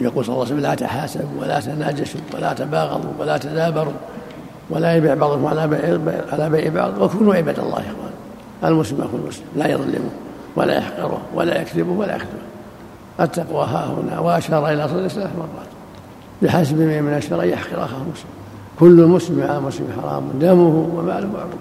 [0.00, 3.92] يقول صلى الله عليه وسلم لا تحاسبوا ولا تناجشوا ولا تباغضوا ولا تدابروا
[4.70, 5.80] ولا يبيع بعضكم على بيع
[6.32, 7.02] على بيع بعض.
[7.02, 8.12] وكونوا عباد الله يا إخوان.
[8.64, 10.10] المسلم اخو المسلم لا يظلمه
[10.56, 12.46] ولا يحقره ولا يكذبه ولا يخذله
[13.20, 14.18] التقوى ها هنا.
[14.18, 15.68] وأشار إلى صدر ثلاث مرات.
[16.42, 18.30] بحسب من الشر أن يحقر أخاه مسلم.
[18.80, 20.30] كل مسلم على مسلم حرام.
[20.40, 21.58] دمه وماله وعرضه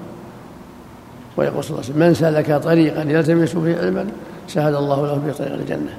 [1.38, 4.08] ويقول صلى الله عليه وسلم من سلك طريقا يلتمس فيه علما
[4.48, 5.98] سهل الله له به طريق الجنة.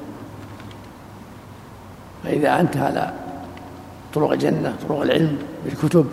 [2.25, 3.13] فإذا أنت على
[4.15, 6.07] طرق الجنة طرق العلم بالكتب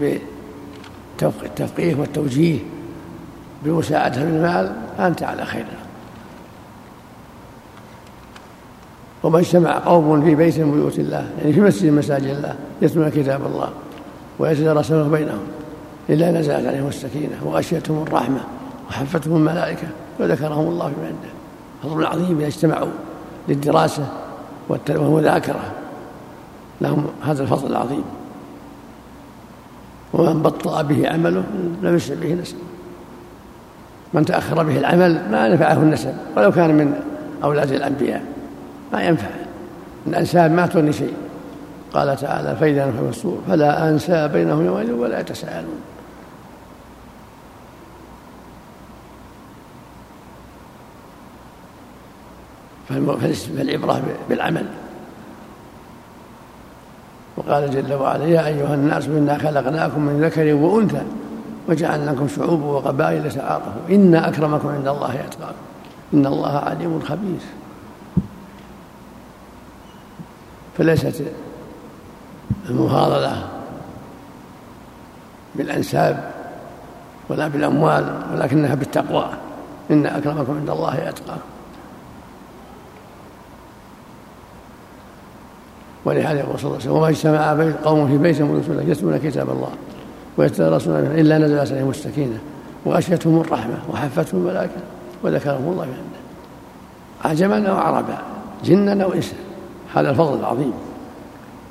[0.00, 2.58] بالتفقيه والتوجيه
[3.64, 5.64] بمساعدة المال فأنت على خير.
[9.22, 13.46] وما اجتمع قوم في بيت من بيوت الله يعني في مسجد مساجد الله يتلون كتاب
[13.46, 13.70] الله
[14.38, 15.40] ويتدارسونه بينهم
[16.10, 18.40] إلا نزلت عليهم السكينة وغشيتهم الرحمة
[18.88, 19.88] وحفتهم الملائكة
[20.20, 21.32] وذكرهم الله في عنده.
[21.82, 22.88] فضل عظيم إذا اجتمعوا
[23.48, 24.06] للدراسة
[24.68, 25.72] والمذاكرة
[26.80, 28.04] لهم هذا الفضل العظيم.
[30.16, 31.44] ومن بطأ به عمله
[31.82, 32.56] لم يسرع به نسب.
[34.14, 37.00] من تأخر به العمل ما نفعه النسب ولو كان من
[37.44, 38.24] أولاد الأنبياء.
[38.92, 39.28] ما ينفع.
[40.06, 41.14] الأنساب ما تغني شيء.
[41.92, 45.80] قال تعالى فإذا نفخ الصور فلا أنسى بينهم يومئذ ولا يتساءلون.
[52.88, 54.66] فالعبرة بالعمل.
[57.36, 61.02] وقال جل وعلا يا أيها الناس إنا خلقناكم من ذكر وأنثى
[61.68, 65.54] وجعلناكم شعوبا وقبائل تعارفوا إن أكرمكم عند الله أتقاكم.
[66.14, 67.40] إن الله عليم خبير.
[70.78, 71.24] فليست
[72.70, 73.48] المفاضلة
[75.54, 76.30] بالأنساب
[77.28, 79.28] ولا بالأموال ولكنها بالتقوى.
[79.90, 81.55] إن أكرمكم عند الله أتقاكم.
[86.06, 89.50] ولهذا يقول صلى الله عليه وسلم وما اجتمع قوم في بيت من الله يتلون كتاب
[89.50, 89.70] الله
[90.36, 92.38] ويتدرسون إلا نزل عليهم السكينة
[92.84, 94.80] وغشيتهم الرحمة وحفتهم الملائكة
[95.22, 96.20] وذكرهم الله عنده.
[97.24, 98.18] عجما أو عربا
[98.64, 99.36] جنا أو إنسا
[99.94, 100.72] هذا الفضل العظيم.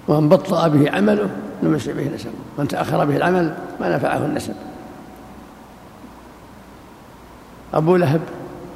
[0.08, 1.30] ومن بطأ به عمله
[1.64, 4.54] يسع به نسبه من تأخر به العمل ما نفعه النسب.
[7.74, 8.22] أبو لهب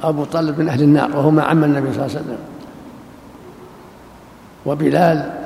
[0.02, 2.38] أبو طالب من أهل النار وهو مع عم النبي صلى الله عليه وسلم.
[4.66, 5.39] وبلال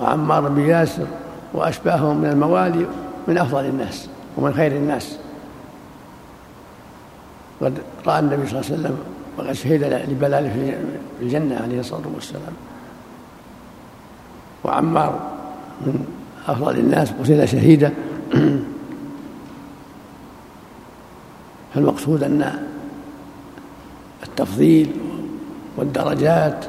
[0.00, 1.06] وعمار بن ياسر
[1.54, 2.86] وأشباههم من الموالي
[3.28, 5.18] من أفضل الناس ومن خير الناس.
[7.60, 8.98] قد رأى النبي صلى الله عليه وسلم
[9.38, 10.74] وقد شهد لبلال في
[11.22, 12.52] الجنة عليه الصلاة والسلام.
[14.64, 15.20] وعمار
[15.80, 16.06] من
[16.48, 17.94] أفضل الناس قتل شهيدا.
[21.74, 22.66] فالمقصود أن
[24.22, 24.90] التفضيل
[25.76, 26.64] والدرجات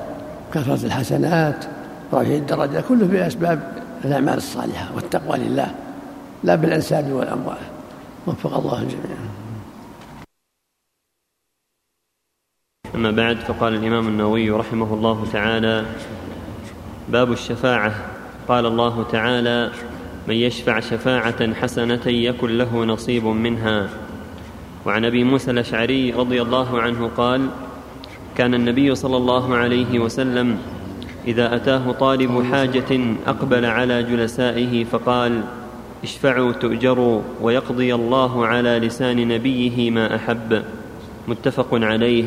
[0.54, 1.66] كثرة الحسنات
[2.14, 5.76] رفع الدرجات كله بأسباب الأعمال الصالحة والتقوى لله
[6.44, 7.58] لا بالأنساب والأموال.
[8.28, 9.18] وفق الله الجميع
[12.96, 15.86] أما بعد فقال الإمام النووي رحمه الله تعالى
[17.10, 17.94] باب الشفاعة.
[18.48, 19.72] قال الله تعالى
[20.28, 23.90] من يشفع شفاعة حسنة يكن له نصيب منها.
[24.86, 27.50] وعن أبي موسى الأشعري رضي الله عنه قال
[28.38, 30.58] كان النبي صلى الله عليه وسلم
[31.30, 35.42] إذا أتاه طالب حاجة أقبل على جلسائه فقال
[36.04, 40.64] اشفعوا تؤجروا ويقضي الله على لسان نبيه ما أحب.
[41.28, 42.24] متفق عليه.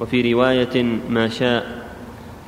[0.00, 1.82] وفي رواية ما شاء.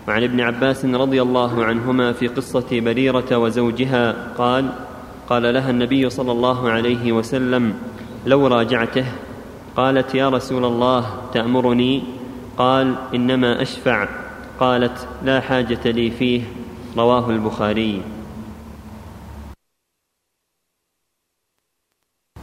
[0.08, 4.68] وعن ابن عباس رضي الله عنهما في قصة بريرة وزوجها قال
[5.28, 7.74] قال لها النبي صلى الله عليه وسلم
[8.26, 9.04] لو راجعته
[9.76, 12.02] قالت يا رسول الله تأمرني؟
[12.58, 14.23] قال إنما أشفع.
[14.60, 16.42] قالت لا حاجة لي فيه.
[16.96, 18.02] رواه البخاري.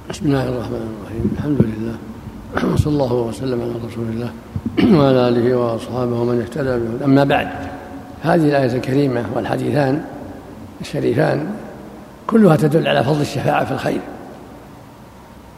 [0.10, 1.32] بسم الله الرحمن الرحيم.
[1.38, 1.98] الحمد لله.
[2.74, 4.32] وصلى الله وسلم على رسول الله
[5.00, 7.48] وعلى آله وأصحابه ومن اهتدى به أما بعد
[8.22, 10.06] هذه الآية الكريمة والحديثان
[10.82, 11.56] الشريفان
[12.28, 14.02] كلها تدل على فضل الشفاعة في الخير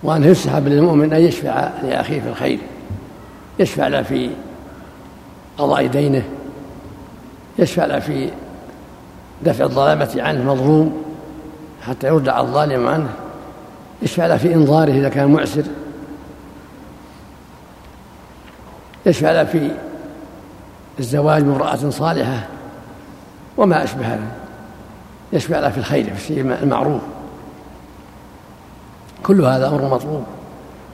[0.04, 2.60] وأنه يستحب للمؤمن أن يشفع لأخيه في الخير
[3.60, 4.30] يشفع له في
[5.58, 6.24] قضاء دينه
[7.60, 8.30] يشفع له في
[9.44, 11.04] دفع الظلامة عنه المظلوم
[11.82, 13.10] حتى يردع الظالم عنه.
[14.02, 15.64] يشفع له في إنظاره إذا كان معسر.
[19.06, 19.72] يشفع له في
[21.00, 22.48] الزواج من امرأة صالحة
[23.58, 24.28] وما أشبه هذا.
[25.34, 27.02] يشفع له في الخير في الشيء المعروف.
[29.24, 30.24] كل هذا أمر مطلوب.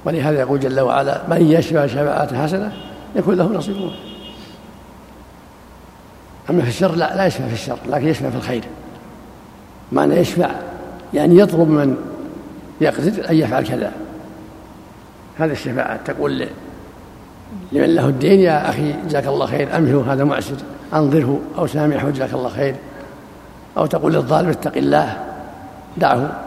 [0.05, 2.71] ولهذا يقول جل وعلا من يشفع شفاعة حسنة
[3.15, 3.75] يكون له نصيب
[6.49, 8.63] أما في الشر لا لا يشفع في الشر لكن يشفع في الخير.
[9.91, 10.49] معنى يشفع
[11.13, 11.97] يعني يطلب من
[12.81, 13.91] يقصد أن يفعل كذا.
[15.37, 16.47] هذه الشفاعة تقول
[17.71, 20.55] لمن له الدين يا أخي جزاك الله خير أمهله هذا معسر
[20.93, 22.75] أنظره أو سامحه جزاك الله خير.
[23.77, 25.17] أو تقول للظالم اتق الله
[25.97, 26.39] دعه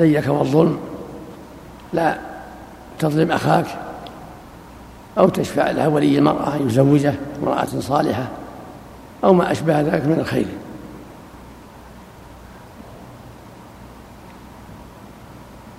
[0.00, 0.78] إياك والظلم
[1.92, 2.18] لا
[2.98, 3.66] تظلم أخاك.
[5.18, 8.26] أو تشفع لها ولي المرأة يزوجه امرأة صالحة.
[9.24, 10.46] أو ما أشبه ذلك من الخير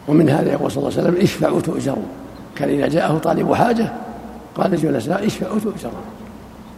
[0.08, 2.04] ومن هذا يقول صلى الله عليه وسلم اشفعوا تؤجروا.
[2.56, 3.91] كان إذا جاءه طالب حاجة
[4.56, 5.93] قال الجلساء اشفعوا تؤجروا.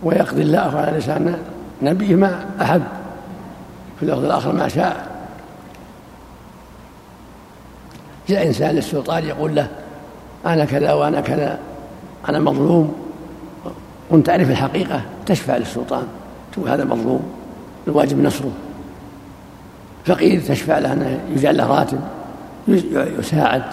[0.04, 1.38] ويقضي الله على لسان
[1.82, 2.84] نبيه ما أحب.
[4.00, 5.08] في اللفظ الآخر ما شاء.
[8.28, 9.68] جاء إنسان للسلطان يقول له
[10.46, 11.60] أنا كذا وأنا كذا
[12.30, 12.96] أنا مظلوم.
[14.10, 16.08] وأنت تعرف الحقيقة تشفع للسلطان.
[16.58, 17.24] تقول هذا مظلوم.
[17.88, 18.52] الواجب نصره.
[20.06, 22.00] فقير تشفع له أنه يجعل له راتب
[23.20, 23.64] يساعد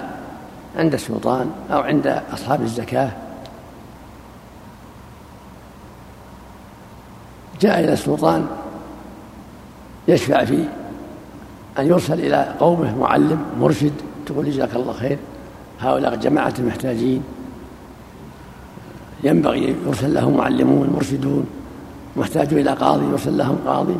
[0.76, 3.11] عند السلطان أو عند أصحاب الزكاة.
[7.61, 8.47] جاء إلى السلطان
[10.09, 10.64] يشفع في
[11.78, 13.93] أن يرسل إلى قومه معلم مرشد
[14.26, 15.18] تقول جزاك الله خير.
[15.80, 17.22] هؤلاء جماعة محتاجين
[19.24, 21.47] ينبغي يرسل لهم معلمون مرشدون.
[22.16, 23.96] محتاج إلى قاضي يرسل لهم قاضي.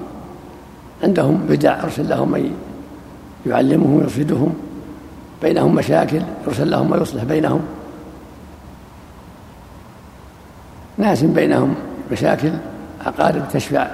[1.02, 2.56] عندهم بدع يرسل لهم من
[3.46, 4.54] يعلمهم ويرشدهم.
[5.42, 7.60] بينهم مشاكل يرسل لهم ما يصلح بينهم.
[10.98, 11.74] ناس بينهم
[12.12, 12.52] مشاكل
[13.06, 13.86] أقارب تشفع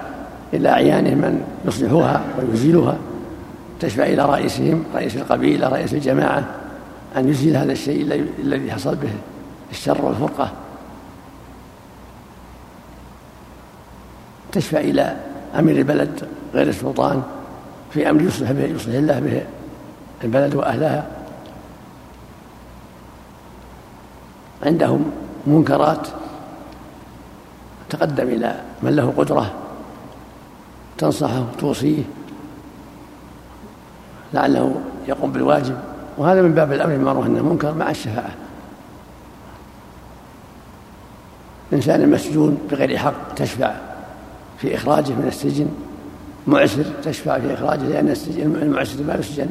[0.55, 2.97] إلى أعيانهم من يصلحوها ويزيلها.
[3.81, 6.45] تشفع إلى رئيسهم رئيس القبيلة رئيس الجماعة
[7.17, 9.11] أن يزيل هذا الشيء الذي حصل به
[9.71, 10.53] الشر والفرقة.
[14.53, 15.17] تشفع إلى
[15.59, 17.23] أمير البلد غير السلطان
[17.91, 19.43] في أمر يصلح به يصلح الله به
[20.25, 21.07] البلد وأهلها.
[24.63, 25.11] عندهم
[25.47, 26.09] منكرات.
[27.91, 29.53] تقدم إلى من له قدرة
[30.99, 32.03] تنصحه توصيه
[34.35, 35.79] لعله يقوم بالواجب.
[36.19, 38.31] وهذا من باب الأمر بالمعروف والنهي المنكر مع الشفاعة.
[41.73, 43.90] إنسان مسجون بغير حق تشفع.
[44.61, 45.69] في إخراجه من السجن
[46.47, 48.15] معسر تشفع في إخراجه لأن
[48.63, 49.49] المعسر ما يسجن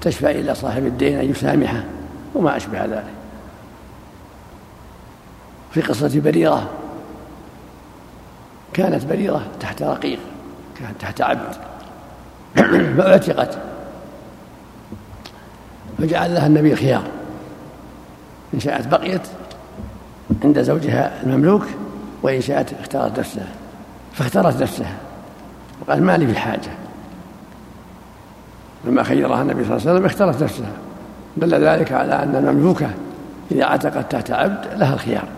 [0.00, 1.84] تشفع إلى صاحب الدين أن يسامحه
[2.34, 3.04] وما أشبه ذلك.
[5.70, 6.70] في قصة بريرة
[8.72, 10.18] كانت بريرة تحت رقيق
[10.78, 11.56] كانت تحت عبد
[12.96, 13.58] فأعتقت
[15.98, 17.02] فجعل لها النبي خيار
[18.54, 19.22] إن شاءت بقيت
[20.44, 21.66] عند زوجها المملوك
[22.22, 23.65] وإن شاءت اختارت نفسها.
[24.16, 24.96] فاختارت نفسها
[25.80, 26.70] وقال ما لي في حاجة
[28.84, 30.72] لما خيرها النبي صلى الله عليه وسلم اختارت نفسها
[31.36, 32.90] دل ذلك على أن المملوكة
[33.50, 35.28] إذا عتقت تحت عبد لها الخيار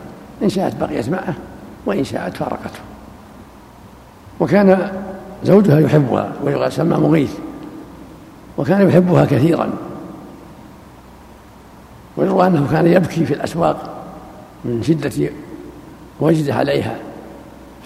[0.43, 1.35] إن شاءت بقيت معه
[1.87, 2.81] وإن شاءت فارقته.
[4.41, 4.93] وكان
[5.45, 7.35] زوجها يحبها ويسمى مغيث
[8.59, 9.70] وكان يحبها كثيرا.
[12.16, 14.05] ويروى أنه كان يبكي في الأسواق
[14.64, 15.31] من شدة
[16.20, 16.97] وجده عليها.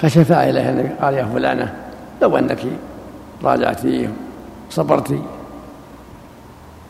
[0.02, 1.72] فشفع إليها النبي قال يا فلانة
[2.22, 2.58] لو أنك
[3.44, 4.08] راجعتي
[4.70, 5.14] صبرت.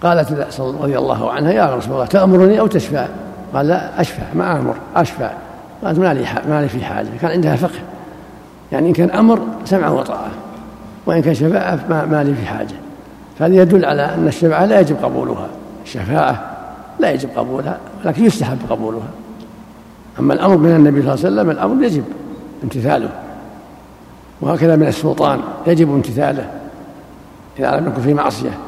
[0.03, 3.07] قالت رضي الله عنها يا رسول الله تأمرني أو تشفع
[3.55, 5.31] قال لا أشفع ما أمر أشفع
[5.85, 7.09] قالت ما لي ما لي في حاجة.
[7.21, 7.79] كان عندها فقه.
[8.73, 10.31] يعني إن كان أمر سمع وطاعة.
[11.07, 12.75] وإن كان شفاعة ما لي في حاجة.
[13.39, 15.47] فهذا يدل على أن الشفاعة لا يجب قبولها.
[15.85, 16.51] الشفاعة
[17.01, 19.09] لا يجب قبولها ولكن يستحب قبولها.
[20.19, 22.05] أما الأمر من النبي صلى الله عليه وسلم الأمر يجب.
[22.63, 23.11] امتثاله.
[24.41, 26.51] وهكذا من السلطان يجب امتثاله
[27.59, 28.59] إذا لم يكن في معصية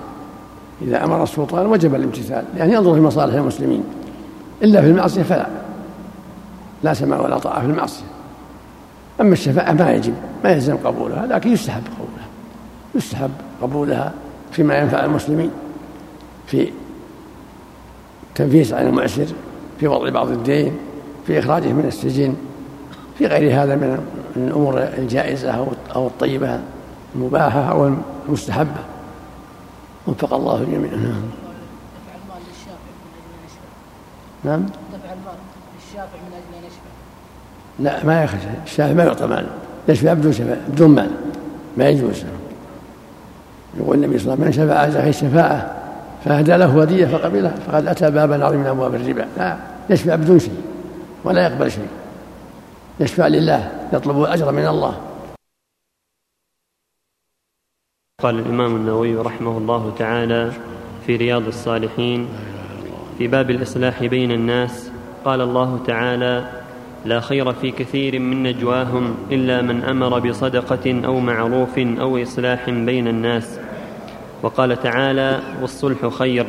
[0.83, 3.85] إذا أمر السلطان وجب الامتثال يعني ينظر في مصالح المسلمين.
[4.63, 5.47] إلا في المعصية فلا
[6.83, 8.05] لا سمع ولا طاعة في المعصية.
[9.21, 10.15] أما الشفاعة ما يجب
[10.45, 12.27] ما يلزم قبولها لكن يستحب قبولها
[12.95, 13.31] يستحب
[13.63, 14.13] قبولها
[14.53, 15.51] فيما ينفع المسلمين
[16.47, 16.69] في
[18.35, 19.27] تنفيس عن المعسر
[19.81, 20.73] في وضع بعض الدين
[21.27, 22.35] في إخراجه من السجن.
[23.19, 24.07] في غير هذا من
[24.37, 26.61] الأمور الجائزة أو الطيبة
[27.15, 27.93] المباحة أو
[28.29, 28.81] المستحبة.
[30.07, 30.91] وفق الله الجميع.
[30.91, 31.23] نعم
[34.45, 34.63] نعم.
[34.63, 35.39] دفع المال
[35.75, 36.91] للشافع من أجل أن يشفع.
[37.79, 38.49] لا ما يخشى.
[38.65, 39.47] الشافع ما يعطى مال.
[39.89, 41.11] يشفع بدون شفاعة بدون مال.
[41.77, 42.25] ما يجوز.
[43.81, 45.75] يقول النبي صلى الله عليه وسلم من شفع على الشفاعة
[46.25, 49.27] فأهدى له هدية فقبلها فقد أتى بابا عظيم من أبواب الربا.
[49.37, 49.57] لا
[49.91, 50.63] يشفع بدون شيء
[51.25, 51.89] ولا يقبل شيء.
[53.01, 55.01] يشفع لله يطلب الأجر من الله.
[58.23, 60.53] قال الإمام النووي رحمه الله تعالى
[61.07, 62.29] في رياض الصالحين
[63.19, 64.91] في باب الإصلاح بين الناس
[65.25, 66.63] قال الله تعالى
[67.05, 73.09] لا خير في كثير من نجواهم إلا من أمر بصدقة أو معروف أو إصلاح بين
[73.09, 73.59] الناس.
[74.43, 76.47] وقال تعالى والصلح خير.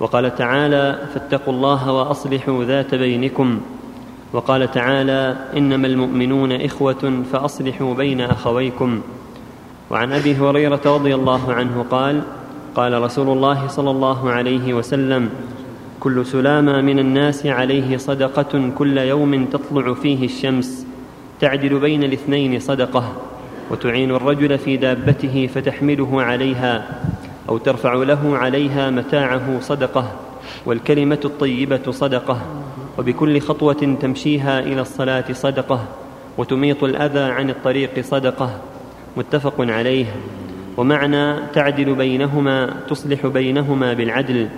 [0.00, 3.60] وقال تعالى فاتقوا الله وأصلحوا ذات بينكم
[4.34, 9.00] وقال تعالى إنما المؤمنون إخوة فأصلحوا بين أخويكم.
[9.90, 12.22] وعن أبي هريرة رضي الله عنه قال
[12.74, 15.30] قال رسول الله صلى الله عليه وسلم
[16.00, 20.86] كل سلامة من الناس عليه صدقة كل يوم تطلع فيه الشمس
[21.40, 23.12] تعدل بين الاثنين صدقة
[23.70, 27.00] وتعين الرجل في دابته فتحمله عليها
[27.48, 30.12] أو ترفع له عليها متاعه صدقة
[30.66, 32.63] والكلمة الطيبة صدقة.
[32.98, 35.84] وبكل خطوة تمشيها إلى الصلاة صدقة
[36.38, 38.60] وتميط الأذى عن الطريق صدقة.
[39.16, 40.06] متفق عليه.
[40.76, 44.48] ومعنى تعدل بينهما تصلح بينهما بالعدل.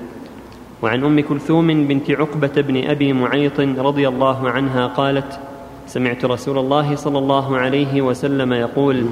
[0.82, 5.40] وعن أم كلثوم بنت عقبة بن أبي معيط رضي الله عنها قالت
[5.86, 9.06] سمعت رسول الله صلى الله عليه وسلم يقول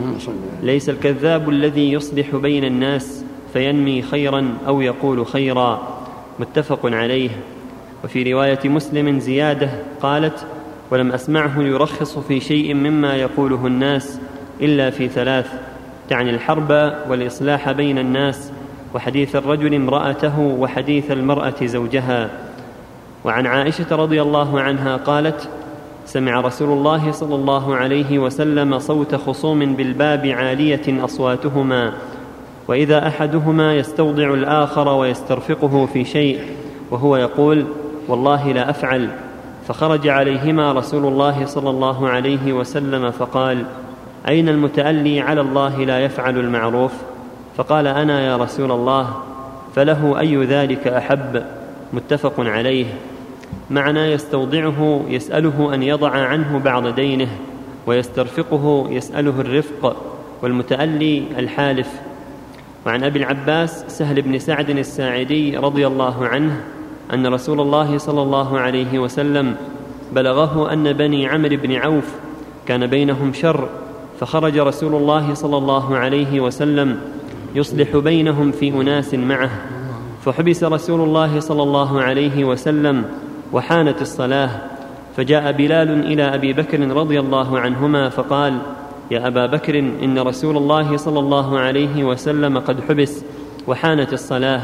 [0.63, 5.99] ليس الكذاب الذي يصلح بين الناس فينمي خيرا أو يقول خيرا.
[6.41, 7.31] متفق عليه.
[8.05, 9.71] وفي رواية مسلم زيادة
[10.03, 10.47] قالت
[10.91, 14.21] ولم أسمعه يرخص في شيء مما يقوله الناس
[14.61, 15.53] إلا في ثلاث
[16.09, 16.71] تعني الحرب
[17.09, 18.53] والإصلاح بين الناس
[18.95, 22.31] وحديث الرجل امرأته وحديث المرأة زوجها.
[23.25, 25.49] وعن عائشة رضي الله عنها قالت
[26.07, 31.93] سمع رسول الله صلى الله عليه وسلم صوت خصوم بالباب عالية أصواتهما
[32.69, 36.41] وإذا أحدهما يستوضع الآخر ويسترفقه في شيء
[36.91, 37.65] وهو يقول
[38.09, 39.09] والله لا أفعل.
[39.69, 43.65] فخرج عليهما رسول الله صلى الله عليه وسلم فقال
[44.29, 46.93] أين المتألي على الله لا يفعل المعروف؟
[47.57, 49.15] فقال أنا يا رسول الله
[49.75, 51.45] فله أي ذلك أحب؟
[51.93, 52.87] متفق عليه.
[53.71, 57.29] معنى يستوضعه يسأله أن يضع عنه بعض دينه
[57.87, 59.97] ويسترفقه يسأله الرفق
[60.43, 62.01] والمتألي الحالف.
[62.87, 66.61] وعن أبي العباس سهل بن سعد الساعدي رضي الله عنه
[67.13, 69.55] أن رسول الله صلى الله عليه وسلم
[70.13, 72.15] بلغه أن بني عمرو بن عوف
[72.67, 73.69] كان بينهم شر
[74.21, 77.01] فخرج رسول الله صلى الله عليه وسلم
[77.55, 79.51] يصلح بينهم في أناس معه.
[80.25, 83.05] فحبس رسول الله صلى الله عليه وسلم
[83.53, 84.51] وحانت الصلاة.
[85.17, 88.59] فجاء بلال إلى أبي بكر رضي الله عنهما فقال
[89.11, 93.25] يا أبا بكر إن رسول الله صلى الله عليه وسلم قد حبس
[93.67, 94.61] وحانت الصلاة.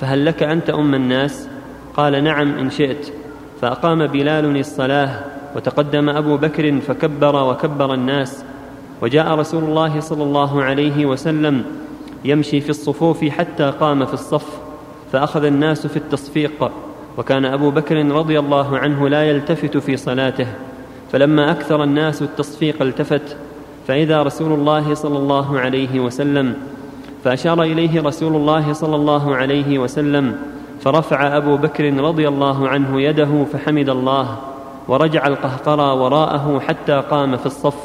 [0.00, 1.48] فهل لك ان تؤم الناس؟
[1.96, 3.12] قال نعم إن شئت.
[3.60, 5.20] فأقام بلال الصلاة
[5.56, 8.44] وتقدم أبو بكر فكبر وكبر الناس.
[9.02, 11.64] وجاء رسول الله صلى الله عليه وسلم
[12.24, 14.58] يمشي في الصفوف حتى قام في الصف
[15.12, 16.70] فأخذ الناس في التصفيق.
[17.18, 20.46] وكان أبو بكر رضي الله عنه لا يلتفت في صلاته.
[21.12, 23.36] فلما أكثر الناس التصفيق التفت.
[23.88, 26.54] فإذا رسول الله صلى الله عليه وسلم
[27.24, 30.36] فأشار إليه رسول الله صلى الله عليه وسلم
[30.84, 34.36] فرفع أبو بكر رضي الله عنه يده فحمد الله
[34.88, 37.76] ورجع القهقرى وراءه حتى قام في الصف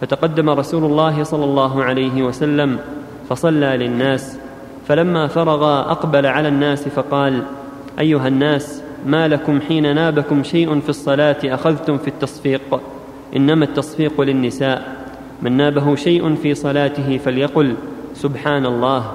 [0.00, 2.78] فتقدم رسول الله صلى الله عليه وسلم
[3.28, 4.38] فصلى للناس
[4.88, 7.42] فلما فرغ أقبل على الناس فقال
[7.98, 12.80] أيها الناس ما لكم حين نابكم شيء في الصلاة أخذتم في التصفيق؟
[13.36, 14.96] إنما التصفيق للنساء
[15.42, 17.74] من نابه شيء في صلاته فليقل
[18.14, 19.12] سبحان الله.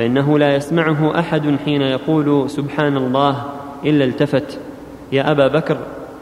[0.00, 3.44] فإنه لا يسمعه أحد حين يقول سبحان الله
[3.84, 4.58] إلا التفت.
[5.12, 5.76] يا أبا بكر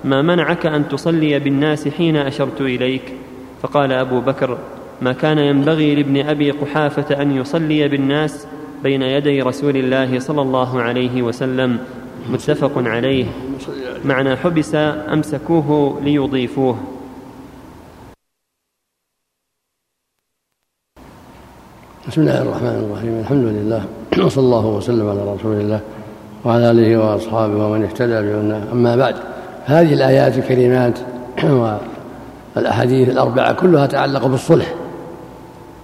[0.05, 3.03] ما منعك أن تصلي بالناس حين أشرت إليك؟
[3.62, 4.59] فقال أبو بكر
[5.03, 8.47] ما كان ينبغي لابن أبي قحافة أن يصلي بالناس
[8.83, 11.79] بين يدي رسول الله صلى الله عليه وسلم.
[12.31, 13.26] متفق عليه.
[14.05, 14.74] معنى حبس
[15.12, 16.79] أمسكوه ليضيفوه.
[22.09, 23.21] بسم الله الرحمن الرحيم.
[23.21, 23.83] الحمد لله
[24.25, 25.81] وصلى الله وسلم على رسول الله
[26.45, 29.15] وعلى آله وأصحابه ومن اهتدى بهن أما بعد
[29.65, 30.99] هذه الآيات الكريمات
[32.57, 34.75] والأحاديث الأربعة كلها تتعلق بالصلح.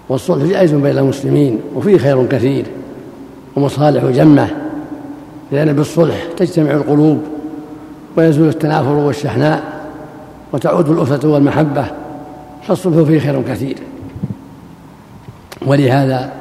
[0.09, 2.64] والصلح جائز بين المسلمين وفيه خير كثير
[3.57, 4.49] ومصالح جمة
[5.53, 7.22] لأن بالصلح تجتمع القلوب
[8.16, 9.62] ويزول التنافر والشحناء
[10.53, 11.85] وتعود الألفة والمحبة
[12.62, 13.77] فالصلح فيه خير كثير.
[15.67, 16.33] ولهذا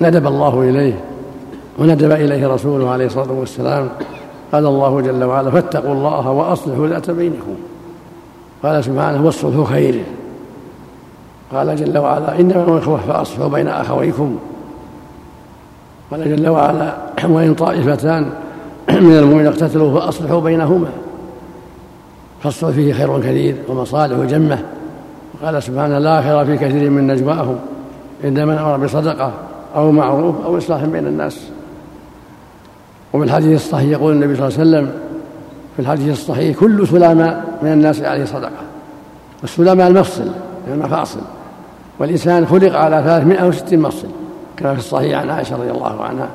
[0.00, 1.00] ندب الله إليه
[1.78, 3.88] وندب إليه رسوله عليه الصلاة والسلام.
[4.52, 7.54] قال الله جل وعلا فاتقوا الله وأصلحوا ذات بينكم.
[8.62, 10.04] قال سبحانه والصلح خير.
[11.52, 14.38] قال جل وعلا إنما الإخوة فأصلحوا بين أخويكم.
[16.10, 16.96] قال جل وعلا
[17.28, 18.30] وإن طائفتان
[18.88, 20.88] من المؤمنين اقتتلوا فأصلحوا بينهما
[22.42, 24.58] فالصلح فيه خير كثير ومصالح جمة.
[25.34, 27.58] وقال سبحانه لا خير في كثير من نجواهم.
[28.24, 29.32] إلا من أمر بصدقة
[29.76, 31.40] أو معروف أو إصلاح بين الناس.
[33.12, 34.92] وفي الحديث الصحيح يقول النبي صلى الله عليه وسلم
[35.76, 38.50] في الحديث الصحيح كل سلامة من الناس عليه صدقة.
[39.42, 40.28] والسلامة المفصل
[40.68, 41.20] المفاصل.
[41.98, 44.08] والإنسان خلق على 360 مفصل
[44.56, 46.28] كما في الصحيح عن عائشة رضي الله عنها.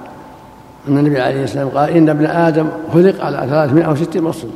[0.88, 4.48] أن النبي عليه السلام قال إن ابن آدم خلق على 360 مفصل.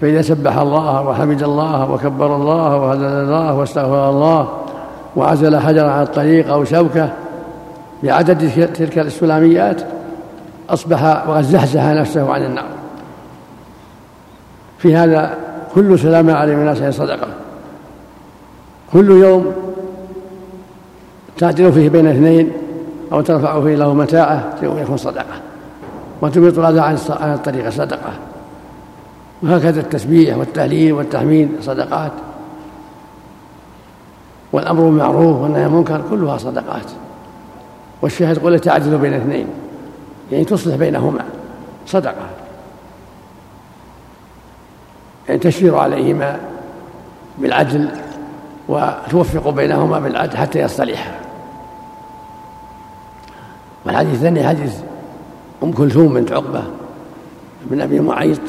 [0.00, 4.48] فإذا سبح الله وحمد الله وكبر الله وهلل الله واستغفر الله
[5.16, 7.12] وعزل حجرا على الطريق أو شوكة
[8.02, 9.82] بعدد تلك السلاميات
[10.70, 12.68] أصبح وقد زحزح نفسه عن النار.
[14.78, 15.34] في هذا
[15.74, 17.28] كل سلامة عليه من الناس صدقة.
[18.92, 19.52] كل يوم
[21.38, 22.52] تعدل فيه بين اثنين
[23.12, 25.40] أو ترفع فيه له متاعه يوم يكون صدقة.
[26.22, 26.80] وتميط الأذى
[27.10, 28.12] عن الطريق صدقة.
[29.42, 32.12] وهكذا التسبيح والتهليل والتحميد صدقات.
[34.52, 36.90] والأمر بالمعروف والنهي عن المنكر كلها صدقات.
[38.02, 39.46] والشاهد قل تعدل بين اثنين
[40.32, 41.24] يعني تصلح بينهما
[41.86, 42.26] صدقة.
[45.28, 46.40] يعني تشير عليهما
[47.38, 47.88] بالعدل
[48.68, 51.14] وتوفق بينهما بالعدل حتى يصطلحا
[53.86, 54.76] والحديث الثاني حديث
[55.62, 56.62] أم كلثوم بنت عقبة
[57.70, 58.40] بن أبي معيط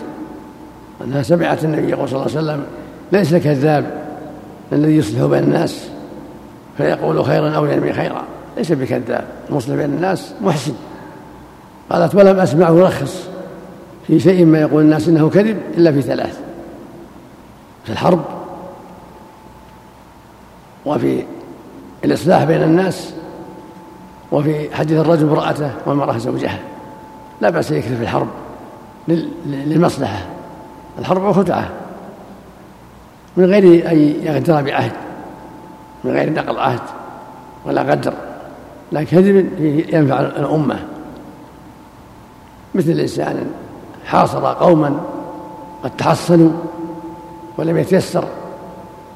[1.04, 2.66] أنها سمعت النبي صلى الله عليه وسلم
[3.12, 4.07] ليس كذاب
[4.74, 5.90] الذي يصلح بين الناس
[6.78, 8.24] فيقول خيرا أو ينمي خيرا
[8.58, 9.26] ليس بكذاب.
[9.50, 10.74] المصلح بين الناس محسن.
[11.90, 13.28] قالت ولم أسمعه يرخص
[14.08, 16.40] في شيء ما يقول الناس إنه كذب إلا في ثلاث
[17.84, 18.26] في الحرب
[20.86, 21.24] وفي
[22.06, 23.14] الإصلاح بين الناس
[24.32, 26.60] وفي حديث الرجل امرأته والمرأة زوجها.
[27.42, 28.28] لا بأس يكثر في الحرب
[29.46, 30.26] للمصلحة.
[31.00, 31.70] الحرب خدعة
[33.38, 34.92] من غير أن يغدر بعهد
[36.04, 36.80] من غير نقل عهد
[37.66, 38.14] ولا غدر
[38.92, 39.60] لا كذب
[39.94, 40.80] ينفع الأمة.
[42.76, 43.52] مثل إنسان
[44.06, 45.00] حاصر قوما
[45.84, 46.52] قد تحصنوا
[47.58, 48.24] ولم يتيسر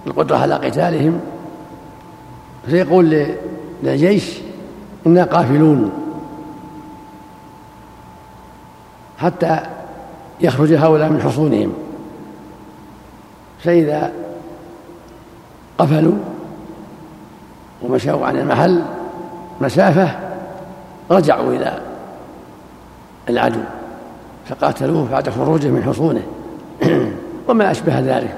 [0.08, 1.20] القدرة على قتالهم
[2.66, 3.26] فيقول
[3.84, 4.38] للجيش
[5.08, 5.92] إنا قافلون.
[9.18, 9.60] حتى
[10.42, 11.74] يخرج هؤلاء من حصونهم.
[13.64, 14.12] فإذا
[15.78, 16.16] قفلوا
[17.82, 18.82] ومشوا عن المحل
[19.62, 20.10] مسافة
[21.12, 21.80] رجعوا إلى
[23.30, 23.60] العدو
[24.46, 26.22] فقاتلوه بعد خروجه من حصونه
[27.48, 28.38] وما أشبه ذلك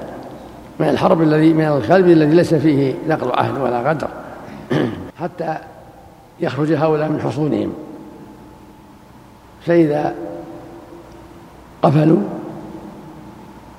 [0.80, 4.08] من الحرب الذي من الكلب الذي ليس فيه نقل عهد ولا غدر
[5.20, 5.56] حتى
[6.40, 7.72] يخرج هؤلاء من حصونهم
[9.66, 10.14] فإذا
[11.82, 12.22] قفلوا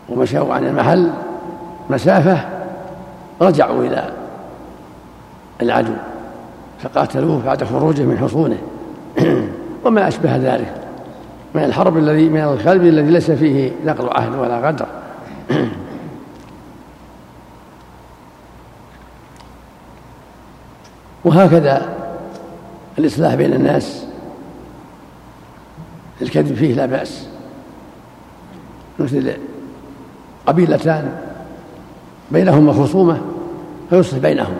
[0.09, 1.11] ومشوا عن المحل
[1.90, 2.45] مسافة
[3.41, 4.10] رجعوا إلى
[5.62, 5.94] العدو
[6.80, 8.57] فقاتلوه بعد خروجه من حصونه.
[9.86, 10.74] وما أشبه ذلك.
[11.53, 14.86] من الحرب الذي من الكلب الذي ليس فيه نقل عهد ولا غدر.
[21.26, 21.90] وهكذا
[22.98, 24.06] الإصلاح بين الناس.
[26.22, 27.28] الكذب فيه لا بأس.
[28.99, 29.34] مثل
[30.45, 31.24] قبيلتان
[32.31, 33.18] بينهما خصومة
[33.89, 34.56] فيصلح بينهم.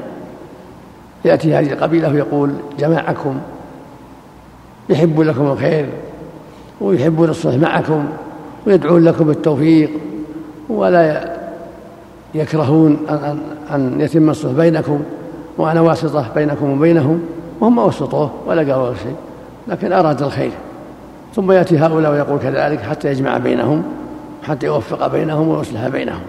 [1.26, 3.40] يأتي هذه القبيلة ويقول جماعكم
[4.90, 5.86] يحب لكم الخير
[6.82, 8.06] ويحبون الصلح معكم
[8.68, 9.90] ويدعون لكم بالتوفيق
[10.70, 11.36] ولا
[12.36, 13.40] يكرهون أن,
[13.76, 15.02] أن يتم الصلح بينكم
[15.58, 17.22] وأنا واسطة بينكم وبينهم
[17.62, 19.16] وهم وسطوه ولا قالوا شيء
[19.68, 20.52] لكن أراد الخير.
[21.36, 23.84] ثم يأتي هؤلاء ويقول كذلك حتى يجمع بينهم
[24.44, 26.22] حتى يوفق بينهم ويصلح بينهم.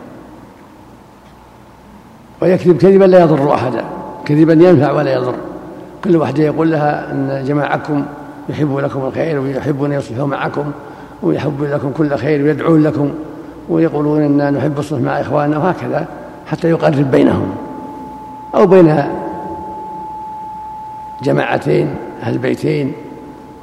[2.42, 3.84] ويكذب كذبا لا يضر أحدا
[4.24, 5.34] كذبا ينفع ولا يضر.
[6.04, 8.04] كل واحد يقول لها أن جماعكم
[8.48, 10.64] يحب لكم الخير ويحبون يصلحوا معكم
[11.22, 13.10] ويحب لكم كل خير ويدعون لكم
[13.68, 16.06] ويقولون إنا نحب الصلح مع إخواننا وهكذا
[16.46, 17.54] حتى يقرب بينهم.
[18.54, 19.04] أو بين
[21.22, 22.92] جماعتين أهل بيتين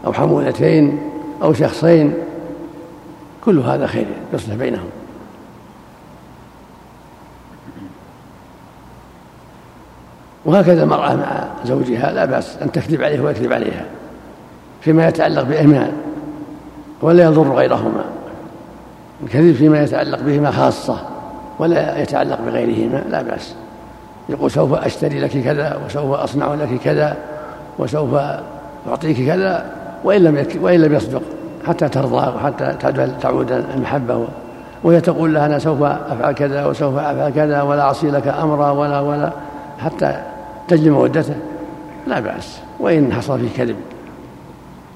[0.05, 0.97] أو حمولتين
[1.43, 2.13] أو شخصين
[3.45, 4.89] كل هذا خير يصلح بينهم.
[10.45, 13.85] وهكذا المرأة مع زوجها لا بأس أن تكذب عليه ويكذب عليها
[14.81, 15.91] فيما يتعلق بهما
[17.01, 18.03] ولا يضر غيرهما.
[19.23, 20.97] الكذب فيما يتعلق بهما خاصة
[21.59, 23.55] ولا يتعلق بغيرهما لا بأس.
[24.29, 27.17] يقول سوف أشتري لك كذا وسوف أصنع لك كذا
[27.79, 28.13] وسوف
[28.89, 29.65] أعطيك كذا
[30.03, 31.21] وإن لم وإن لم يصدق
[31.67, 32.75] حتى ترضى وحتى
[33.21, 34.27] تعود المحبة.
[34.83, 38.99] وهي تقول لها أنا سوف أفعل كذا وسوف أفعل كذا ولا أعصي لك أمرا ولا
[38.99, 39.31] ولا
[39.79, 40.21] حتى
[40.68, 41.35] تجلي مودته؟
[42.07, 42.60] لا بأس.
[42.80, 43.76] وإن حصل فيه كذب.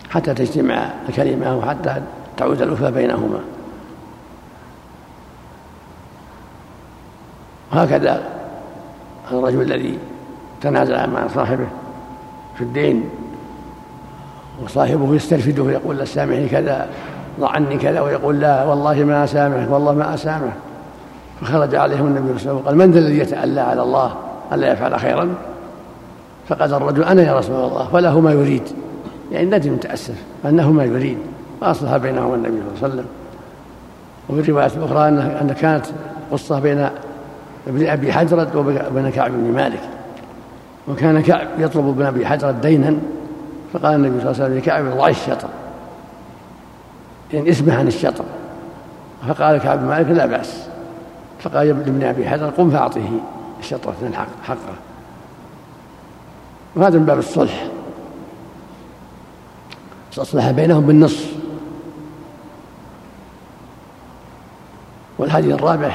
[0.09, 2.01] حتى تجتمع الكلمة وحتى
[2.37, 3.39] تعود الألفة بينهما.
[7.73, 8.23] وهكذا
[9.31, 9.97] الرجل الذي
[10.61, 11.67] تنازع مع صاحبه
[12.55, 13.09] في الدين
[14.63, 16.87] وصاحبه يسترفده ويقول لا سامحني كذا
[17.39, 20.53] ضع عني كذا ويقول لا والله ما أسامحك والله ما أسامح.
[21.41, 24.15] فخرج عليهم النبي صلى الله عليه وسلم قال من ذا الذي يتألى على الله
[24.53, 25.35] ألا يفعل خيرا؟
[26.49, 28.63] فقال الرجل أنا يا رسول الله وله ما يريد.
[29.31, 30.15] يعني ندم تأسف
[30.45, 31.17] أنه ما يريد.
[31.61, 33.05] وأصلح بينهما النبي صلى الله عليه وسلم.
[34.29, 35.07] وفي الرواية الأخرى
[35.41, 35.85] أن كانت
[36.31, 36.89] قصة بين
[37.67, 38.57] ابن أبي حجرة
[38.91, 39.81] وبين كعب بن مالك.
[40.87, 42.95] وكان كعب يطلب ابن أبي حجرة دينا
[43.73, 45.47] فقال النبي صلى الله عليه وسلم لكعب ضع الشطر.
[47.33, 48.23] يعني اسمح عن الشطر.
[49.27, 50.67] فقال كعب بن مالك لا بأس.
[51.39, 53.09] فقال لابن أبي حجرة قم فأعطه
[53.59, 54.86] الشطرة الحق حقه.
[56.77, 57.67] وهذا من باب الصلح.
[60.17, 61.33] أصلح بينهم بالنصف
[65.19, 65.91] والحديث الرابع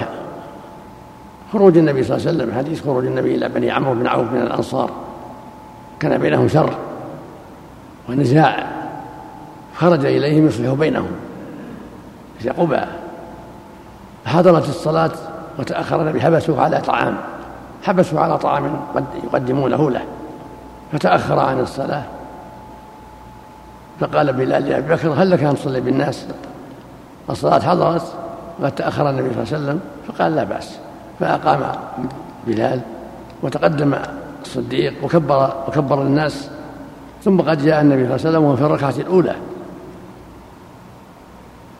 [1.52, 4.42] خروج النبي صلى الله عليه وسلم حديث خروج النبي إلى بني عمرو بن عوف من
[4.42, 4.90] الأنصار.
[6.00, 6.74] كان بينهم شر
[8.08, 8.66] ونزاع.
[9.76, 11.10] خرج إليهم يصلح بينهم.
[12.38, 12.88] في قباء
[14.24, 15.12] حضرت الصلاة
[15.58, 17.16] وتأخر النبي حبسوه على طعام.
[17.82, 20.02] حبسوا على طعام قد يقدمونه له.
[20.92, 22.02] فتأخر عن الصلاة.
[24.00, 26.26] فقال بلال لأبي بكر هل لك أن تصلي بالناس؟
[27.30, 28.02] الصلاة حضرت
[28.60, 30.78] وقد تأخر النبي صلى الله عليه وسلم فقال لا بأس.
[31.20, 31.60] فأقام
[32.46, 32.80] بلال
[33.42, 33.94] وتقدم
[34.42, 36.48] الصديق وكبر وكبر الناس
[37.24, 39.34] ثم قد جاء النبي صلى الله عليه وسلم وهو في الركعة الأولى.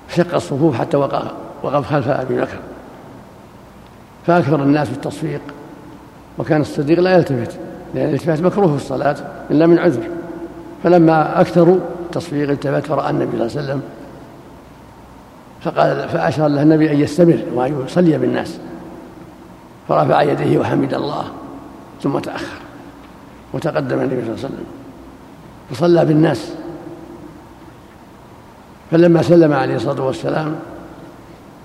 [0.09, 1.31] شق الصفوف حتى وقف
[1.63, 2.59] وقف خلف أبي بكر.
[4.27, 5.41] فأكثر الناس بالتصفيق
[6.39, 7.59] وكان الصديق لا يلتفت.
[7.95, 9.17] لأن الالتفات مكروه في الصلاة
[9.51, 10.03] إلا من عذر.
[10.83, 13.83] فلما أكثروا التصفيق التفت فرأى النبي صلى الله عليه وسلم
[15.61, 18.59] فقال فأشار له النبي أن يستمر وأن يصلي بالناس.
[19.89, 21.25] فرفع يديه وحمد الله
[22.03, 22.59] ثم تأخر
[23.53, 24.65] وتقدم النبي صلى الله عليه وسلم.
[25.71, 26.53] فصلى بالناس.
[28.91, 30.55] فلما سلم عليه الصلاة والسلام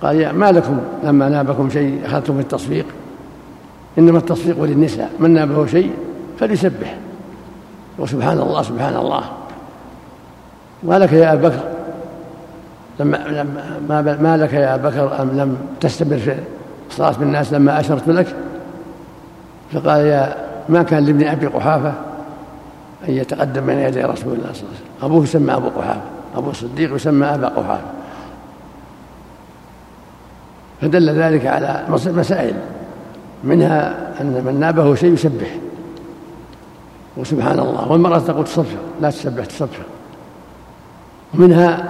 [0.02, 2.86] قال يا ما لكم لما نابكم شيء أخذتم في التصفيق؟
[3.98, 5.92] إنما التصفيق للنساء من نابه شيء
[6.40, 6.98] فليسبح.
[8.00, 9.24] وسبحان الله سبحان الله.
[10.84, 11.60] ما لك يا أبا بكر؟
[13.00, 16.36] لما لما ما لك يا أبا بكر أم لم تستمر في
[16.90, 18.36] الصلاة بالناس لما أشرت لك؟
[19.74, 20.36] فقال يا
[20.70, 21.94] ما كان لابن أبي قحافة
[23.10, 25.04] أن يتقدم بين يدي رسول الله صلى الله عليه وسلم.
[25.04, 26.02] أبوه يسمى أبو قحافة
[26.36, 27.88] أبو الصديق يسمى أبا قحافة.
[30.82, 32.54] فدل ذلك على مسائل
[33.44, 35.48] منها أن من نابه شيء يسبح.
[37.18, 37.92] وسبحان الله.
[37.92, 39.80] والمرأة تقول تصفح لا تسبح تصفح
[41.34, 41.90] ومنها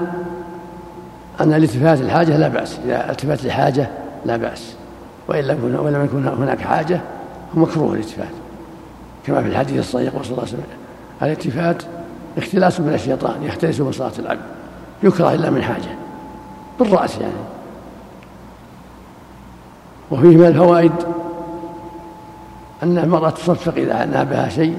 [1.41, 2.79] أن الالتفات الحاجة لا بأس.
[2.85, 3.89] إذا التفات لحاجة
[4.25, 4.75] لا بأس.
[5.27, 7.01] وإن لم ولم يكن هناك حاجة
[7.55, 8.27] فمكروه الالتفات.
[9.25, 10.63] كما في الحديث الصحيح صلى الله عليه وسلم
[11.21, 11.83] الالتفات
[12.37, 14.41] اختلاس من الشيطان يختلس من صلاة العبد.
[15.03, 15.95] يكره إلا من حاجة.
[16.79, 17.33] بالرأس يعني.
[20.11, 20.91] وفيه من الفوائد
[22.83, 24.77] أن المرأة تصفق إذا نابها شيء.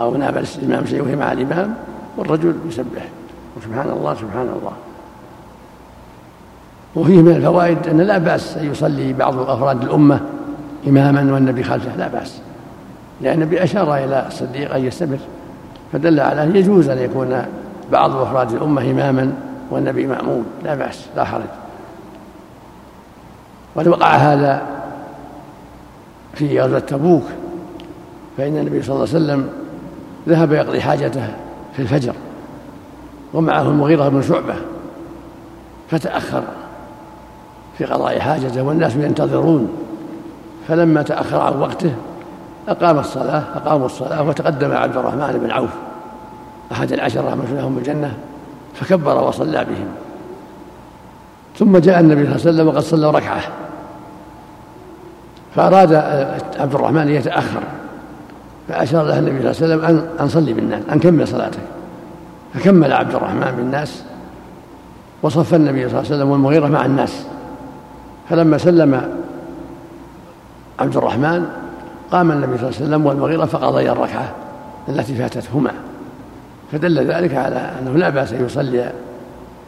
[0.00, 1.74] أو ناب الإمام شيء وهي مع الإمام
[2.16, 3.08] والرجل يسبح.
[3.56, 4.72] وسبحان الله سبحان الله.
[6.96, 10.20] وفيه من الفوائد أن لا بأس أن يصلي بعض أفراد الأمة
[10.86, 12.40] إماما والنبي خلفه لا بأس.
[13.20, 15.18] لأن النبي أشار إلى الصديق أن يستمر
[15.92, 17.42] فدل على أن يجوز أن يكون
[17.92, 19.32] بعض أفراد الأمة إماما
[19.70, 21.42] والنبي مأموم لا بأس لا حرج.
[23.74, 24.62] وقد وقع هذا
[26.34, 27.24] في غزوة تبوك
[28.36, 29.48] فإن النبي صلى الله عليه وسلم
[30.28, 31.28] ذهب يقضي حاجته
[31.76, 32.12] في الفجر
[33.34, 34.54] ومعه المغيرة بن شعبة
[35.90, 36.42] فتأخر
[37.78, 39.68] في قضاء حاجته والناس ينتظرون.
[40.68, 41.94] فلما تأخر عن وقته
[42.68, 45.70] أقام الصلاة أقاموا الصلاة وتقدم عبد الرحمن بن عوف
[46.72, 48.14] أحد العشرة رحمة لهم الجنة
[48.74, 49.88] فكبر وصلى بهم.
[51.58, 53.42] ثم جاء النبي صلى الله عليه وسلم وقد صلى ركعة
[55.54, 55.94] فأراد
[56.58, 57.62] عبد الرحمن أن يتأخر.
[58.68, 61.60] فأشار له النبي صلى الله عليه وسلم أن صلي بالناس أن كمل صلاتك
[62.54, 64.02] فكمل عبد الرحمن بالناس
[65.22, 67.26] وصف النبي صلى الله عليه وسلم والمغيرة مع الناس.
[68.30, 69.14] فلما سلم
[70.78, 71.46] عبد الرحمن
[72.12, 74.32] قام النبي صلى الله عليه وسلم والمغيرة فقضيا الركعة
[74.88, 75.70] التي فاتتهما.
[76.72, 78.92] فدل ذلك على أنه لا بأس أن يصلي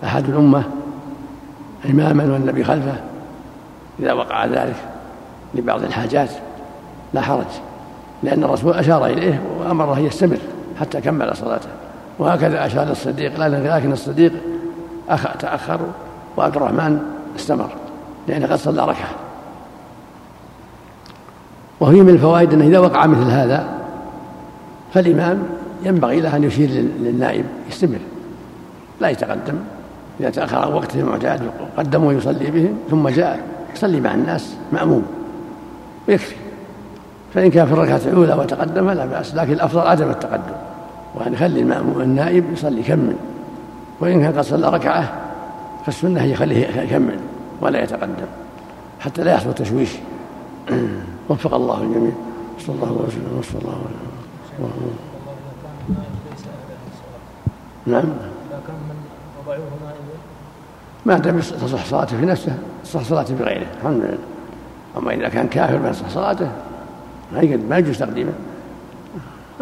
[0.05, 0.63] أحد الأمة
[1.91, 2.97] إماما والنبي خلفه.
[4.01, 4.77] إذا وقع ذلك
[5.55, 6.31] لبعض الحاجات
[7.15, 7.47] لا حرج.
[8.23, 10.39] لأن الرسول أشار إليه وأمره يستمر
[10.81, 11.69] حتى كمل صلاته.
[12.19, 14.33] وهكذا أشار الصديق لكن الصديق
[15.09, 15.81] أخ تأخر
[16.37, 17.01] وعبد الرحمن
[17.37, 17.71] استمر
[18.29, 19.11] لأنه قد صلى ركعة.
[21.81, 23.69] وفي من الفوائد أنه إذا وقع مثل هذا
[24.95, 25.43] فالإمام
[25.83, 26.69] ينبغي له أن يشير
[27.01, 27.99] للنائب يستمر.
[29.01, 29.59] لا يتقدم
[30.21, 33.41] إذا تأخر عن وقته المعتاد قدم ويصلي بهم ثم جاء
[33.75, 35.07] يصلي مع الناس مأموم
[36.09, 36.35] ويكفي.
[37.35, 40.57] فإن كان في الركعة الأولى وتقدم فلا بأس لكن الأفضل عدم التقدم.
[41.15, 43.17] وأن يخلي المأموم النائب يصلي يكمل
[44.01, 45.13] وإن كان قد صلى ركعة
[45.87, 47.19] فالسنة يخليه يكمل
[47.61, 48.27] ولا يتقدم
[49.01, 49.91] حتى لا يحصل تشويش.
[51.29, 52.13] وفق الله الجميع.
[52.59, 54.97] صلى الله عليه وسلم وصلى الله عليه وسلم
[57.87, 58.05] نعم.
[61.07, 64.19] ما دام تصح صلاته في نفسه تصح صلاته بغيره الحمد لله.
[64.99, 66.51] أما إذا كان كافر ما صلاته.
[67.69, 68.33] ما يجوز تقديمه.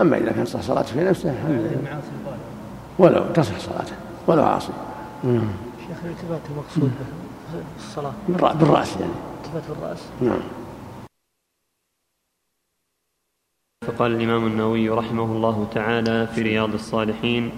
[0.01, 2.01] أما إذا كان تصح صلاته في نفسه الحمد لله
[2.99, 3.93] ولو تصح صلاته
[4.27, 4.73] ولو عاصي.
[5.23, 6.93] شيخ الالتفات المقصود
[7.79, 9.13] الصلاه بالرأس يعني.
[9.45, 10.03] التفات بالرأس.
[10.21, 10.41] نعم.
[13.87, 17.51] فقال الإمام النووي رحمه الله تعالى في رياض الصالحين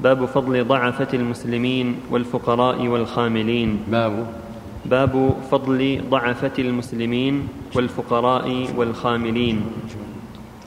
[0.00, 3.84] باب فضل ضعفة المسلمين والفقراء والخاملين.
[3.88, 4.26] باب.
[4.84, 9.66] باب فضل ضعفة المسلمين والفقراء والخاملين.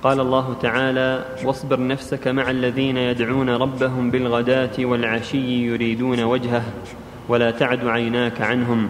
[0.04, 6.64] قال الله تعالى واصبر نفسك مع الذين يدعون ربهم بالغداة والعشي يريدون وجهه
[7.30, 8.90] ولا تعد عيناك عنهم.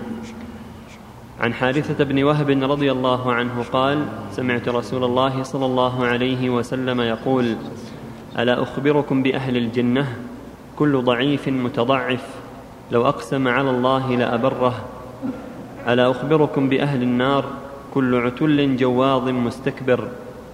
[1.39, 7.01] عن حارثة بن وهب رضي الله عنه قال سمعت رسول الله صلى الله عليه وسلم
[7.01, 7.55] يقول
[8.39, 10.15] ألا أخبركم بأهل الجنة؟
[10.75, 12.27] كل ضعيف متضعف.
[12.91, 14.85] لو أقسم على الله لأبره
[15.87, 17.45] ألا أخبركم بأهل النار؟
[17.93, 20.07] كل عتل جواظ مستكبر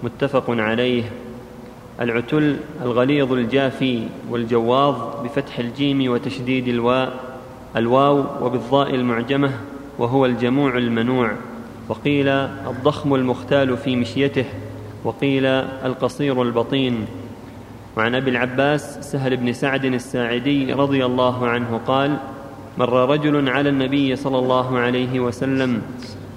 [0.04, 1.04] متفق عليه.
[2.02, 7.14] العتل الغليظ الجافي والجواظ بفتح الجيم وتشديد الواء
[7.76, 9.52] الواو وبالضاء المعجمة
[10.00, 11.32] وهو الجموع المنوع.
[11.90, 14.46] وقيل الضخم المختال في مشيته
[15.04, 15.46] وقيل
[15.86, 17.06] القصير البطين.
[17.98, 22.18] وعن أبي العباس سهل بن سعد الساعدي رضي الله عنه قال
[22.78, 25.82] مر رجل على النبي صلى الله عليه وسلم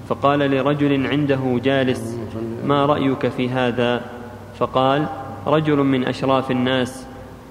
[0.09, 2.17] فقال لرجل عنده جالس
[2.65, 4.01] ما رأيك في هذا؟
[4.59, 5.05] فقال
[5.47, 7.05] رجل من أشراف الناس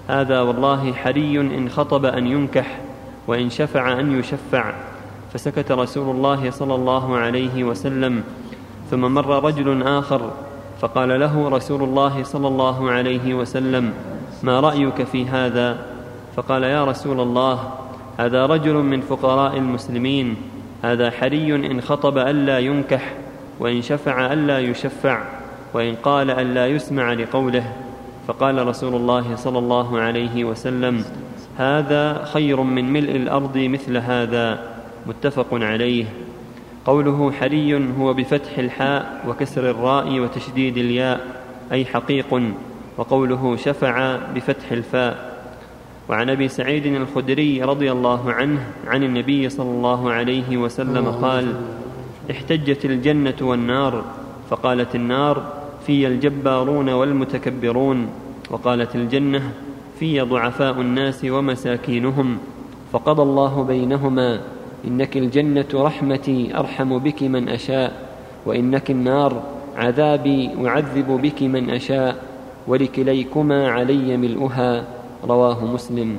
[0.08, 2.80] هذا والله حري إن خطب أن ينكح
[3.26, 4.74] وإن شفع أن يشفع.
[5.32, 8.22] فسكت رسول الله صلى الله عليه وسلم.
[8.90, 10.30] ثم مر رجل آخر
[10.80, 13.92] فقال له رسول الله صلى الله عليه وسلم
[14.42, 15.78] ما رأيك في هذا؟
[16.36, 17.72] فقال يا رسول الله
[18.20, 20.36] هذا رجل من فقراء المسلمين.
[20.82, 23.14] هذا حري إن خطب ألا ينكح
[23.60, 25.24] وإن شفع ألا يشفع
[25.74, 27.72] وإن قال ألا يسمع لقوله.
[28.28, 31.04] فقال رسول الله صلى الله عليه وسلم
[31.58, 34.58] هذا خير من ملء الأرض مثل هذا.
[35.06, 36.04] متفق عليه.
[36.84, 41.20] قوله حري هو بفتح الحاء وكسر الراء وتشديد الياء
[41.72, 42.42] أي حقيق.
[42.98, 45.29] وقوله شفع بفتح الفاء.
[46.10, 51.54] وعن أبي سعيد الخدري رضي الله عنه عن النبي صلى الله عليه وسلم قال
[52.30, 54.04] احتجت الجنة والنار.
[54.50, 55.52] فقالت النار
[55.86, 58.06] في الجبارون والمتكبرون.
[58.50, 59.42] وقالت الجنة
[59.98, 62.38] في ضعفاء الناس ومساكينهم.
[62.92, 64.40] فقضى الله بينهما
[64.84, 68.10] إنك الجنة رحمتي أرحم بك من أشاء
[68.46, 69.42] وإنك النار
[69.76, 72.24] عذابي أعذب بك من أشاء
[72.66, 74.99] ولكليكما علي ملؤها.
[75.28, 76.18] رواه مسلم.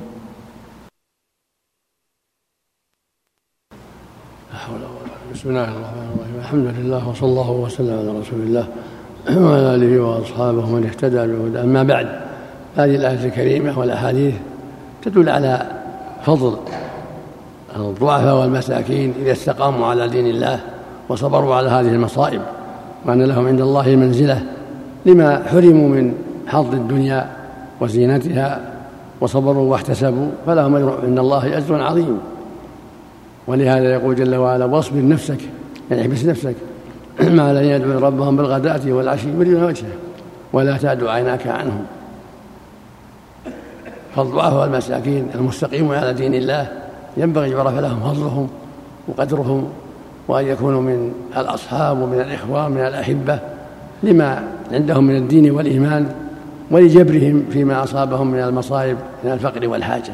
[5.33, 6.35] بسم الله الرحمن الرحيم.
[6.39, 8.67] الحمد لله وصلى الله وسلم على رسول الله
[9.29, 12.07] وعلى آله وأصحابه من اهتدى بهدى أما بعد
[12.77, 14.35] هذه الآية الكريمة والأحاديث
[15.01, 15.65] تدل على
[16.25, 16.57] فضل
[17.75, 20.59] الضعفاء والمساكين إذا استقاموا على دين الله
[21.09, 22.41] وصبروا على هذه المصائب
[23.05, 24.45] وأن لهم عند الله منزلة
[25.05, 26.13] لما حرموا من
[26.47, 27.29] حظ الدنيا
[27.81, 28.70] وزينتها
[29.21, 32.19] وصبروا واحتسبوا فلهم أجر عند الله أجر عظيم.
[33.47, 35.39] ولهذا يقول جل وعلا واصبر نفسك
[35.91, 36.55] يعني احبس نفسك
[37.21, 39.91] مع الذين يدعون ربهم بالغداة والعشي يريدون وجهه
[40.53, 41.85] ولا تعد عيناك عنهم.
[44.15, 46.67] فالضعفاء والمساكين المستقيمون على دين الله
[47.17, 48.49] ينبغي يعرف لهم فضلهم
[49.07, 49.69] وقدرهم
[50.27, 53.39] وأن يكونوا من الأصحاب ومن الإخوان من الأحبة
[54.03, 56.09] لما عندهم من الدين والإيمان
[56.71, 60.13] ولجبرهم فيما أصابهم من المصائب من الفقر والحاجة.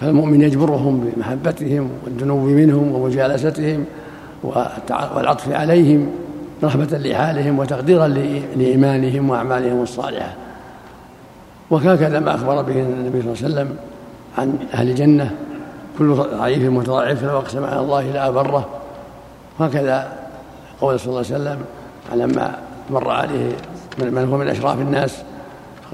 [0.00, 3.84] فالمؤمن يجبرهم بمحبتهم والدنو منهم ومجالستهم
[5.14, 6.10] والعطف عليهم
[6.64, 8.08] رحمة لحالهم وتقديرا
[8.56, 10.32] لإيمانهم وأعمالهم الصالحة.
[11.70, 13.76] وهكذا ما أخبر به النبي صلى الله عليه وسلم
[14.38, 15.30] عن أهل الجنة.
[15.98, 18.68] كل ضعيف متضاعف لو أقسم على الله لأبره
[19.58, 20.12] وهكذا
[20.80, 21.58] قول صلى الله عليه وسلم
[22.14, 22.58] لما
[22.90, 23.52] مر عليه
[23.98, 25.22] من هو من أشراف الناس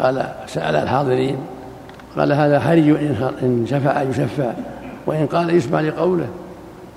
[0.01, 1.37] قال سأل الحاضرين
[2.17, 2.91] قال هذا حري
[3.43, 4.53] إن شفع يشفع
[5.07, 6.27] وإن قال يسمع لقوله.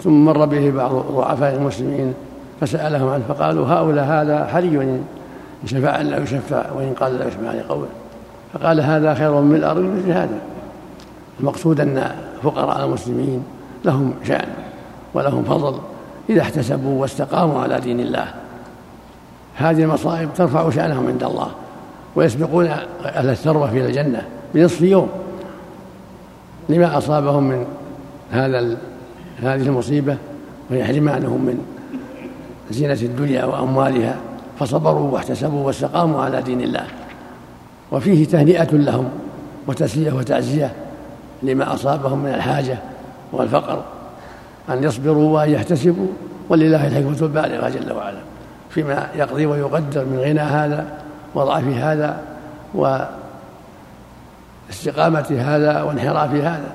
[0.03, 2.13] ثم مر به بعض ضعفاء المسلمين
[2.61, 5.03] فسألهم عنه فقالوا هؤلاء هذا حري إن
[5.65, 7.87] شفع لا يشفع وإن قال لا يسمع لقوله.
[8.53, 10.39] فقال هذا خير من الأرض مثل هذا
[11.39, 12.11] المقصود أن
[12.43, 13.43] فقراء المسلمين
[13.85, 14.47] لهم شأن
[15.13, 15.79] ولهم فضل
[16.29, 18.33] إذا احتسبوا واستقاموا على دين الله.
[19.55, 21.47] هذه المصائب ترفع شأنهم عند الله.
[22.15, 22.65] ويسبقون
[23.05, 24.21] أهل الثروة إلى الجنة
[24.53, 25.09] بنصف يوم.
[26.69, 27.65] لما أصابهم من
[28.31, 28.77] هذا
[29.43, 30.17] هذه المصيبة
[30.71, 31.65] وهي حرمانهم من
[32.71, 34.15] زينة الدنيا وأموالها
[34.59, 36.85] فصبروا واحتسبوا واستقاموا على دين الله.
[37.91, 39.09] وفيه تهنئة لهم
[39.67, 40.71] وتسلية وتعزية
[41.43, 42.77] لما أصابهم من الحاجة
[43.33, 43.83] والفقر.
[44.69, 46.07] أن يصبروا وأن يحتسبوا
[46.49, 48.19] ولله الحكمة البالغة جل وعلا.
[48.69, 51.02] فيما يقضي ويقدر من غنى هذا
[51.35, 52.17] وضعف هذا
[54.69, 56.71] واستقامة هذا وانحراف هذا.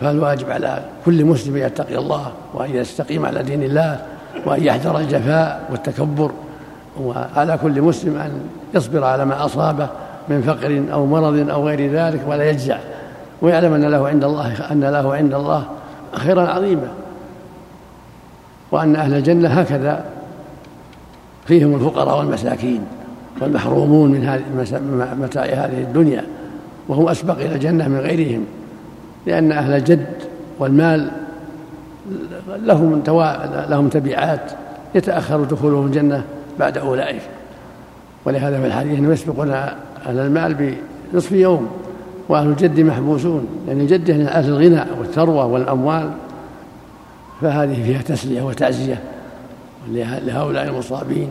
[0.00, 4.00] فالواجب على كل مسلم أن يتقي الله وأن يستقيم على دين الله
[4.46, 6.30] وأن يحذر الجفاء والتكبر
[7.00, 8.40] وعلى كل مسلم أن
[8.74, 9.88] يصبر على ما أصابه
[10.28, 12.78] من فقر أو مرض أو غير ذلك ولا يجزع.
[13.42, 15.64] ويعلم أن له عند الله أن له عند الله
[16.14, 16.88] خيرا عظيما.
[18.72, 20.04] وأن أهل الجنة هكذا
[21.46, 22.80] فيهم الفقراء والمساكين
[23.40, 24.42] والمحرومون من هذه
[25.20, 26.24] متاع هذه الدنيا
[26.88, 28.44] وهم أسبق إلى الجنة من غيرهم
[29.26, 30.06] لأن أهل الجد
[30.58, 31.10] والمال
[32.48, 33.02] لهم
[33.68, 34.52] لهم تبعات
[34.94, 36.24] يتأخر دخولهم الجنة
[36.58, 37.22] بعد أولئك.
[38.24, 40.76] ولهذا في الحديث أنهم يسبقون أهل المال
[41.12, 41.68] بنصف يوم
[42.28, 46.10] وأهل الجد محبوسون لأن يعني الجد أهل الغنى والثروة والأموال
[47.40, 49.02] فهذه فيها تسلية وتعزية.
[49.88, 51.30] لهؤلاء المصابين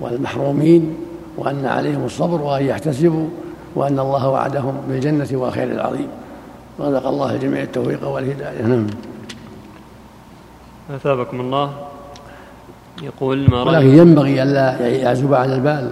[0.00, 0.96] والمحرومين
[1.38, 3.28] وأن عليهم الصبر وأن يحتسبوا
[3.74, 6.08] وأن الله وعدهم بالجنة والخير العظيم.
[6.80, 8.62] رزق الله الجميع التوفيق والهداية.
[8.62, 8.86] نعم.
[10.90, 11.70] أثابكم الله.
[13.02, 15.90] يقول ما ولكن ينبغي ألا يعزب عن البال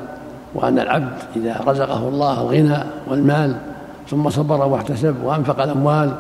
[0.55, 2.78] وأن العبد إذا رزقه الله الغنى
[3.09, 3.56] والمال
[4.09, 6.14] ثم صبر واحتسب وأنفق الأموال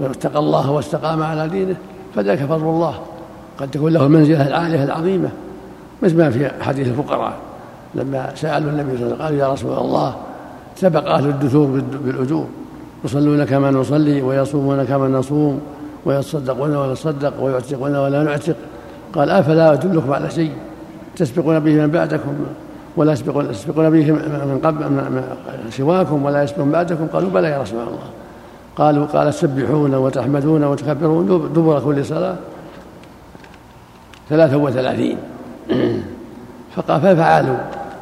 [0.00, 1.76] واتقى الله واستقام على دينه
[2.14, 2.94] فذلك فضل الله.
[3.58, 5.28] قد تكون له المنزلة العالية العظيمة
[6.02, 7.32] مثل ما في حديث الفقراء.
[7.94, 10.14] لما سألوا النبي صلى الله عليه وسلم قالوا يا رسول الله
[10.76, 12.46] سبق أهل الدثور بالأجور.
[13.04, 15.60] يصلون كما نصلي ويصومون كما نصوم
[16.04, 18.56] ويتصدقون ولا نصدق ويعتقون ولا نعتق.
[19.14, 20.52] قال أفلا أدلكم على شيء؟
[21.16, 22.34] تسبقون به من بعدكم
[22.96, 24.84] ولا يسبقون يسبقون به من قبل
[25.70, 28.08] سواكم ولا يسبقون بعدكم؟ قالوا بلى يا رسول الله.
[28.76, 32.36] قالوا قال تسبحون وتحمدون وتكبرون دبر كل صلاة.
[34.28, 35.16] ثلاثة وثلاثين.
[36.76, 37.56] فقال ففعلوا.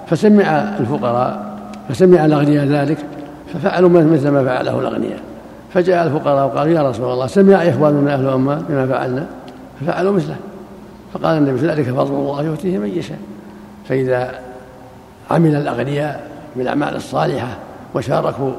[0.06, 0.42] فسمع
[0.80, 1.56] الفقراء
[1.88, 2.98] فسمع الأغنياء ذلك
[3.54, 5.20] ففعلوا مثل ما فعله الأغنياء.
[5.74, 9.26] فجاء الفقراء وقالوا يا رسول الله سمع إخواننا أهل الأمة بما فعلنا.
[9.80, 10.36] ففعلوا مثله.
[11.12, 13.18] فقال النبي ذلك فضل الله يؤتيه من يشاء.
[13.88, 14.30] فإذا
[15.30, 17.56] عمل الأغنياء بالأعمال الصالحة
[17.94, 18.52] وشاركوا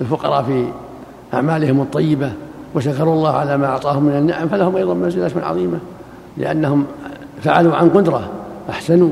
[0.00, 0.66] الفقراء في
[1.34, 2.32] أعمالهم الطيبة
[2.74, 5.78] وشكروا الله على ما أعطاهم من النعم فلهم أيضا منزلة عظيمة.
[6.40, 6.86] لأنهم
[7.42, 8.30] فعلوا عن قدرة
[8.70, 9.10] أحسنوا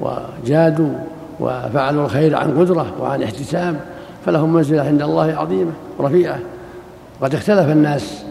[0.00, 0.94] وجادوا
[1.40, 3.80] وفعلوا الخير عن قدرة وعن احتساب
[4.26, 5.70] فلهم منزلة عند الله عظيمة
[6.00, 6.38] رفيعة
[7.22, 8.24] قد اختلف الناس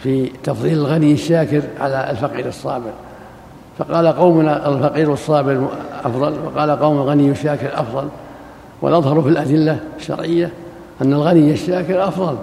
[0.00, 2.90] في تفضيل الغني الشاكر على الفقير الصابر.
[3.78, 5.68] فقال قومنا الفقير الصابر
[6.04, 8.08] أفضل وقال قوم الغني الشاكر أفضل.
[8.82, 10.50] والأظهر في الأدلة الشرعية
[11.02, 12.36] أن الغني الشاكر أفضل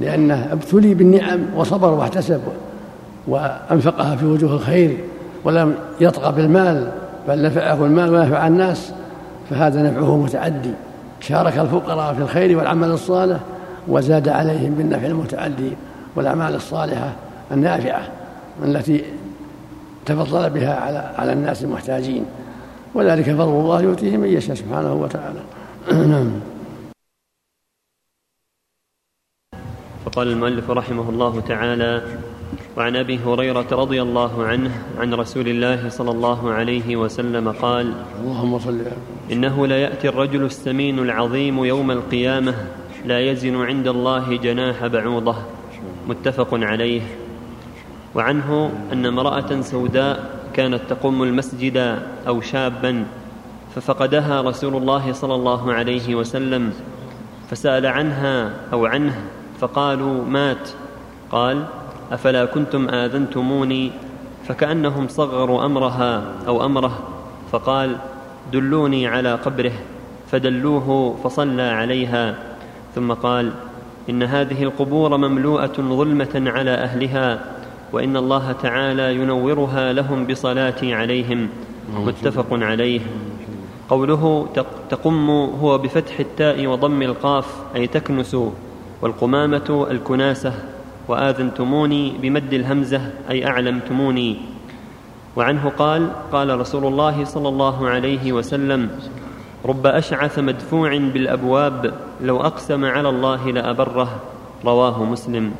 [0.00, 2.40] لأنه ابتلي بالنعم وصبر واحتسب.
[3.28, 4.98] وأنفقها في وجوه الخير
[5.44, 6.92] ولم يطغى بالمال
[7.28, 8.92] بل نفعه المال ونفع الناس
[9.50, 10.72] فهذا نفعه متعدي.
[11.20, 13.40] شارك الفقراء في الخير والعمل الصالح
[13.88, 15.72] وزاد عليهم بالنفع المتعدي
[16.16, 17.12] والأعمال الصالحة
[17.52, 18.08] النافعة
[18.64, 19.04] التي
[20.06, 22.24] تفضل بها على على الناس المحتاجين.
[22.94, 25.40] وذلك فضل الله يؤتيه من يشاء سبحانه وتعالى.
[26.12, 26.30] نعم.
[30.04, 32.02] فقال المؤلف رحمه الله تعالى
[32.78, 38.58] وعن أبي هريرة رضي الله عنه عن رسول الله صلى الله عليه وسلم قال اللهم
[38.58, 38.80] صل
[39.32, 42.54] إنه لياتي الرجل السمين العظيم يوم القيامة
[43.04, 45.36] لا يزن عند الله جناح بعوضة.
[46.08, 47.02] متفق عليه.
[48.14, 51.98] وعنه أن امرأة سوداء كانت تقوم المسجد
[52.28, 53.04] أو شابا
[53.74, 56.72] ففقدها رسول الله صلى الله عليه وسلم
[57.50, 59.14] فسأل عنها أو عنه
[59.60, 60.68] فقالوا مات.
[61.30, 61.64] قال
[62.12, 63.90] أفلا كنتم آذنتموني؟
[64.48, 66.98] فكأنهم صغروا أمرها أو أمره
[67.52, 67.96] فقال
[68.52, 69.72] دلوني على قبره
[70.30, 72.34] فدلوه فصلى عليها.
[72.94, 73.52] ثم قال
[74.10, 77.40] إن هذه القبور مملوءة ظلمة على أهلها
[77.92, 81.48] وإن الله تعالى ينورها لهم بصلاتي عليهم.
[81.96, 83.00] متفق عليه.
[83.90, 84.48] قوله
[84.90, 88.36] تقم هو بفتح التاء وضم القاف أي تكنس
[89.02, 90.52] والقمامة الكناسة.
[91.08, 94.36] وآذنتموني بمد الهمزة أي أعلمتموني.
[95.36, 99.00] وعنه قال قال رسول الله صلى الله عليه وسلم
[99.64, 104.22] رب أشعث مدفوع بالأبواب لو أقسم على الله لأبره.
[104.64, 105.54] رواه مسلم.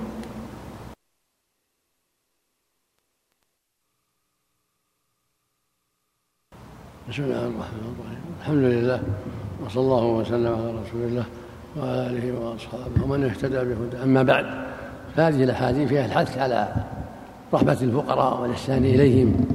[7.09, 8.23] بسم الله الرحمن الرحيم.
[8.41, 9.01] الحمد لله
[9.65, 11.27] وصلى الله وسلم على رسول الله
[11.77, 14.47] وعلى آله وأصحابه ومن اهتدى بهدى أما بعد
[15.19, 16.69] فهذه الأحاديث فيها الحث على
[17.55, 19.47] رحمة الفقراء والاحسان إليهم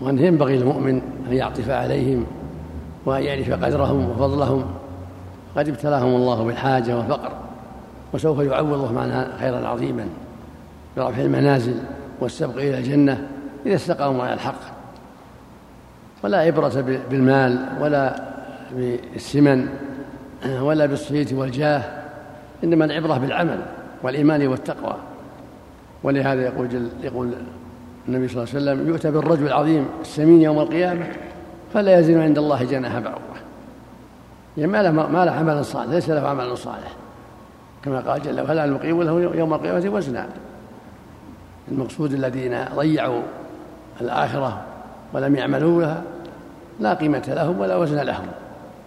[0.00, 2.26] وانه ينبغي للمؤمن أن يعطف عليهم
[3.06, 4.64] وأن يعرف قدرهم وفضلهم.
[5.56, 7.32] قد ابتلاهم الله بالحاجة والفقر
[8.12, 10.06] وسوف يعوضهم عنها خيرا عظيما
[10.96, 11.74] برفع المنازل
[12.20, 13.28] والسبق إلى الجنة
[13.66, 14.60] إذا استقاموا على الحق.
[16.24, 18.22] ولا عبرة بالمال ولا
[18.76, 19.68] بالسمن
[20.60, 21.82] ولا بالصيت والجاه
[22.64, 23.58] إنما العبرة بالعمل.
[24.04, 24.96] والإيمان والتقوى.
[26.02, 27.32] ولهذا يقول جل يقول
[28.08, 31.06] النبي صلى الله عليه وسلم يؤتى بالرجل العظيم السمين يوم القيامة
[31.74, 33.40] فلا يزن عند الله جناح بعوضة.
[34.56, 36.92] يعني ما له ما له عمل صالح ليس له عمل صالح.
[37.84, 40.26] كما قال جل وعلا المقيم له يوم القيامة وزنا.
[41.68, 43.22] المقصود الذين ضيعوا
[44.00, 44.62] الآخرة
[45.12, 46.02] ولم يعملوا لها
[46.80, 48.26] لا قيمة لهم ولا وزن لهم.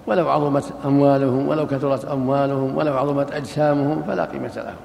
[0.08, 4.76] ولو عظمت أموالهم ولو كثرت أموالهم ولو عظمت أجسامهم فلا قيمة لهم.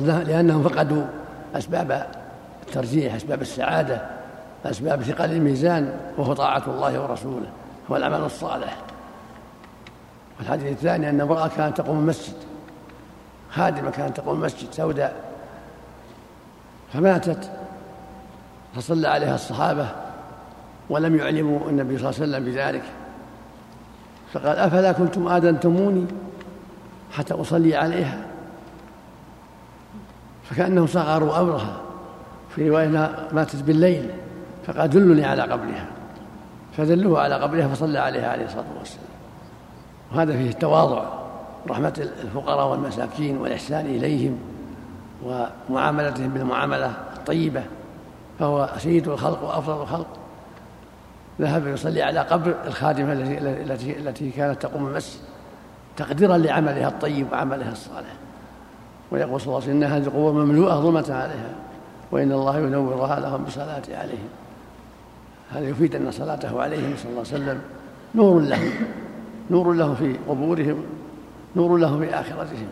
[0.00, 1.04] لأنهم فقدوا
[1.54, 2.06] أسباب
[2.62, 4.02] الترجيح أسباب السعادة
[4.64, 7.46] أسباب ثقل الميزان وهو طاعة الله ورسوله
[7.90, 8.76] هو العمل الصالح.
[10.38, 12.34] والحديث الثاني أن امرأة كانت تقوم المسجد
[13.50, 15.14] خادمة كانت تقوم المسجد سوداء
[16.92, 17.50] فماتت
[18.76, 19.88] فصلى عليها الصحابة
[20.90, 22.82] ولم يعلموا النبي صلى الله عليه وسلم بذلك.
[24.32, 26.06] فقال أفلا كنتم آذنتموني
[27.12, 28.31] حتى أصلي عليها؟
[30.52, 31.80] فكأنهم صغروا أمرها
[32.54, 32.88] في رواية
[33.32, 34.10] ماتت بالليل
[34.66, 35.86] فقال دلني على قبرها.
[36.76, 39.06] فدلوه على قبرها فصلى عليها عليه الصلاة والسلام.
[40.12, 41.04] وهذا فيه التواضع
[41.68, 44.38] رحمة الفقراء والمساكين والإحسان إليهم
[45.24, 47.62] ومعاملتهم بالمعاملة الطيبة
[48.38, 50.06] فهو سيد الخلق وأفضل الخلق.
[51.40, 55.20] ذهب يصلي على قبر الخادمة التي التي كانت تقوم المسجد
[55.96, 58.14] تقديرا لعملها الطيب وعملها الصالح.
[59.12, 61.54] ويقول صلى الله عليه وسلم إن هذه القبور مملوءة ظلمة عليها
[62.12, 64.28] وإن الله ينورها لهم بصلاته عليهم.
[65.50, 67.60] هذا يفيد أن صلاته عليهم صلى الله عليه وسلم
[68.14, 68.70] نور لهم
[69.50, 70.84] نور لهم في قبورهم
[71.56, 72.68] نور لهم في آخرتهم.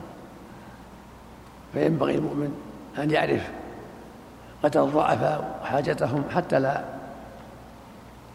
[1.73, 2.55] فينبغي المؤمن
[2.99, 3.51] أن يعرف
[4.63, 6.85] قدر الضعفاء وحاجتهم حتى لا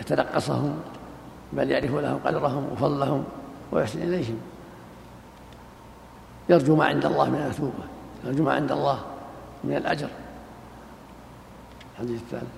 [0.01, 0.75] يتنقصهم
[1.53, 3.23] بل يعرف لهم قدرهم وفضلهم
[3.71, 4.37] ويحسن إليهم.
[6.49, 7.94] يرجو ما عند الله من المثوبة
[8.25, 8.99] ما عند الله
[9.63, 10.09] من الأجر.
[11.93, 12.49] الحديث الثالث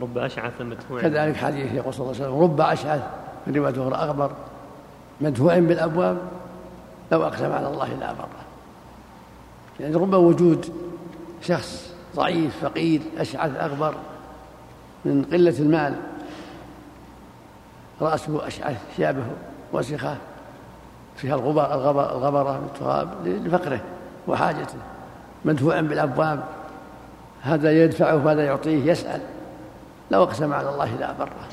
[0.00, 3.02] رب أشعث مدفوع كذلك حديث يقول صلى الله عليه وسلم رب أشعث
[3.44, 4.30] في رواية أخرى أغبر.
[5.20, 6.18] مدفوع بالأبواب
[7.12, 8.28] لو أقسم على الله لا بره
[9.80, 10.72] يعني رب وجود
[11.42, 13.94] شخص ضعيف فقير أشعث أغبر
[15.04, 15.94] من قلة المال.
[18.00, 19.24] رأسه أشعث ثيابه
[19.72, 20.16] وسخة.
[21.16, 23.80] فيها الغبر الغبر الغبرة التراب لفقره
[24.28, 24.78] وحاجته.
[25.44, 26.44] مدفوعا بالأبواب.
[27.42, 29.20] هذا يدفعه وهذا يعطيه يسأل.
[30.10, 31.48] لو أقسم على الله لا بره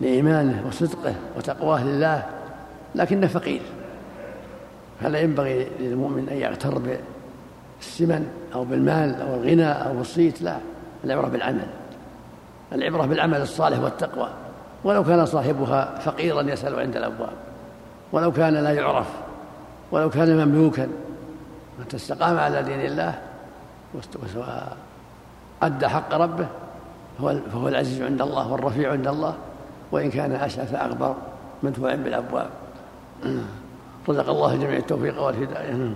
[0.00, 2.26] لإيمانه وصدقه وتقواه لله.
[2.94, 3.62] لكنه فقير.
[5.00, 6.80] فلا ينبغي للمؤمن أن يغتر
[7.80, 10.56] بالسمن أو بالمال أو الغنى أو بالصيت لا
[11.04, 11.66] العبرة بالعمل.
[12.72, 14.28] العبرة بالعمل الصالح والتقوى.
[14.84, 17.32] ولو كان صاحبها فقيرا يسأل عند الأبواب.
[18.12, 19.06] ولو كان لا يعرف
[19.90, 20.88] ولو كان مملوكا.
[21.80, 23.18] متى استقام على دين الله
[25.62, 26.46] وأدى حق ربه
[27.52, 29.34] فهو العزيز عند الله والرفيع عند الله.
[29.92, 31.14] وإن كان أشعث أغبر
[31.62, 32.50] مدفوع بالأبواب.
[34.08, 35.92] رزق الله جميع التوفيق والهداية.